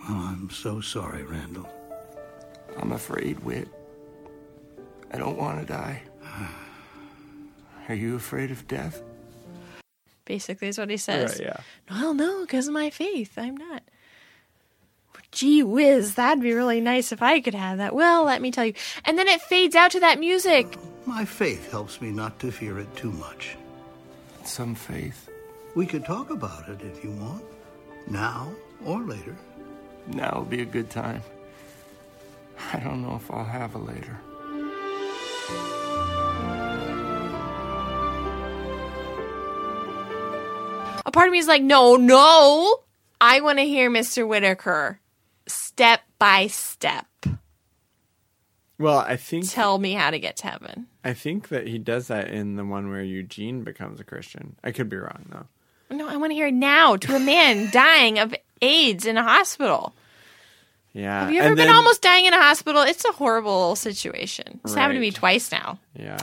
Oh, 0.09 0.29
I'm 0.33 0.49
so 0.49 0.81
sorry, 0.81 1.21
Randall. 1.21 1.69
I'm 2.79 2.91
afraid, 2.91 3.39
Whit. 3.41 3.67
I 5.11 5.19
don't 5.19 5.37
want 5.37 5.59
to 5.61 5.65
die. 5.71 6.01
Are 7.87 7.93
you 7.93 8.15
afraid 8.15 8.49
of 8.49 8.67
death? 8.67 9.03
Basically, 10.25 10.67
is 10.67 10.77
what 10.77 10.89
he 10.89 10.97
says. 10.97 11.39
Right, 11.39 11.47
yeah. 11.47 11.57
Well, 11.89 12.13
no, 12.13 12.41
because 12.41 12.67
of 12.67 12.73
my 12.73 12.89
faith, 12.89 13.37
I'm 13.37 13.57
not. 13.57 13.83
Gee 15.31 15.63
whiz, 15.63 16.15
that'd 16.15 16.43
be 16.43 16.53
really 16.53 16.81
nice 16.81 17.13
if 17.13 17.21
I 17.21 17.39
could 17.39 17.55
have 17.55 17.77
that. 17.77 17.95
Well, 17.95 18.25
let 18.25 18.41
me 18.41 18.51
tell 18.51 18.65
you. 18.65 18.73
And 19.05 19.17
then 19.17 19.29
it 19.29 19.41
fades 19.41 19.75
out 19.75 19.91
to 19.91 19.99
that 20.01 20.19
music. 20.19 20.77
My 21.05 21.23
faith 21.23 21.71
helps 21.71 22.01
me 22.01 22.11
not 22.11 22.37
to 22.39 22.51
fear 22.51 22.79
it 22.79 22.93
too 22.97 23.11
much. 23.11 23.55
Some 24.43 24.75
faith. 24.75 25.29
We 25.73 25.85
could 25.85 26.03
talk 26.03 26.29
about 26.29 26.67
it 26.67 26.81
if 26.81 27.03
you 27.03 27.11
want, 27.11 27.43
now 28.09 28.51
or 28.85 28.99
later. 29.01 29.35
Now'll 30.07 30.43
be 30.43 30.61
a 30.61 30.65
good 30.65 30.89
time. 30.89 31.21
I 32.73 32.79
don't 32.79 33.01
know 33.01 33.15
if 33.15 33.31
I'll 33.31 33.45
have 33.45 33.75
a 33.75 33.79
later. 33.79 34.19
A 41.05 41.11
part 41.11 41.27
of 41.27 41.31
me 41.31 41.39
is 41.39 41.47
like, 41.47 41.61
no, 41.63 41.95
no. 41.95 42.81
I 43.19 43.41
want 43.41 43.59
to 43.59 43.65
hear 43.65 43.89
Mr. 43.89 44.27
Whittaker 44.27 44.99
step 45.47 46.01
by 46.17 46.47
step 46.47 47.05
Well, 48.79 48.99
I 48.99 49.15
think 49.17 49.49
tell 49.49 49.77
me 49.77 49.93
how 49.93 50.09
to 50.11 50.19
get 50.19 50.37
to 50.37 50.47
heaven. 50.47 50.87
I 51.03 51.13
think 51.13 51.49
that 51.49 51.67
he 51.67 51.77
does 51.77 52.07
that 52.07 52.29
in 52.29 52.55
the 52.55 52.65
one 52.65 52.89
where 52.89 53.01
Eugene 53.03 53.63
becomes 53.63 53.99
a 53.99 54.03
Christian. 54.03 54.55
I 54.63 54.71
could 54.71 54.89
be 54.89 54.97
wrong 54.97 55.25
though. 55.29 55.95
No, 55.95 56.07
I 56.07 56.15
want 56.17 56.31
to 56.31 56.35
hear 56.35 56.47
it 56.47 56.53
now 56.53 56.95
to 56.95 57.15
a 57.15 57.19
man 57.19 57.69
dying 57.73 58.17
of 58.19 58.33
AIDS 58.61 59.05
in 59.05 59.17
a 59.17 59.23
hospital. 59.23 59.93
Yeah. 60.93 61.21
Have 61.21 61.31
you 61.31 61.39
ever 61.39 61.47
and 61.49 61.57
been 61.57 61.67
then- 61.67 61.75
almost 61.75 62.01
dying 62.01 62.25
in 62.25 62.33
a 62.33 62.41
hospital? 62.41 62.81
It's 62.81 63.05
a 63.05 63.11
horrible 63.11 63.75
situation. 63.75 64.59
It's 64.63 64.73
happened 64.73 64.97
to 64.97 65.01
me 65.01 65.11
twice 65.11 65.51
now. 65.51 65.79
Yeah. 65.95 66.17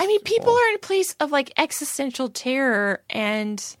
I 0.00 0.06
mean, 0.06 0.20
people 0.20 0.46
whole- 0.52 0.56
are 0.58 0.68
in 0.70 0.76
a 0.76 0.78
place 0.78 1.14
of 1.20 1.32
like 1.32 1.52
existential 1.56 2.28
terror, 2.28 3.02
and 3.10 3.76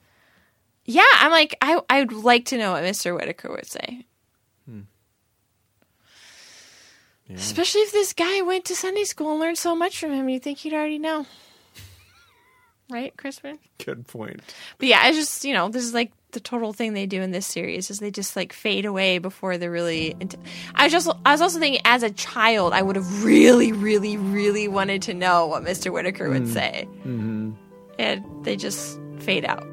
yeah, 0.84 1.04
I'm 1.14 1.30
like, 1.30 1.56
I 1.60 1.80
I'd 1.90 2.12
like 2.12 2.46
to 2.46 2.58
know 2.58 2.72
what 2.72 2.82
Mr. 2.84 3.14
Whittaker 3.14 3.50
would 3.50 3.66
say. 3.66 4.06
Hmm. 4.68 4.80
Yeah. 7.28 7.36
Especially 7.36 7.80
if 7.82 7.92
this 7.92 8.12
guy 8.12 8.42
went 8.42 8.66
to 8.66 8.76
Sunday 8.76 9.04
school 9.04 9.32
and 9.32 9.40
learned 9.40 9.58
so 9.58 9.74
much 9.74 9.98
from 9.98 10.12
him, 10.12 10.28
you 10.28 10.38
think 10.38 10.58
he'd 10.58 10.74
already 10.74 10.98
know, 10.98 11.24
right, 12.90 13.16
Crispin? 13.16 13.58
Good 13.82 14.06
point. 14.06 14.40
But 14.78 14.88
yeah, 14.88 15.06
it's 15.08 15.16
just 15.16 15.44
you 15.44 15.54
know 15.54 15.68
this 15.70 15.84
is 15.84 15.94
like 15.94 16.12
the 16.32 16.40
total 16.40 16.72
thing 16.72 16.92
they 16.92 17.06
do 17.06 17.22
in 17.22 17.30
this 17.30 17.46
series 17.46 17.90
is 17.90 18.00
they 18.00 18.10
just 18.10 18.34
like 18.36 18.52
fade 18.52 18.84
away 18.84 19.18
before 19.18 19.56
they're 19.56 19.70
really. 19.70 20.14
Into- 20.20 20.38
I 20.74 20.84
was 20.84 20.92
just 20.92 21.08
I 21.24 21.32
was 21.32 21.40
also 21.40 21.58
thinking 21.60 21.80
as 21.86 22.02
a 22.02 22.10
child 22.10 22.72
I 22.74 22.82
would 22.82 22.96
have 22.96 23.24
really 23.24 23.72
really 23.72 24.16
really 24.18 24.68
wanted 24.68 25.00
to 25.02 25.14
know 25.14 25.46
what 25.46 25.62
Mr. 25.64 25.90
Whittaker 25.92 26.28
would 26.28 26.48
say, 26.48 26.86
Mm-hmm. 27.06 27.52
and 27.98 28.44
they 28.44 28.56
just 28.56 28.98
fade 29.20 29.46
out. 29.46 29.66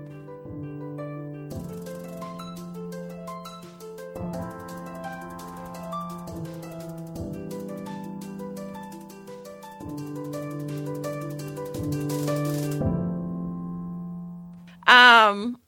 Um, 15.12 15.59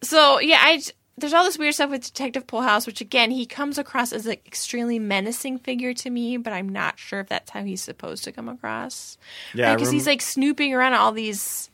so 0.00 0.40
yeah, 0.40 0.58
I 0.60 0.82
there's 1.18 1.34
all 1.34 1.44
this 1.44 1.58
weird 1.58 1.74
stuff 1.74 1.90
with 1.90 2.04
Detective 2.04 2.46
Pullhouse, 2.46 2.86
which 2.86 3.00
again 3.00 3.30
he 3.30 3.46
comes 3.46 3.78
across 3.78 4.12
as 4.12 4.26
an 4.26 4.32
extremely 4.46 4.98
menacing 4.98 5.58
figure 5.58 5.94
to 5.94 6.10
me, 6.10 6.36
but 6.36 6.52
I'm 6.52 6.68
not 6.68 6.98
sure 6.98 7.20
if 7.20 7.28
that's 7.28 7.50
how 7.50 7.62
he's 7.62 7.82
supposed 7.82 8.24
to 8.24 8.32
come 8.32 8.48
across. 8.48 9.18
Yeah, 9.54 9.74
because 9.74 9.88
rem- 9.88 9.94
he's 9.94 10.06
like 10.06 10.22
snooping 10.22 10.74
around 10.74 10.94
all 10.94 11.12
these 11.12 11.70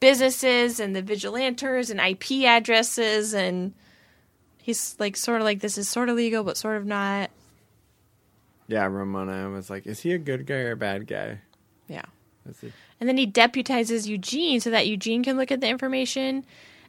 businesses 0.00 0.80
and 0.80 0.94
the 0.94 1.02
vigilantes 1.02 1.90
and 1.90 2.00
IP 2.00 2.44
addresses, 2.44 3.34
and 3.34 3.74
he's 4.58 4.96
like 4.98 5.16
sort 5.16 5.40
of 5.40 5.44
like 5.44 5.60
this 5.60 5.78
is 5.78 5.88
sort 5.88 6.08
of 6.08 6.16
legal, 6.16 6.44
but 6.44 6.56
sort 6.56 6.76
of 6.76 6.86
not. 6.86 7.30
Yeah, 8.66 8.84
Ramona 8.84 9.48
was 9.50 9.70
like, 9.70 9.86
"Is 9.86 10.00
he 10.00 10.12
a 10.12 10.18
good 10.18 10.46
guy 10.46 10.56
or 10.56 10.72
a 10.72 10.76
bad 10.76 11.06
guy?" 11.06 11.40
Yeah. 11.88 12.04
And 13.00 13.08
then 13.08 13.16
he 13.16 13.26
deputizes 13.26 14.06
Eugene 14.06 14.60
so 14.60 14.70
that 14.70 14.86
Eugene 14.86 15.22
can 15.22 15.36
look 15.36 15.52
at 15.52 15.60
the 15.60 15.68
information. 15.68 16.44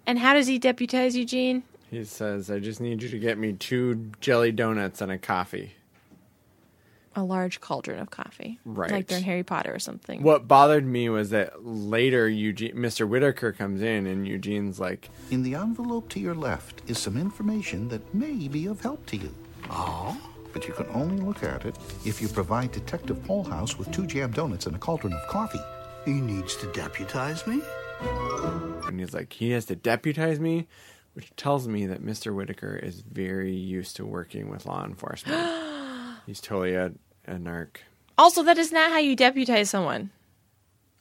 And 0.09 0.17
how 0.17 0.33
does 0.33 0.47
he 0.47 0.57
deputize 0.57 1.15
Eugene? 1.15 1.61
He 1.91 2.03
says, 2.03 2.49
"I 2.49 2.57
just 2.57 2.81
need 2.81 3.03
you 3.03 3.09
to 3.09 3.19
get 3.19 3.37
me 3.37 3.53
two 3.53 4.09
jelly 4.21 4.51
donuts 4.51 5.01
and 5.01 5.11
a 5.11 5.19
coffee." 5.19 5.73
A 7.15 7.23
large 7.23 7.61
cauldron 7.61 7.99
of 7.99 8.09
coffee. 8.09 8.57
Right. 8.65 8.89
Like 8.89 9.05
they're 9.05 9.19
in 9.19 9.23
Harry 9.23 9.43
Potter 9.43 9.71
or 9.71 9.77
something. 9.77 10.23
What 10.23 10.47
bothered 10.47 10.83
me 10.83 11.09
was 11.09 11.29
that 11.29 11.63
later 11.63 12.27
Eugene, 12.27 12.73
Mr. 12.73 13.07
Whittaker 13.07 13.51
comes 13.51 13.83
in 13.83 14.07
and 14.07 14.27
Eugene's 14.27 14.79
like, 14.79 15.11
In 15.29 15.43
the 15.43 15.53
envelope 15.53 16.09
to 16.09 16.19
your 16.19 16.33
left 16.33 16.81
is 16.89 16.97
some 16.97 17.15
information 17.15 17.89
that 17.89 18.11
may 18.11 18.47
be 18.47 18.65
of 18.65 18.81
help 18.81 19.05
to 19.07 19.17
you. 19.17 19.31
Oh? 19.69 20.19
But 20.53 20.67
you 20.67 20.73
can 20.73 20.87
only 20.91 21.17
look 21.17 21.43
at 21.43 21.65
it 21.65 21.77
if 22.03 22.19
you 22.19 22.29
provide 22.29 22.71
Detective 22.71 23.17
Polhouse 23.27 23.77
with 23.77 23.91
two 23.91 24.07
jam 24.07 24.31
donuts 24.31 24.65
and 24.65 24.75
a 24.75 24.79
cauldron 24.79 25.13
of 25.13 25.27
coffee. 25.27 25.61
He 26.05 26.13
needs 26.13 26.55
to 26.55 26.71
deputize 26.71 27.45
me? 27.45 27.61
And 28.01 28.99
he's 28.99 29.13
like, 29.13 29.33
he 29.33 29.51
has 29.51 29.65
to 29.65 29.75
deputize 29.75 30.39
me, 30.39 30.67
which 31.13 31.35
tells 31.35 31.67
me 31.67 31.85
that 31.87 32.03
Mr. 32.03 32.33
Whittaker 32.33 32.75
is 32.75 33.01
very 33.01 33.53
used 33.53 33.95
to 33.97 34.05
working 34.05 34.49
with 34.49 34.65
law 34.65 34.83
enforcement. 34.85 36.17
He's 36.25 36.41
totally 36.41 36.75
a, 36.75 36.91
a 37.27 37.33
narc. 37.33 37.77
Also, 38.17 38.43
that 38.43 38.57
is 38.57 38.71
not 38.71 38.91
how 38.91 38.97
you 38.99 39.15
deputize 39.15 39.69
someone. 39.69 40.11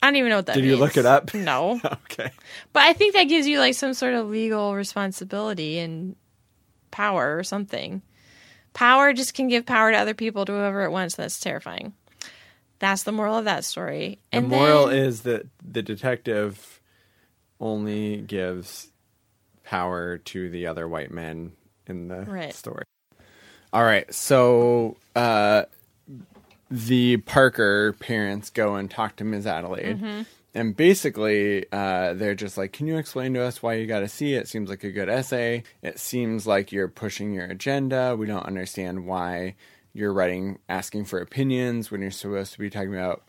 I 0.02 0.06
don't 0.06 0.16
even 0.16 0.30
know 0.30 0.36
what 0.36 0.46
that 0.46 0.54
Did 0.54 0.64
you 0.64 0.76
look 0.76 0.96
it 0.96 1.06
up? 1.06 1.34
No. 1.34 1.80
okay. 1.84 2.30
But 2.72 2.82
I 2.84 2.92
think 2.92 3.14
that 3.14 3.24
gives 3.24 3.46
you 3.46 3.58
like 3.58 3.74
some 3.74 3.94
sort 3.94 4.14
of 4.14 4.28
legal 4.28 4.74
responsibility 4.74 5.78
and 5.78 6.14
power 6.90 7.36
or 7.36 7.42
something. 7.42 8.02
Power 8.74 9.12
just 9.12 9.34
can 9.34 9.48
give 9.48 9.66
power 9.66 9.90
to 9.90 9.98
other 9.98 10.14
people 10.14 10.44
to 10.44 10.52
whoever 10.52 10.84
it 10.84 10.90
wants. 10.90 11.16
That's 11.16 11.40
terrifying. 11.40 11.94
That's 12.78 13.02
the 13.02 13.12
moral 13.12 13.36
of 13.36 13.46
that 13.46 13.64
story. 13.64 14.20
And 14.30 14.44
The 14.44 14.56
moral 14.56 14.86
then- 14.86 14.98
is 14.98 15.22
that 15.22 15.46
the 15.66 15.82
detective 15.82 16.77
only 17.60 18.18
gives 18.18 18.88
power 19.64 20.18
to 20.18 20.48
the 20.50 20.66
other 20.66 20.88
white 20.88 21.10
men 21.10 21.52
in 21.86 22.08
the 22.08 22.20
Right. 22.22 22.54
story. 22.54 22.84
All 23.72 23.84
right, 23.84 24.12
so 24.14 24.96
uh, 25.14 25.64
the 26.70 27.18
Parker 27.18 27.92
parents 27.94 28.50
go 28.50 28.76
and 28.76 28.90
talk 28.90 29.16
to 29.16 29.24
Ms. 29.24 29.46
Adelaide. 29.46 29.96
Mm-hmm. 29.98 30.22
And 30.54 30.74
basically, 30.74 31.66
uh, 31.70 32.14
they're 32.14 32.34
just 32.34 32.56
like, 32.56 32.72
Can 32.72 32.86
you 32.86 32.96
explain 32.96 33.34
to 33.34 33.42
us 33.42 33.62
why 33.62 33.74
you 33.74 33.86
got 33.86 34.00
to 34.00 34.08
see 34.08 34.34
it? 34.34 34.48
Seems 34.48 34.70
like 34.70 34.82
a 34.84 34.90
good 34.90 35.08
essay. 35.08 35.62
It 35.82 35.98
seems 35.98 36.46
like 36.46 36.72
you're 36.72 36.88
pushing 36.88 37.32
your 37.32 37.44
agenda. 37.44 38.16
We 38.16 38.26
don't 38.26 38.46
understand 38.46 39.06
why 39.06 39.54
you're 39.92 40.12
writing, 40.12 40.58
asking 40.68 41.04
for 41.04 41.20
opinions 41.20 41.90
when 41.90 42.00
you're 42.00 42.10
supposed 42.10 42.54
to 42.54 42.58
be 42.58 42.70
talking 42.70 42.94
about 42.94 43.22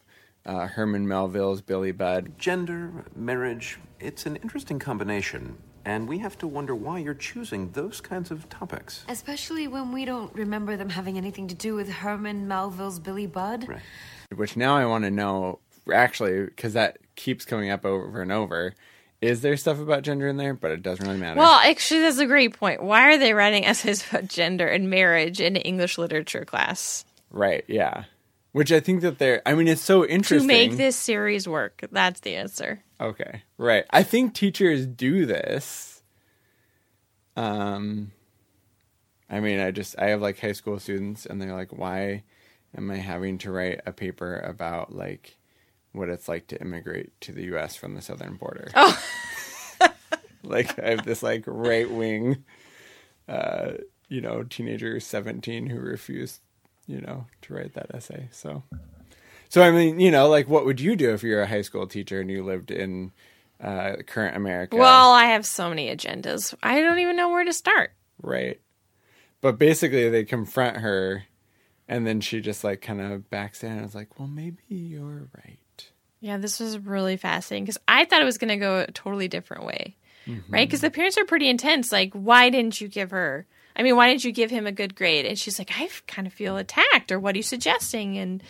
uh, 0.46 0.68
Herman 0.68 1.08
Melville's 1.08 1.62
Billy 1.62 1.92
Budd. 1.92 2.38
Gender, 2.38 3.06
marriage, 3.16 3.80
it's 4.00 4.26
an 4.26 4.36
interesting 4.38 4.80
combination. 4.80 5.58
And 5.86 6.08
we 6.08 6.20
have 6.20 6.38
to 6.40 6.48
wonder 6.48 6.76
why 6.76 7.00
you're 7.00 7.14
choosing 7.14 7.72
those 7.72 8.02
kinds 8.02 8.32
of 8.32 8.50
topics. 8.50 9.06
Especially 9.08 9.68
when 9.68 9.92
we 9.92 10.06
don't 10.06 10.34
remember 10.36 10.76
them 10.78 10.90
having 10.90 11.18
anything 11.18 11.48
to 11.48 11.56
do 11.56 11.74
with 11.76 11.90
Herman 11.90 12.48
Melville's 12.48 13.00
Billy 13.00 13.28
Budd. 13.28 13.68
Right. 13.68 13.82
which 14.36 14.56
now 14.58 14.76
I 14.78 14.86
want 14.86 15.06
to 15.06 15.12
know 15.12 15.60
actually 15.92 16.46
because 16.46 16.74
that 16.74 16.98
keeps 17.16 17.46
coming 17.46 17.70
up 17.72 17.86
over 17.86 18.22
and 18.22 18.32
over. 18.32 18.76
Is 19.22 19.42
there 19.42 19.58
stuff 19.58 19.80
about 19.80 20.04
gender 20.04 20.28
in 20.28 20.38
there? 20.38 20.54
But 20.54 20.72
it 20.72 20.82
doesn't 20.82 21.06
really 21.06 21.20
matter. 21.20 21.40
Well, 21.40 21.60
actually, 21.60 22.02
that's 22.02 22.20
a 22.20 22.26
great 22.26 22.58
point. 22.58 22.84
Why 22.84 23.14
are 23.14 23.18
they 23.18 23.34
writing 23.34 23.66
essays 23.66 24.08
about 24.10 24.28
gender 24.28 24.68
and 24.68 24.90
marriage 24.90 25.42
in 25.42 25.56
an 25.56 25.62
English 25.64 25.98
literature 25.98 26.46
class? 26.46 27.04
right, 27.32 27.64
yeah. 27.68 28.04
Which 28.52 28.72
I 28.72 28.80
think 28.80 29.02
that 29.02 29.20
they're. 29.20 29.42
I 29.46 29.54
mean, 29.54 29.68
it's 29.68 29.82
so 29.82 30.06
interesting. 30.06 30.48
To 30.48 30.54
make 30.54 30.78
this 30.78 30.96
series 30.96 31.48
work. 31.48 31.86
That's 31.92 32.22
the 32.22 32.36
answer. 32.36 32.84
Okay, 33.00 33.44
right. 33.58 33.86
I 33.92 34.04
think 34.04 34.34
teachers 34.34 34.88
do 34.88 35.26
this. 35.26 36.02
Um, 37.36 38.12
I 39.30 39.40
mean, 39.40 39.60
I 39.60 39.72
just 39.72 39.98
I 40.00 40.08
have 40.08 40.22
like 40.22 40.40
high 40.40 40.54
school 40.54 40.80
students, 40.80 41.26
and 41.26 41.42
they're 41.42 41.56
like, 41.56 41.72
"Why 41.72 42.24
am 42.76 42.90
I 42.90 42.98
having 42.98 43.38
to 43.40 43.52
write 43.52 43.82
a 43.86 43.94
paper 43.94 44.40
about 44.40 44.96
like 44.96 45.38
what 45.92 46.10
it's 46.10 46.28
like 46.28 46.48
to 46.48 46.60
immigrate 46.60 47.20
to 47.22 47.32
the 47.32 47.44
U.S. 47.46 47.76
from 47.76 47.94
the 47.94 48.02
southern 48.02 48.36
border?" 48.36 48.72
Oh. 48.76 49.02
like 50.44 50.80
I 50.80 50.90
have 50.90 51.06
this 51.06 51.22
like 51.22 51.44
right 51.46 51.90
wing, 51.90 52.44
uh, 53.28 53.74
you 54.08 54.22
know, 54.22 54.44
teenager 54.44 55.00
seventeen 55.00 55.68
who 55.68 55.80
refused, 55.80 56.42
you 56.90 57.00
know, 57.02 57.26
to 57.44 57.54
write 57.54 57.74
that 57.76 57.94
essay. 57.94 58.28
So. 58.32 58.64
So 59.48 59.62
I 59.64 59.72
mean, 59.72 60.00
you 60.00 60.12
know, 60.12 60.28
like 60.30 60.48
what 60.48 60.66
would 60.66 60.80
you 60.80 60.96
do 60.96 61.14
if 61.14 61.24
you're 61.24 61.42
a 61.42 61.48
high 61.48 61.62
school 61.64 61.88
teacher 61.88 62.20
and 62.22 62.30
you 62.30 62.44
lived 62.44 62.70
in 62.72 63.12
uh, 63.62 63.98
current 64.06 64.36
America? 64.36 64.76
Well, 64.76 65.12
I 65.12 65.26
have 65.26 65.46
so 65.46 65.70
many 65.70 65.88
agendas. 65.96 66.54
I 66.62 66.80
don't 66.82 67.00
even 67.00 67.16
know 67.16 67.30
where 67.30 67.44
to 67.46 67.54
start. 67.54 67.92
right. 68.22 68.60
But 69.42 69.58
basically, 69.58 70.10
they 70.10 70.26
confront 70.26 70.78
her, 70.78 71.24
and 71.88 72.06
then 72.06 72.20
she 72.20 72.42
just 72.42 72.64
like 72.64 72.82
kind 72.82 73.00
of 73.00 73.30
backs 73.30 73.62
down 73.62 73.78
and 73.78 73.86
is 73.86 73.96
like, 73.96 74.20
"Well, 74.20 74.28
maybe 74.28 74.62
you're 74.68 75.30
right." 75.46 75.90
Yeah, 76.20 76.38
this 76.38 76.60
was 76.60 76.78
really 76.78 77.16
fascinating 77.16 77.64
because 77.64 77.78
I 77.88 78.04
thought 78.04 78.22
it 78.22 78.26
was 78.26 78.38
going 78.38 78.50
to 78.50 78.58
go 78.58 78.82
a 78.82 78.92
totally 78.92 79.30
different 79.30 79.64
way, 79.66 79.96
Mm-hmm. 80.28 80.54
right? 80.54 80.68
Because 80.68 80.82
the 80.82 80.92
parents 80.92 81.18
are 81.18 81.24
pretty 81.24 81.48
intense. 81.48 81.92
Like, 81.94 82.12
why 82.14 82.50
didn't 82.50 82.82
you 82.82 82.90
give 82.90 83.12
her? 83.12 83.48
I 83.80 83.84
mean, 83.84 83.96
why 83.96 84.10
didn't 84.10 84.26
you 84.26 84.34
give 84.34 84.52
him 84.52 84.68
a 84.68 84.74
good 84.74 84.94
grade? 84.94 85.26
And 85.26 85.40
she's 85.40 85.58
like, 85.58 85.72
I 85.80 85.88
kind 86.06 86.28
of 86.28 86.34
feel 86.34 86.58
attacked, 86.58 87.14
or 87.14 87.20
what 87.20 87.34
are 87.34 87.38
you 87.38 87.44
suggesting? 87.44 88.18
And 88.18 88.44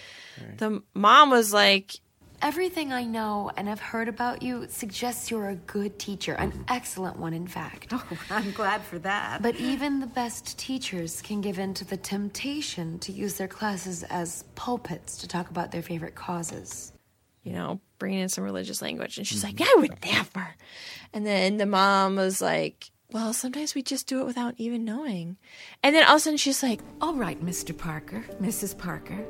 the 0.58 0.82
mom 0.96 1.30
was 1.30 1.54
like, 1.54 2.00
Everything 2.42 2.94
I 2.94 3.04
know 3.04 3.52
and 3.58 3.68
have 3.68 3.82
heard 3.82 4.08
about 4.08 4.42
you 4.42 4.66
suggests 4.70 5.30
you're 5.30 5.50
a 5.50 5.56
good 5.56 6.00
teacher, 6.00 6.34
an 6.36 6.64
excellent 6.70 7.20
one, 7.20 7.34
in 7.34 7.48
fact. 7.48 7.90
Oh, 7.92 8.04
I'm 8.30 8.52
glad 8.52 8.82
for 8.82 8.98
that. 9.00 9.42
But 9.42 9.58
even 9.58 10.00
the 10.00 10.08
best 10.08 10.58
teachers 10.58 11.22
can 11.22 11.42
give 11.42 11.60
in 11.60 11.74
to 11.76 11.86
the 11.86 11.98
temptation 11.98 12.98
to 13.00 13.12
use 13.12 13.36
their 13.38 13.50
classes 13.50 14.04
as 14.04 14.46
pulpits 14.56 15.18
to 15.18 15.28
talk 15.28 15.50
about 15.50 15.72
their 15.72 15.82
favorite 15.82 16.16
causes. 16.16 16.94
you 17.44 17.52
know, 17.54 17.80
bringing 18.00 18.20
in 18.20 18.30
some 18.30 18.44
religious 18.46 18.82
language. 18.82 19.18
And 19.18 19.28
she's 19.28 19.44
like, 19.44 19.56
mm-hmm. 19.56 19.78
I 19.78 19.82
would 19.82 20.06
never. 20.06 20.56
And 21.14 21.26
then 21.26 21.58
the 21.58 21.66
mom 21.66 22.16
was 22.16 22.42
like, 22.42 22.90
Well, 23.12 23.34
sometimes 23.34 23.74
we 23.74 23.82
just 23.82 24.05
do 24.05 24.22
it 24.22 24.26
without 24.26 24.53
even 24.57 24.86
knowing. 24.86 25.38
And 25.82 25.95
then 25.95 26.03
all 26.03 26.16
of 26.16 26.18
a 26.18 26.20
sudden 26.20 26.38
she's 26.38 26.62
like, 26.62 26.82
All 27.01 27.16
right, 27.16 27.43
Mr. 27.43 27.76
Parker, 27.76 28.24
Mrs. 28.39 28.78
Parker. 28.78 29.26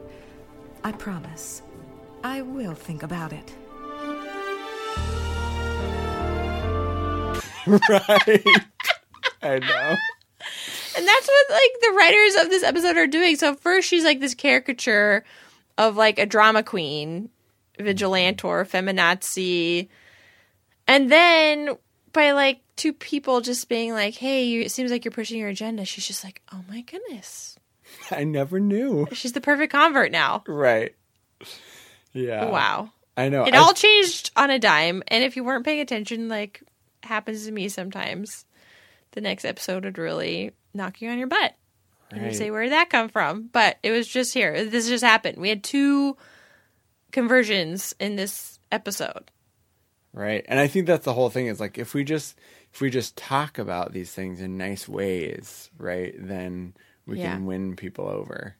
I 0.83 0.91
promise. 0.91 1.61
I 2.23 2.41
will 2.41 2.73
think 2.73 3.03
about 3.03 3.31
it. 3.31 3.55
right. 7.67 8.45
I 9.41 9.59
know. 9.59 9.95
And 10.97 11.07
that's 11.07 11.27
what 11.27 11.49
like 11.49 11.71
the 11.81 11.93
writers 11.97 12.35
of 12.35 12.49
this 12.49 12.63
episode 12.63 12.97
are 12.97 13.07
doing. 13.07 13.37
So 13.37 13.55
first 13.55 13.87
she's 13.87 14.03
like 14.03 14.19
this 14.19 14.35
caricature 14.35 15.23
of 15.77 15.95
like 15.95 16.19
a 16.19 16.25
drama 16.25 16.63
queen, 16.63 17.29
vigilantor, 17.77 18.67
feminazi. 18.67 19.87
And 20.87 21.09
then 21.09 21.77
by 22.13 22.31
like 22.31 22.59
two 22.75 22.93
people 22.93 23.41
just 23.41 23.67
being 23.69 23.93
like, 23.93 24.15
"Hey, 24.15 24.45
you, 24.45 24.61
it 24.61 24.71
seems 24.71 24.91
like 24.91 25.05
you're 25.05 25.11
pushing 25.11 25.39
your 25.39 25.49
agenda." 25.49 25.85
She's 25.85 26.07
just 26.07 26.23
like, 26.23 26.41
"Oh 26.53 26.61
my 26.69 26.81
goodness." 26.81 27.57
I 28.11 28.23
never 28.23 28.59
knew. 28.59 29.07
She's 29.13 29.33
the 29.33 29.41
perfect 29.41 29.71
convert 29.71 30.11
now. 30.11 30.43
Right. 30.47 30.95
Yeah. 32.13 32.45
wow. 32.45 32.91
I 33.17 33.29
know. 33.29 33.45
It 33.45 33.53
I- 33.53 33.57
all 33.57 33.73
changed 33.73 34.31
on 34.35 34.49
a 34.49 34.59
dime, 34.59 35.03
and 35.07 35.23
if 35.23 35.35
you 35.35 35.43
weren't 35.43 35.65
paying 35.65 35.79
attention, 35.81 36.27
like 36.29 36.61
happens 37.03 37.45
to 37.45 37.51
me 37.51 37.69
sometimes, 37.69 38.45
the 39.11 39.21
next 39.21 39.45
episode 39.45 39.85
would 39.85 39.97
really 39.97 40.51
knock 40.73 41.01
you 41.01 41.09
on 41.09 41.17
your 41.17 41.27
butt. 41.27 41.55
And 42.11 42.21
you 42.21 42.27
Right. 42.27 42.35
say, 42.35 42.49
Where 42.51 42.63
did 42.63 42.71
that 42.71 42.89
come 42.89 43.07
from? 43.09 43.49
But 43.51 43.77
it 43.83 43.91
was 43.91 44.07
just 44.07 44.33
here. 44.33 44.65
This 44.65 44.87
just 44.89 45.03
happened. 45.03 45.37
We 45.37 45.49
had 45.49 45.63
two 45.63 46.17
conversions 47.11 47.93
in 47.99 48.15
this 48.15 48.59
episode. 48.71 49.29
Right. 50.19 50.45
And 50.49 50.59
I 50.59 50.67
think 50.67 50.85
that's 50.85 51.05
the 51.05 51.13
whole 51.13 51.29
thing 51.29 51.47
is 51.47 51.61
like 51.61 51.77
if 51.77 51.93
we 51.93 52.03
just 52.03 52.37
if 52.73 52.81
we 52.81 52.89
just 52.89 53.15
talk 53.15 53.57
about 53.57 53.93
these 53.93 54.11
things 54.11 54.41
in 54.41 54.57
nice 54.57 54.85
ways, 54.85 55.71
right, 55.77 56.13
then 56.17 56.73
we 57.07 57.19
Yeah. 57.19 57.35
can 57.35 57.45
win 57.45 57.77
people 57.77 58.05
over. 58.05 58.57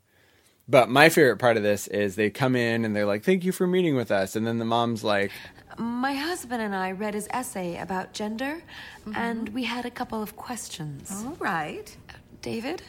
But 0.70 0.88
my 0.90 1.10
favorite 1.10 1.36
part 1.38 1.58
of 1.58 1.64
this 1.64 1.88
is 1.88 2.16
they 2.16 2.30
come 2.30 2.56
in 2.56 2.86
and 2.86 2.96
they're 2.96 3.06
like, 3.06 3.26
"Thank 3.26 3.44
you 3.44 3.52
for 3.52 3.68
meeting 3.68 3.98
with 3.98 4.10
us," 4.10 4.38
and 4.38 4.48
then 4.48 4.58
the 4.58 4.64
mom's 4.66 5.04
like, 5.04 5.32
My 5.78 6.14
husband 6.14 6.62
and 6.62 6.74
I 6.74 6.94
read 6.94 7.14
his 7.14 7.28
essay 7.32 7.78
about 7.78 8.14
gender, 8.14 8.62
mm-hmm. 9.02 9.16
and 9.16 9.50
we 9.50 9.66
had 9.66 9.86
a 9.86 9.92
couple 9.92 10.24
of 10.24 10.38
questions. 10.38 11.12
All 11.12 11.36
right. 11.40 11.96
David? 12.42 12.84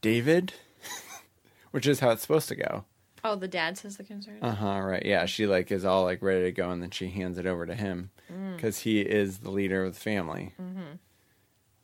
"David," 0.00 0.54
which 1.70 1.86
is 1.86 2.00
how 2.00 2.10
it's 2.10 2.22
supposed 2.22 2.48
to 2.48 2.56
go. 2.56 2.84
Oh, 3.24 3.36
the 3.36 3.48
dad 3.48 3.78
says 3.78 3.96
the 3.96 4.04
concern. 4.04 4.38
Uh 4.42 4.54
huh. 4.54 4.80
Right. 4.80 5.04
Yeah. 5.04 5.26
She 5.26 5.46
like 5.46 5.70
is 5.70 5.84
all 5.84 6.04
like 6.04 6.22
ready 6.22 6.42
to 6.44 6.52
go, 6.52 6.70
and 6.70 6.82
then 6.82 6.90
she 6.90 7.08
hands 7.08 7.38
it 7.38 7.46
over 7.46 7.66
to 7.66 7.74
him 7.74 8.10
because 8.56 8.80
he 8.80 9.00
is 9.00 9.38
the 9.38 9.50
leader 9.50 9.84
of 9.84 9.94
the 9.94 10.00
family. 10.00 10.54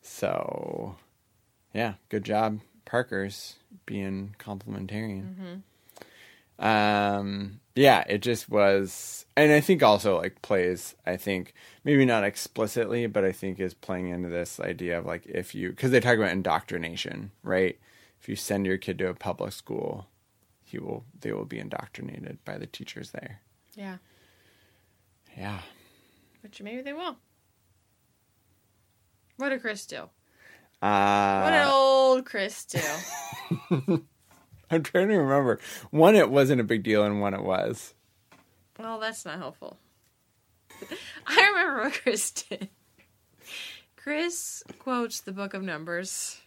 So, 0.03 0.97
yeah, 1.75 1.95
good 2.09 2.25
job, 2.25 2.61
Parker's 2.87 3.57
being 3.85 4.35
complementarian. 4.39 5.63
Um, 6.59 7.61
yeah, 7.77 8.05
it 8.09 8.19
just 8.23 8.49
was, 8.49 9.27
and 9.37 9.53
I 9.53 9.61
think 9.61 9.83
also 9.83 10.17
like 10.19 10.43
plays. 10.43 10.97
I 11.07 11.17
think 11.17 11.55
maybe 11.85 12.05
not 12.05 12.25
explicitly, 12.25 13.07
but 13.07 13.25
I 13.25 13.33
think 13.33 13.61
is 13.61 13.75
playing 13.75 14.09
into 14.09 14.29
this 14.29 14.59
idea 14.59 14.99
of 14.99 15.07
like 15.07 15.27
if 15.27 15.55
you 15.55 15.71
because 15.71 15.91
they 15.91 16.01
talk 16.01 16.17
about 16.17 16.33
indoctrination, 16.33 17.31
right? 17.43 17.79
If 18.21 18.29
you 18.29 18.35
send 18.35 18.67
your 18.67 18.79
kid 18.79 18.99
to 18.99 19.09
a 19.09 19.15
public 19.15 19.53
school, 19.53 20.09
he 20.71 20.79
will 20.79 21.05
they 21.21 21.33
will 21.33 21.45
be 21.47 21.59
indoctrinated 21.59 22.39
by 22.45 22.59
the 22.59 22.67
teachers 22.67 23.11
there. 23.11 23.41
Yeah. 23.75 23.97
Yeah. 25.37 25.61
Which 26.43 26.61
maybe 26.63 26.83
they 26.83 26.93
will. 26.93 27.17
What 29.37 29.51
did 29.51 29.61
Chris 29.63 29.87
do? 29.87 30.09
Uh, 30.83 31.41
What 31.43 31.51
did 31.51 31.67
old 31.67 32.25
Chris 32.27 32.65
do? 32.65 32.81
I'm 34.71 34.83
trying 34.83 35.09
to 35.09 35.17
remember. 35.17 35.59
One, 35.91 36.15
it 36.15 36.31
wasn't 36.31 36.61
a 36.61 36.65
big 36.65 36.83
deal, 36.83 37.03
and 37.05 37.21
one, 37.21 37.35
it 37.35 37.43
was. 37.43 37.95
well, 38.79 38.99
that's 39.01 39.25
not 39.25 39.39
helpful. 39.39 39.79
I 41.27 41.49
remember 41.49 41.85
what 41.85 41.95
Chris 41.95 42.31
did. 42.33 42.69
Chris 43.97 44.63
quotes 44.79 45.21
the 45.21 45.33
book 45.33 45.55
of 45.55 45.63
Numbers. 45.63 46.41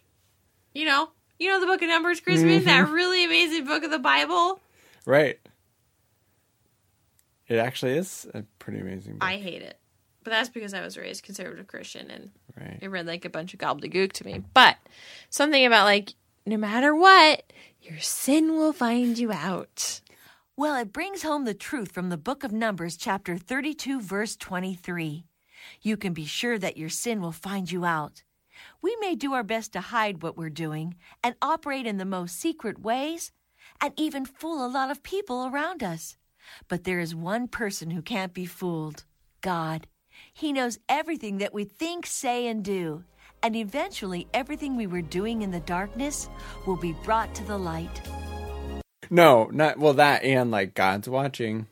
You 0.74 0.84
know, 0.86 1.10
you 1.38 1.48
know 1.48 1.60
the 1.60 1.66
book 1.66 1.82
of 1.82 1.88
Numbers, 1.88 2.20
Chris 2.20 2.42
read 2.42 2.62
mm-hmm. 2.62 2.66
that 2.66 2.88
really 2.90 3.24
amazing 3.24 3.64
book 3.64 3.82
of 3.84 3.90
the 3.90 3.98
Bible. 3.98 4.60
Right. 5.04 5.38
It 7.48 7.56
actually 7.56 7.98
is 7.98 8.26
a 8.32 8.44
pretty 8.58 8.80
amazing 8.80 9.14
book. 9.14 9.28
I 9.28 9.36
hate 9.36 9.62
it. 9.62 9.78
But 10.24 10.30
that's 10.30 10.48
because 10.48 10.72
I 10.72 10.80
was 10.80 10.96
raised 10.96 11.24
conservative 11.24 11.66
Christian 11.66 12.10
and 12.10 12.30
Right. 12.58 12.78
it 12.80 12.88
read 12.88 13.06
like 13.06 13.24
a 13.24 13.30
bunch 13.30 13.54
of 13.54 13.60
gobbledygook 13.60 14.12
to 14.12 14.24
me. 14.24 14.42
But 14.54 14.76
something 15.30 15.64
about 15.64 15.84
like, 15.84 16.14
no 16.46 16.56
matter 16.56 16.94
what, 16.94 17.52
your 17.80 17.98
sin 17.98 18.52
will 18.56 18.72
find 18.72 19.18
you 19.18 19.32
out. 19.32 20.00
Well, 20.56 20.76
it 20.76 20.92
brings 20.92 21.22
home 21.22 21.44
the 21.44 21.54
truth 21.54 21.92
from 21.92 22.10
the 22.10 22.18
book 22.18 22.44
of 22.44 22.52
Numbers, 22.52 22.96
chapter 22.96 23.36
32, 23.36 24.00
verse 24.00 24.36
23. 24.36 25.24
You 25.80 25.96
can 25.96 26.12
be 26.12 26.26
sure 26.26 26.58
that 26.58 26.76
your 26.76 26.90
sin 26.90 27.20
will 27.20 27.32
find 27.32 27.70
you 27.70 27.84
out. 27.84 28.22
We 28.82 28.96
may 29.00 29.14
do 29.14 29.32
our 29.32 29.44
best 29.44 29.72
to 29.72 29.80
hide 29.80 30.22
what 30.22 30.36
we're 30.36 30.50
doing 30.50 30.96
and 31.22 31.36
operate 31.40 31.86
in 31.86 31.98
the 31.98 32.04
most 32.04 32.38
secret 32.38 32.80
ways 32.80 33.30
and 33.80 33.94
even 33.96 34.24
fool 34.24 34.66
a 34.66 34.68
lot 34.68 34.90
of 34.90 35.04
people 35.04 35.46
around 35.46 35.84
us. 35.84 36.16
But 36.66 36.82
there 36.82 36.98
is 36.98 37.14
one 37.14 37.46
person 37.46 37.92
who 37.92 38.02
can't 38.02 38.34
be 38.34 38.44
fooled 38.44 39.04
God. 39.40 39.86
He 40.34 40.52
knows 40.52 40.80
everything 40.88 41.38
that 41.38 41.54
we 41.54 41.64
think, 41.64 42.06
say, 42.06 42.48
and 42.48 42.64
do. 42.64 43.04
And 43.44 43.54
eventually, 43.54 44.26
everything 44.34 44.76
we 44.76 44.88
were 44.88 45.02
doing 45.02 45.42
in 45.42 45.52
the 45.52 45.60
darkness 45.60 46.28
will 46.66 46.76
be 46.76 46.94
brought 47.04 47.34
to 47.36 47.44
the 47.44 47.58
light. 47.58 48.02
No, 49.10 49.48
not 49.52 49.78
well. 49.78 49.94
That 49.94 50.24
and 50.24 50.50
like 50.50 50.74
God's 50.74 51.08
watching. 51.08 51.66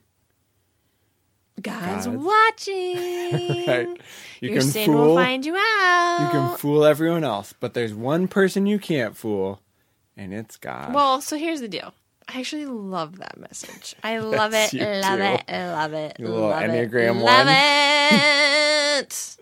God's 1.60 2.06
God's- 2.06 2.18
watching. 2.24 2.96
Right. 3.66 3.88
You 4.40 4.50
Your 4.50 4.60
can 4.60 4.68
sin 4.70 4.86
fool. 4.86 5.06
will 5.08 5.14
find 5.16 5.44
you 5.44 5.54
out. 5.56 6.18
you 6.22 6.28
can 6.30 6.56
fool 6.56 6.84
everyone 6.84 7.22
else, 7.24 7.52
but 7.60 7.74
there's 7.74 7.92
one 7.94 8.26
person 8.26 8.66
you 8.66 8.78
can't 8.78 9.16
fool, 9.16 9.60
and 10.16 10.32
it's 10.34 10.56
God. 10.56 10.94
Well, 10.94 11.20
so 11.20 11.36
here's 11.36 11.60
the 11.60 11.68
deal. 11.68 11.92
I 12.26 12.40
actually 12.40 12.66
love 12.66 13.18
that 13.18 13.38
message. 13.38 13.94
I 14.02 14.18
love 14.20 14.52
it, 14.54 14.72
love 14.72 15.18
do. 15.18 15.24
it, 15.24 15.48
love 15.48 15.92
it, 15.92 16.16
You 16.18 16.28
little 16.28 16.48
love 16.48 16.62
it, 16.62 16.70
Enneagram 16.70 17.20
love 17.22 17.46
it. 17.48 19.36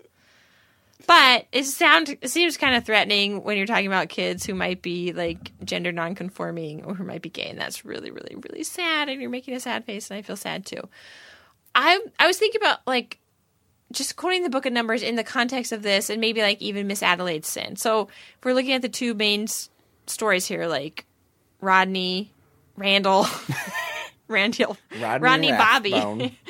But 1.07 1.47
it 1.51 1.63
sound 1.65 2.15
it 2.21 2.29
seems 2.29 2.55
kind 2.57 2.75
of 2.75 2.85
threatening 2.85 3.43
when 3.43 3.57
you're 3.57 3.65
talking 3.65 3.87
about 3.87 4.09
kids 4.09 4.45
who 4.45 4.53
might 4.53 4.81
be 4.83 5.11
like 5.11 5.51
gender 5.65 5.91
nonconforming 5.91 6.83
or 6.83 6.93
who 6.93 7.03
might 7.03 7.23
be 7.23 7.29
gay, 7.29 7.49
and 7.49 7.57
that's 7.59 7.83
really, 7.83 8.11
really, 8.11 8.35
really 8.35 8.63
sad. 8.63 9.09
And 9.09 9.19
you're 9.19 9.29
making 9.31 9.55
a 9.55 9.59
sad 9.59 9.85
face, 9.85 10.11
and 10.11 10.17
I 10.19 10.21
feel 10.21 10.35
sad 10.35 10.65
too. 10.67 10.87
I 11.79 11.99
I 12.19 12.27
was 12.27 12.37
thinking 12.37 12.61
about 12.61 12.79
like 12.85 13.19
just 13.93 14.17
quoting 14.17 14.43
the 14.43 14.49
book 14.49 14.65
of 14.65 14.73
numbers 14.73 15.01
in 15.01 15.15
the 15.15 15.23
context 15.23 15.71
of 15.71 15.81
this 15.81 16.09
and 16.09 16.19
maybe 16.19 16.41
like 16.41 16.61
even 16.61 16.87
miss 16.87 17.01
adelaide's 17.01 17.47
sin. 17.47 17.77
So 17.77 18.01
if 18.37 18.45
we're 18.45 18.53
looking 18.53 18.73
at 18.73 18.81
the 18.81 18.89
two 18.89 19.13
main 19.13 19.43
s- 19.43 19.69
stories 20.05 20.45
here 20.45 20.67
like 20.67 21.05
rodney 21.61 22.31
randall 22.75 23.25
randall 24.27 24.77
Rodney 24.99 25.23
rodney 25.23 25.51
bobby. 25.51 26.37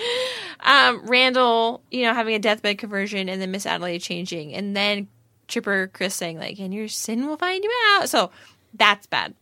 Um 0.62 1.08
randall 1.08 1.82
you 1.90 2.04
know 2.04 2.14
having 2.14 2.36
a 2.36 2.40
deathbed 2.40 2.78
conversion 2.80 3.30
and 3.30 3.42
then 3.42 3.52
miss 3.52 3.66
adelaide 3.66 4.00
changing 4.00 4.54
and 4.54 4.76
then 4.76 5.08
chipper 5.48 5.90
chris 5.94 6.14
saying 6.14 6.38
like 6.38 6.60
and 6.60 6.74
your 6.74 6.88
sin 6.88 7.28
will 7.28 7.38
find 7.38 7.64
you 7.64 7.72
out. 7.92 8.10
So 8.10 8.32
that's 8.74 9.06
bad. 9.08 9.36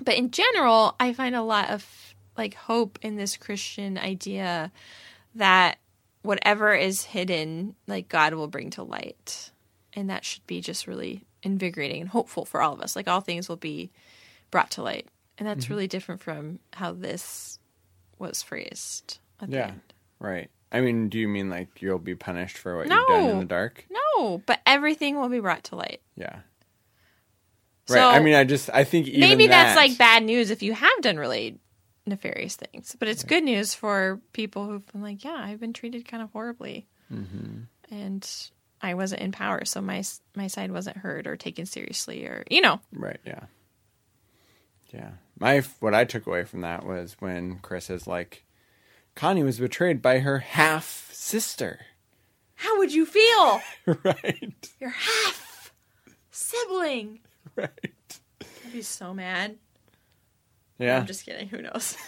But 0.00 0.16
in 0.16 0.30
general 0.30 0.94
i 1.00 1.12
find 1.14 1.34
a 1.34 1.42
lot 1.42 1.70
of 1.70 1.84
like 2.36 2.54
hope 2.54 2.98
in 3.02 3.16
this 3.16 3.36
christian 3.36 3.98
idea 3.98 4.70
that 5.34 5.78
whatever 6.22 6.74
is 6.74 7.04
hidden 7.04 7.74
like 7.86 8.08
god 8.08 8.34
will 8.34 8.48
bring 8.48 8.70
to 8.70 8.82
light 8.82 9.50
and 9.94 10.10
that 10.10 10.24
should 10.24 10.46
be 10.46 10.60
just 10.60 10.86
really 10.86 11.24
invigorating 11.42 12.00
and 12.02 12.10
hopeful 12.10 12.44
for 12.44 12.60
all 12.62 12.72
of 12.74 12.80
us 12.80 12.94
like 12.94 13.08
all 13.08 13.20
things 13.20 13.48
will 13.48 13.56
be 13.56 13.90
brought 14.50 14.70
to 14.70 14.82
light 14.82 15.06
and 15.38 15.48
that's 15.48 15.64
Mm-hmm. 15.64 15.74
really 15.74 15.86
different 15.88 16.20
from 16.20 16.58
how 16.74 16.92
this 16.92 17.58
was 18.18 18.42
phrased 18.42 19.18
at 19.40 19.50
the 19.50 19.56
yeah, 19.56 19.68
end. 19.68 19.80
right. 20.18 20.50
I 20.72 20.82
mean, 20.82 21.08
do 21.08 21.18
you 21.18 21.26
mean 21.26 21.48
like 21.50 21.80
you'll 21.82 21.98
be 21.98 22.14
punished 22.14 22.58
for 22.58 22.76
what 22.76 22.88
you've 22.88 23.06
done 23.08 23.30
in 23.30 23.38
the 23.38 23.44
dark? 23.46 23.86
no 23.90 24.42
but 24.46 24.60
everything 24.66 25.16
will 25.16 25.30
be 25.30 25.40
brought 25.40 25.64
to 25.64 25.76
light 25.76 26.00
Yeah. 26.16 26.40
Right. 27.88 27.96
So 27.98 28.08
I 28.08 28.20
mean, 28.20 28.34
I 28.34 28.44
just 28.44 28.70
I 28.72 28.84
think 28.84 29.08
even 29.08 29.20
maybe 29.20 29.46
that's 29.46 29.74
that- 29.74 29.80
like 29.80 29.98
bad 29.98 30.22
news 30.22 30.50
if 30.50 30.62
you 30.62 30.74
have 30.74 31.00
done 31.00 31.16
really 31.16 31.58
nefarious 32.06 32.56
things, 32.56 32.96
but 32.98 33.08
it's 33.08 33.22
good 33.24 33.44
news 33.44 33.74
for 33.74 34.20
people 34.32 34.64
who've 34.66 34.86
been 34.92 35.02
like, 35.02 35.22
yeah, 35.24 35.36
I've 35.44 35.60
been 35.60 35.72
treated 35.72 36.06
kind 36.08 36.22
of 36.22 36.30
horribly, 36.32 36.86
Mhm. 37.12 37.66
and 37.90 38.28
I 38.82 38.94
wasn't 38.94 39.20
in 39.22 39.32
power, 39.32 39.64
so 39.64 39.80
my 39.80 40.02
my 40.34 40.46
side 40.46 40.72
wasn't 40.72 40.96
heard 40.98 41.26
or 41.26 41.36
taken 41.36 41.66
seriously, 41.66 42.24
or 42.26 42.44
you 42.50 42.60
know, 42.62 42.80
Right. 42.92 43.20
Yeah. 43.24 43.44
Yeah. 44.92 45.10
My 45.38 45.60
what 45.80 45.94
I 45.94 46.04
took 46.04 46.26
away 46.26 46.44
from 46.44 46.62
that 46.62 46.84
was 46.84 47.16
when 47.20 47.58
Chris 47.60 47.90
is 47.90 48.06
like, 48.06 48.44
Connie 49.14 49.42
was 49.42 49.58
betrayed 49.60 50.00
by 50.02 50.20
her 50.20 50.38
half 50.40 51.10
sister. 51.12 51.80
how 52.56 52.78
would 52.78 52.92
you 52.92 53.06
feel? 53.06 53.60
right. 54.04 54.70
Your 54.80 54.90
half 54.90 55.72
sibling. 56.30 57.20
Right. 57.56 58.20
I'd 58.40 58.72
be 58.72 58.82
so 58.82 59.12
mad. 59.14 59.56
Yeah. 60.80 60.98
I'm 60.98 61.06
just 61.06 61.24
kidding. 61.26 61.48
Who 61.48 61.62
knows? 61.62 61.96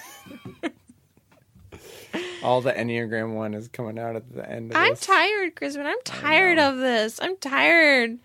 All 2.42 2.60
the 2.60 2.72
Enneagram 2.72 3.34
one 3.34 3.54
is 3.54 3.68
coming 3.68 3.98
out 3.98 4.16
at 4.16 4.32
the 4.34 4.48
end 4.48 4.72
of 4.72 4.76
I'm 4.76 4.90
this. 4.90 5.00
tired, 5.00 5.54
Crispin. 5.54 5.86
I'm 5.86 6.02
tired 6.04 6.58
of 6.58 6.78
this. 6.78 7.20
I'm 7.22 7.36
tired 7.36 8.18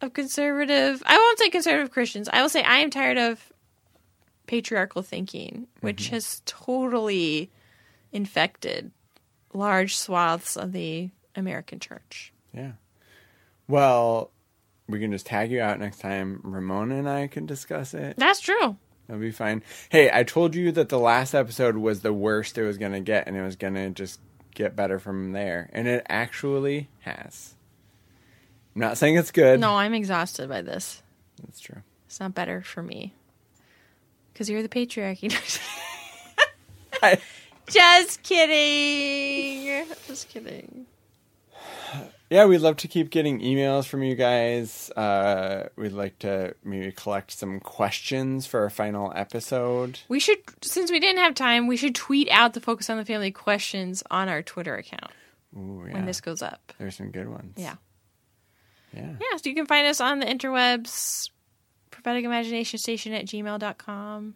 of 0.00 0.12
conservative. 0.12 1.02
I 1.04 1.16
won't 1.16 1.38
say 1.38 1.50
conservative 1.50 1.90
Christians. 1.90 2.28
I 2.32 2.42
will 2.42 2.48
say 2.48 2.62
I 2.62 2.76
am 2.78 2.90
tired 2.90 3.18
of 3.18 3.52
patriarchal 4.46 5.02
thinking, 5.02 5.66
which 5.80 6.04
Mm-hmm. 6.04 6.14
has 6.14 6.42
totally 6.46 7.50
infected 8.12 8.92
large 9.52 9.96
swaths 9.96 10.56
of 10.56 10.70
the 10.72 11.10
American 11.34 11.80
church. 11.80 12.32
Yeah. 12.54 12.72
Well, 13.68 14.30
we 14.88 15.00
can 15.00 15.10
just 15.10 15.26
tag 15.26 15.50
you 15.50 15.60
out 15.60 15.80
next 15.80 15.98
time. 15.98 16.40
Ramona 16.44 16.94
and 16.96 17.08
I 17.08 17.26
can 17.26 17.46
discuss 17.46 17.92
it. 17.94 18.14
That's 18.16 18.40
true. 18.40 18.76
That'll 19.06 19.20
be 19.20 19.30
fine. 19.30 19.62
Hey, 19.88 20.10
I 20.12 20.24
told 20.24 20.54
you 20.54 20.72
that 20.72 20.88
the 20.88 20.98
last 20.98 21.34
episode 21.34 21.76
was 21.76 22.00
the 22.00 22.12
worst 22.12 22.58
it 22.58 22.64
was 22.64 22.76
going 22.78 22.92
to 22.92 23.00
get, 23.00 23.26
and 23.28 23.36
it 23.36 23.42
was 23.42 23.56
going 23.56 23.74
to 23.74 23.90
just 23.90 24.20
get 24.54 24.74
better 24.74 24.98
from 24.98 25.32
there. 25.32 25.70
And 25.72 25.86
it 25.86 26.04
actually 26.08 26.88
has. 27.00 27.54
I'm 28.74 28.80
not 28.80 28.98
saying 28.98 29.16
it's 29.16 29.30
good. 29.30 29.60
No, 29.60 29.76
I'm 29.76 29.94
exhausted 29.94 30.48
by 30.48 30.62
this. 30.62 31.02
That's 31.42 31.60
true. 31.60 31.82
It's 32.06 32.18
not 32.20 32.34
better 32.34 32.62
for 32.62 32.82
me. 32.82 33.14
Because 34.32 34.50
you're 34.50 34.62
the 34.62 34.68
patriarchy. 34.68 35.32
I- 37.02 37.18
Just 37.68 38.22
kidding. 38.22 39.86
Just 40.06 40.28
kidding. 40.28 40.86
Yeah, 42.28 42.46
we'd 42.46 42.58
love 42.58 42.76
to 42.78 42.88
keep 42.88 43.10
getting 43.10 43.40
emails 43.40 43.86
from 43.86 44.02
you 44.02 44.16
guys. 44.16 44.90
Uh, 44.90 45.68
we'd 45.76 45.92
like 45.92 46.18
to 46.20 46.54
maybe 46.64 46.90
collect 46.90 47.30
some 47.30 47.60
questions 47.60 48.46
for 48.46 48.60
our 48.60 48.70
final 48.70 49.12
episode. 49.14 50.00
We 50.08 50.18
should, 50.18 50.38
since 50.62 50.90
we 50.90 50.98
didn't 50.98 51.22
have 51.22 51.34
time, 51.34 51.68
we 51.68 51.76
should 51.76 51.94
tweet 51.94 52.28
out 52.30 52.54
the 52.54 52.60
Focus 52.60 52.90
on 52.90 52.96
the 52.96 53.04
Family 53.04 53.30
questions 53.30 54.02
on 54.10 54.28
our 54.28 54.42
Twitter 54.42 54.74
account 54.74 55.12
Ooh, 55.56 55.84
yeah. 55.86 55.94
when 55.94 56.06
this 56.06 56.20
goes 56.20 56.42
up. 56.42 56.72
There's 56.78 56.96
some 56.96 57.12
good 57.12 57.28
ones. 57.28 57.54
Yeah. 57.56 57.76
Yeah. 58.92 59.14
Yeah, 59.20 59.36
so 59.36 59.48
you 59.48 59.54
can 59.54 59.66
find 59.66 59.86
us 59.86 60.00
on 60.00 60.18
the 60.18 60.26
interwebs, 60.26 61.30
prophetic 61.92 62.24
imagination 62.24 62.78
station 62.78 63.12
at 63.12 63.26
gmail.com, 63.26 64.34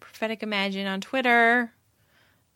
prophetic 0.00 0.42
imagine 0.42 0.86
on 0.86 1.00
Twitter, 1.00 1.72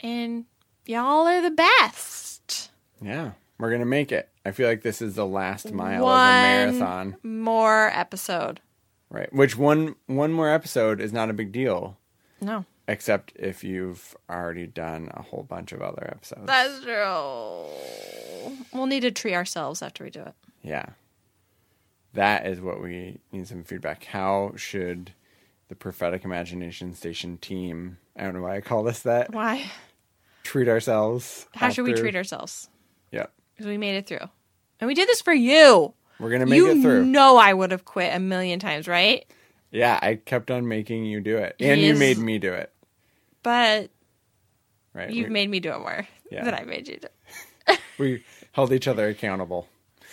and 0.01 0.45
y'all 0.85 1.27
are 1.27 1.41
the 1.41 1.51
best. 1.51 2.70
Yeah. 3.01 3.33
We're 3.59 3.70
going 3.70 3.80
to 3.80 3.86
make 3.86 4.12
it. 4.12 4.28
I 4.44 4.50
feel 4.52 4.68
like 4.68 4.82
this 4.82 5.00
is 5.00 5.14
the 5.14 5.26
last 5.26 5.72
mile 5.72 6.04
One 6.04 6.14
of 6.68 6.74
the 6.74 6.78
marathon. 6.80 7.16
more 7.22 7.90
episode. 7.92 8.61
Right. 9.11 9.32
Which 9.32 9.57
one 9.57 9.94
one 10.07 10.32
more 10.32 10.50
episode 10.50 11.00
is 11.00 11.12
not 11.12 11.30
a 11.30 11.32
big 11.32 11.52
deal. 11.52 11.96
No. 12.40 12.64
Except 12.88 13.32
if 13.36 13.64
you've 13.64 14.16
already 14.30 14.66
done 14.66 15.11
a 15.14 15.22
whole 15.22 15.42
bunch 15.42 15.72
of 15.72 15.80
other 15.82 16.07
episodes. 16.11 16.42
That's 16.46 16.80
true. 16.82 17.66
We'll 18.72 18.86
need 18.86 19.00
to 19.00 19.11
treat 19.11 19.34
ourselves 19.34 19.80
after 19.82 20.04
we 20.04 20.11
do 20.11 20.20
it. 20.22 20.34
yeah. 20.62 20.86
That 22.14 22.46
is 22.46 22.61
what 22.61 22.80
we 22.82 23.18
need 23.30 23.46
some 23.46 23.62
feedback. 23.62 24.04
How 24.04 24.52
should 24.57 25.12
the 25.68 25.74
prophetic 25.74 26.24
imagination 26.24 26.94
station 26.94 27.36
team 27.38 27.98
I 28.16 28.22
don't 28.22 28.32
know 28.34 28.42
why 28.42 28.57
I 28.57 28.61
call 28.62 28.82
this 28.82 29.00
that. 29.02 29.32
Why? 29.32 29.70
Treat 30.42 30.68
ourselves. 30.68 31.46
How 31.54 31.68
should 31.70 31.84
we 31.84 31.92
treat 31.92 32.16
ourselves? 32.16 32.70
Yep. 33.12 33.30
Because 33.57 33.66
we 33.66 33.78
made 33.78 33.96
it 33.96 34.07
through. 34.07 34.28
And 34.80 34.86
we 34.88 34.94
did 34.94 35.09
this 35.09 35.22
for 35.22 35.32
you. 35.32 35.94
We're 36.20 36.30
gonna 36.30 36.46
make 36.46 36.57
you 36.59 36.70
it 36.70 36.82
through. 36.82 37.00
You 37.00 37.07
know 37.07 37.36
I 37.38 37.52
would 37.54 37.70
have 37.70 37.84
quit 37.84 38.14
a 38.14 38.18
million 38.20 38.59
times, 38.59 38.86
right? 38.86 39.24
Yeah, 39.70 39.98
I 40.00 40.16
kept 40.16 40.50
on 40.50 40.68
making 40.68 41.04
you 41.07 41.20
do 41.20 41.36
it. 41.38 41.57
And 41.61 41.80
you 41.80 41.94
made 41.94 42.18
me 42.18 42.38
do 42.38 42.52
it. 42.52 42.72
But 43.42 43.90
Right. 44.94 45.11
you've 45.11 45.28
we, 45.28 45.32
made 45.32 45.50
me 45.50 45.61
do 45.61 45.72
it 45.72 45.78
more 45.78 46.07
Yeah. 46.30 46.44
than 46.44 46.54
I 46.54 46.64
made 46.64 46.88
you 46.88 46.98
do. 46.98 47.74
we 47.98 48.24
held 48.52 48.72
each 48.72 48.88
other 48.88 49.09
accountable. 49.09 49.68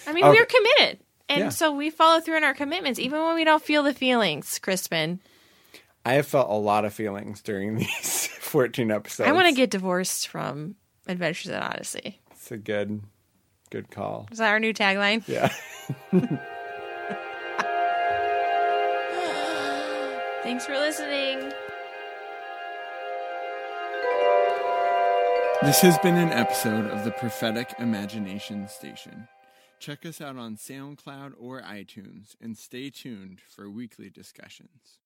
I 0.06 0.12
mean, 0.14 0.24
Okay. 0.26 0.38
we're 0.38 0.44
oh. 0.44 0.46
committed. 0.78 1.00
And 1.30 1.40
Yeah. 1.40 1.50
so 1.50 1.72
we 1.72 1.90
follow 1.90 2.20
through 2.20 2.36
on 2.36 2.44
our 2.44 2.54
commitments, 2.54 3.00
even 3.00 3.22
when 3.24 3.36
we 3.36 3.44
don't 3.46 3.64
feel 3.64 3.84
the 3.84 3.94
feelings, 3.94 4.60
Crispin. 4.60 5.20
I 6.06 6.14
have 6.16 6.28
felt 6.28 6.50
a 6.50 6.54
lot 6.56 6.84
of 6.84 6.94
feelings 6.94 7.42
during 7.42 7.76
these 7.78 8.28
14 8.28 8.92
episodes. 8.92 9.28
I 9.30 9.32
want 9.32 9.48
to 9.48 9.54
get 9.54 9.70
divorced 9.70 10.28
from 10.28 10.76
Adventures 11.08 11.50
in 11.52 11.56
Odyssey. 11.62 12.20
It's 12.32 12.52
a 12.52 12.58
good, 12.58 13.02
good 13.74 13.90
call. 13.90 14.28
Is 14.32 14.38
that 14.38 14.52
our 14.52 14.60
new 14.60 14.72
tagline? 14.72 15.28
Yeah. 15.28 15.48
Thanks 20.44 20.68
for 20.68 20.74
listening. 20.74 21.52
This 25.64 25.82
has 25.82 25.98
been 26.00 26.18
an 26.18 26.32
episode 26.32 26.86
of 26.86 27.04
the 27.04 27.10
Prophetic 27.10 27.74
Imagination 27.80 28.68
Station. 28.68 29.28
Check 29.80 30.06
us 30.06 30.22
out 30.22 30.38
on 30.38 30.56
SoundCloud 30.56 31.34
or 31.40 31.64
iTunes 31.64 32.36
and 32.40 32.56
stay 32.56 32.92
tuned 32.92 33.42
for 33.50 33.72
weekly 33.72 34.12
discussions. 34.12 35.00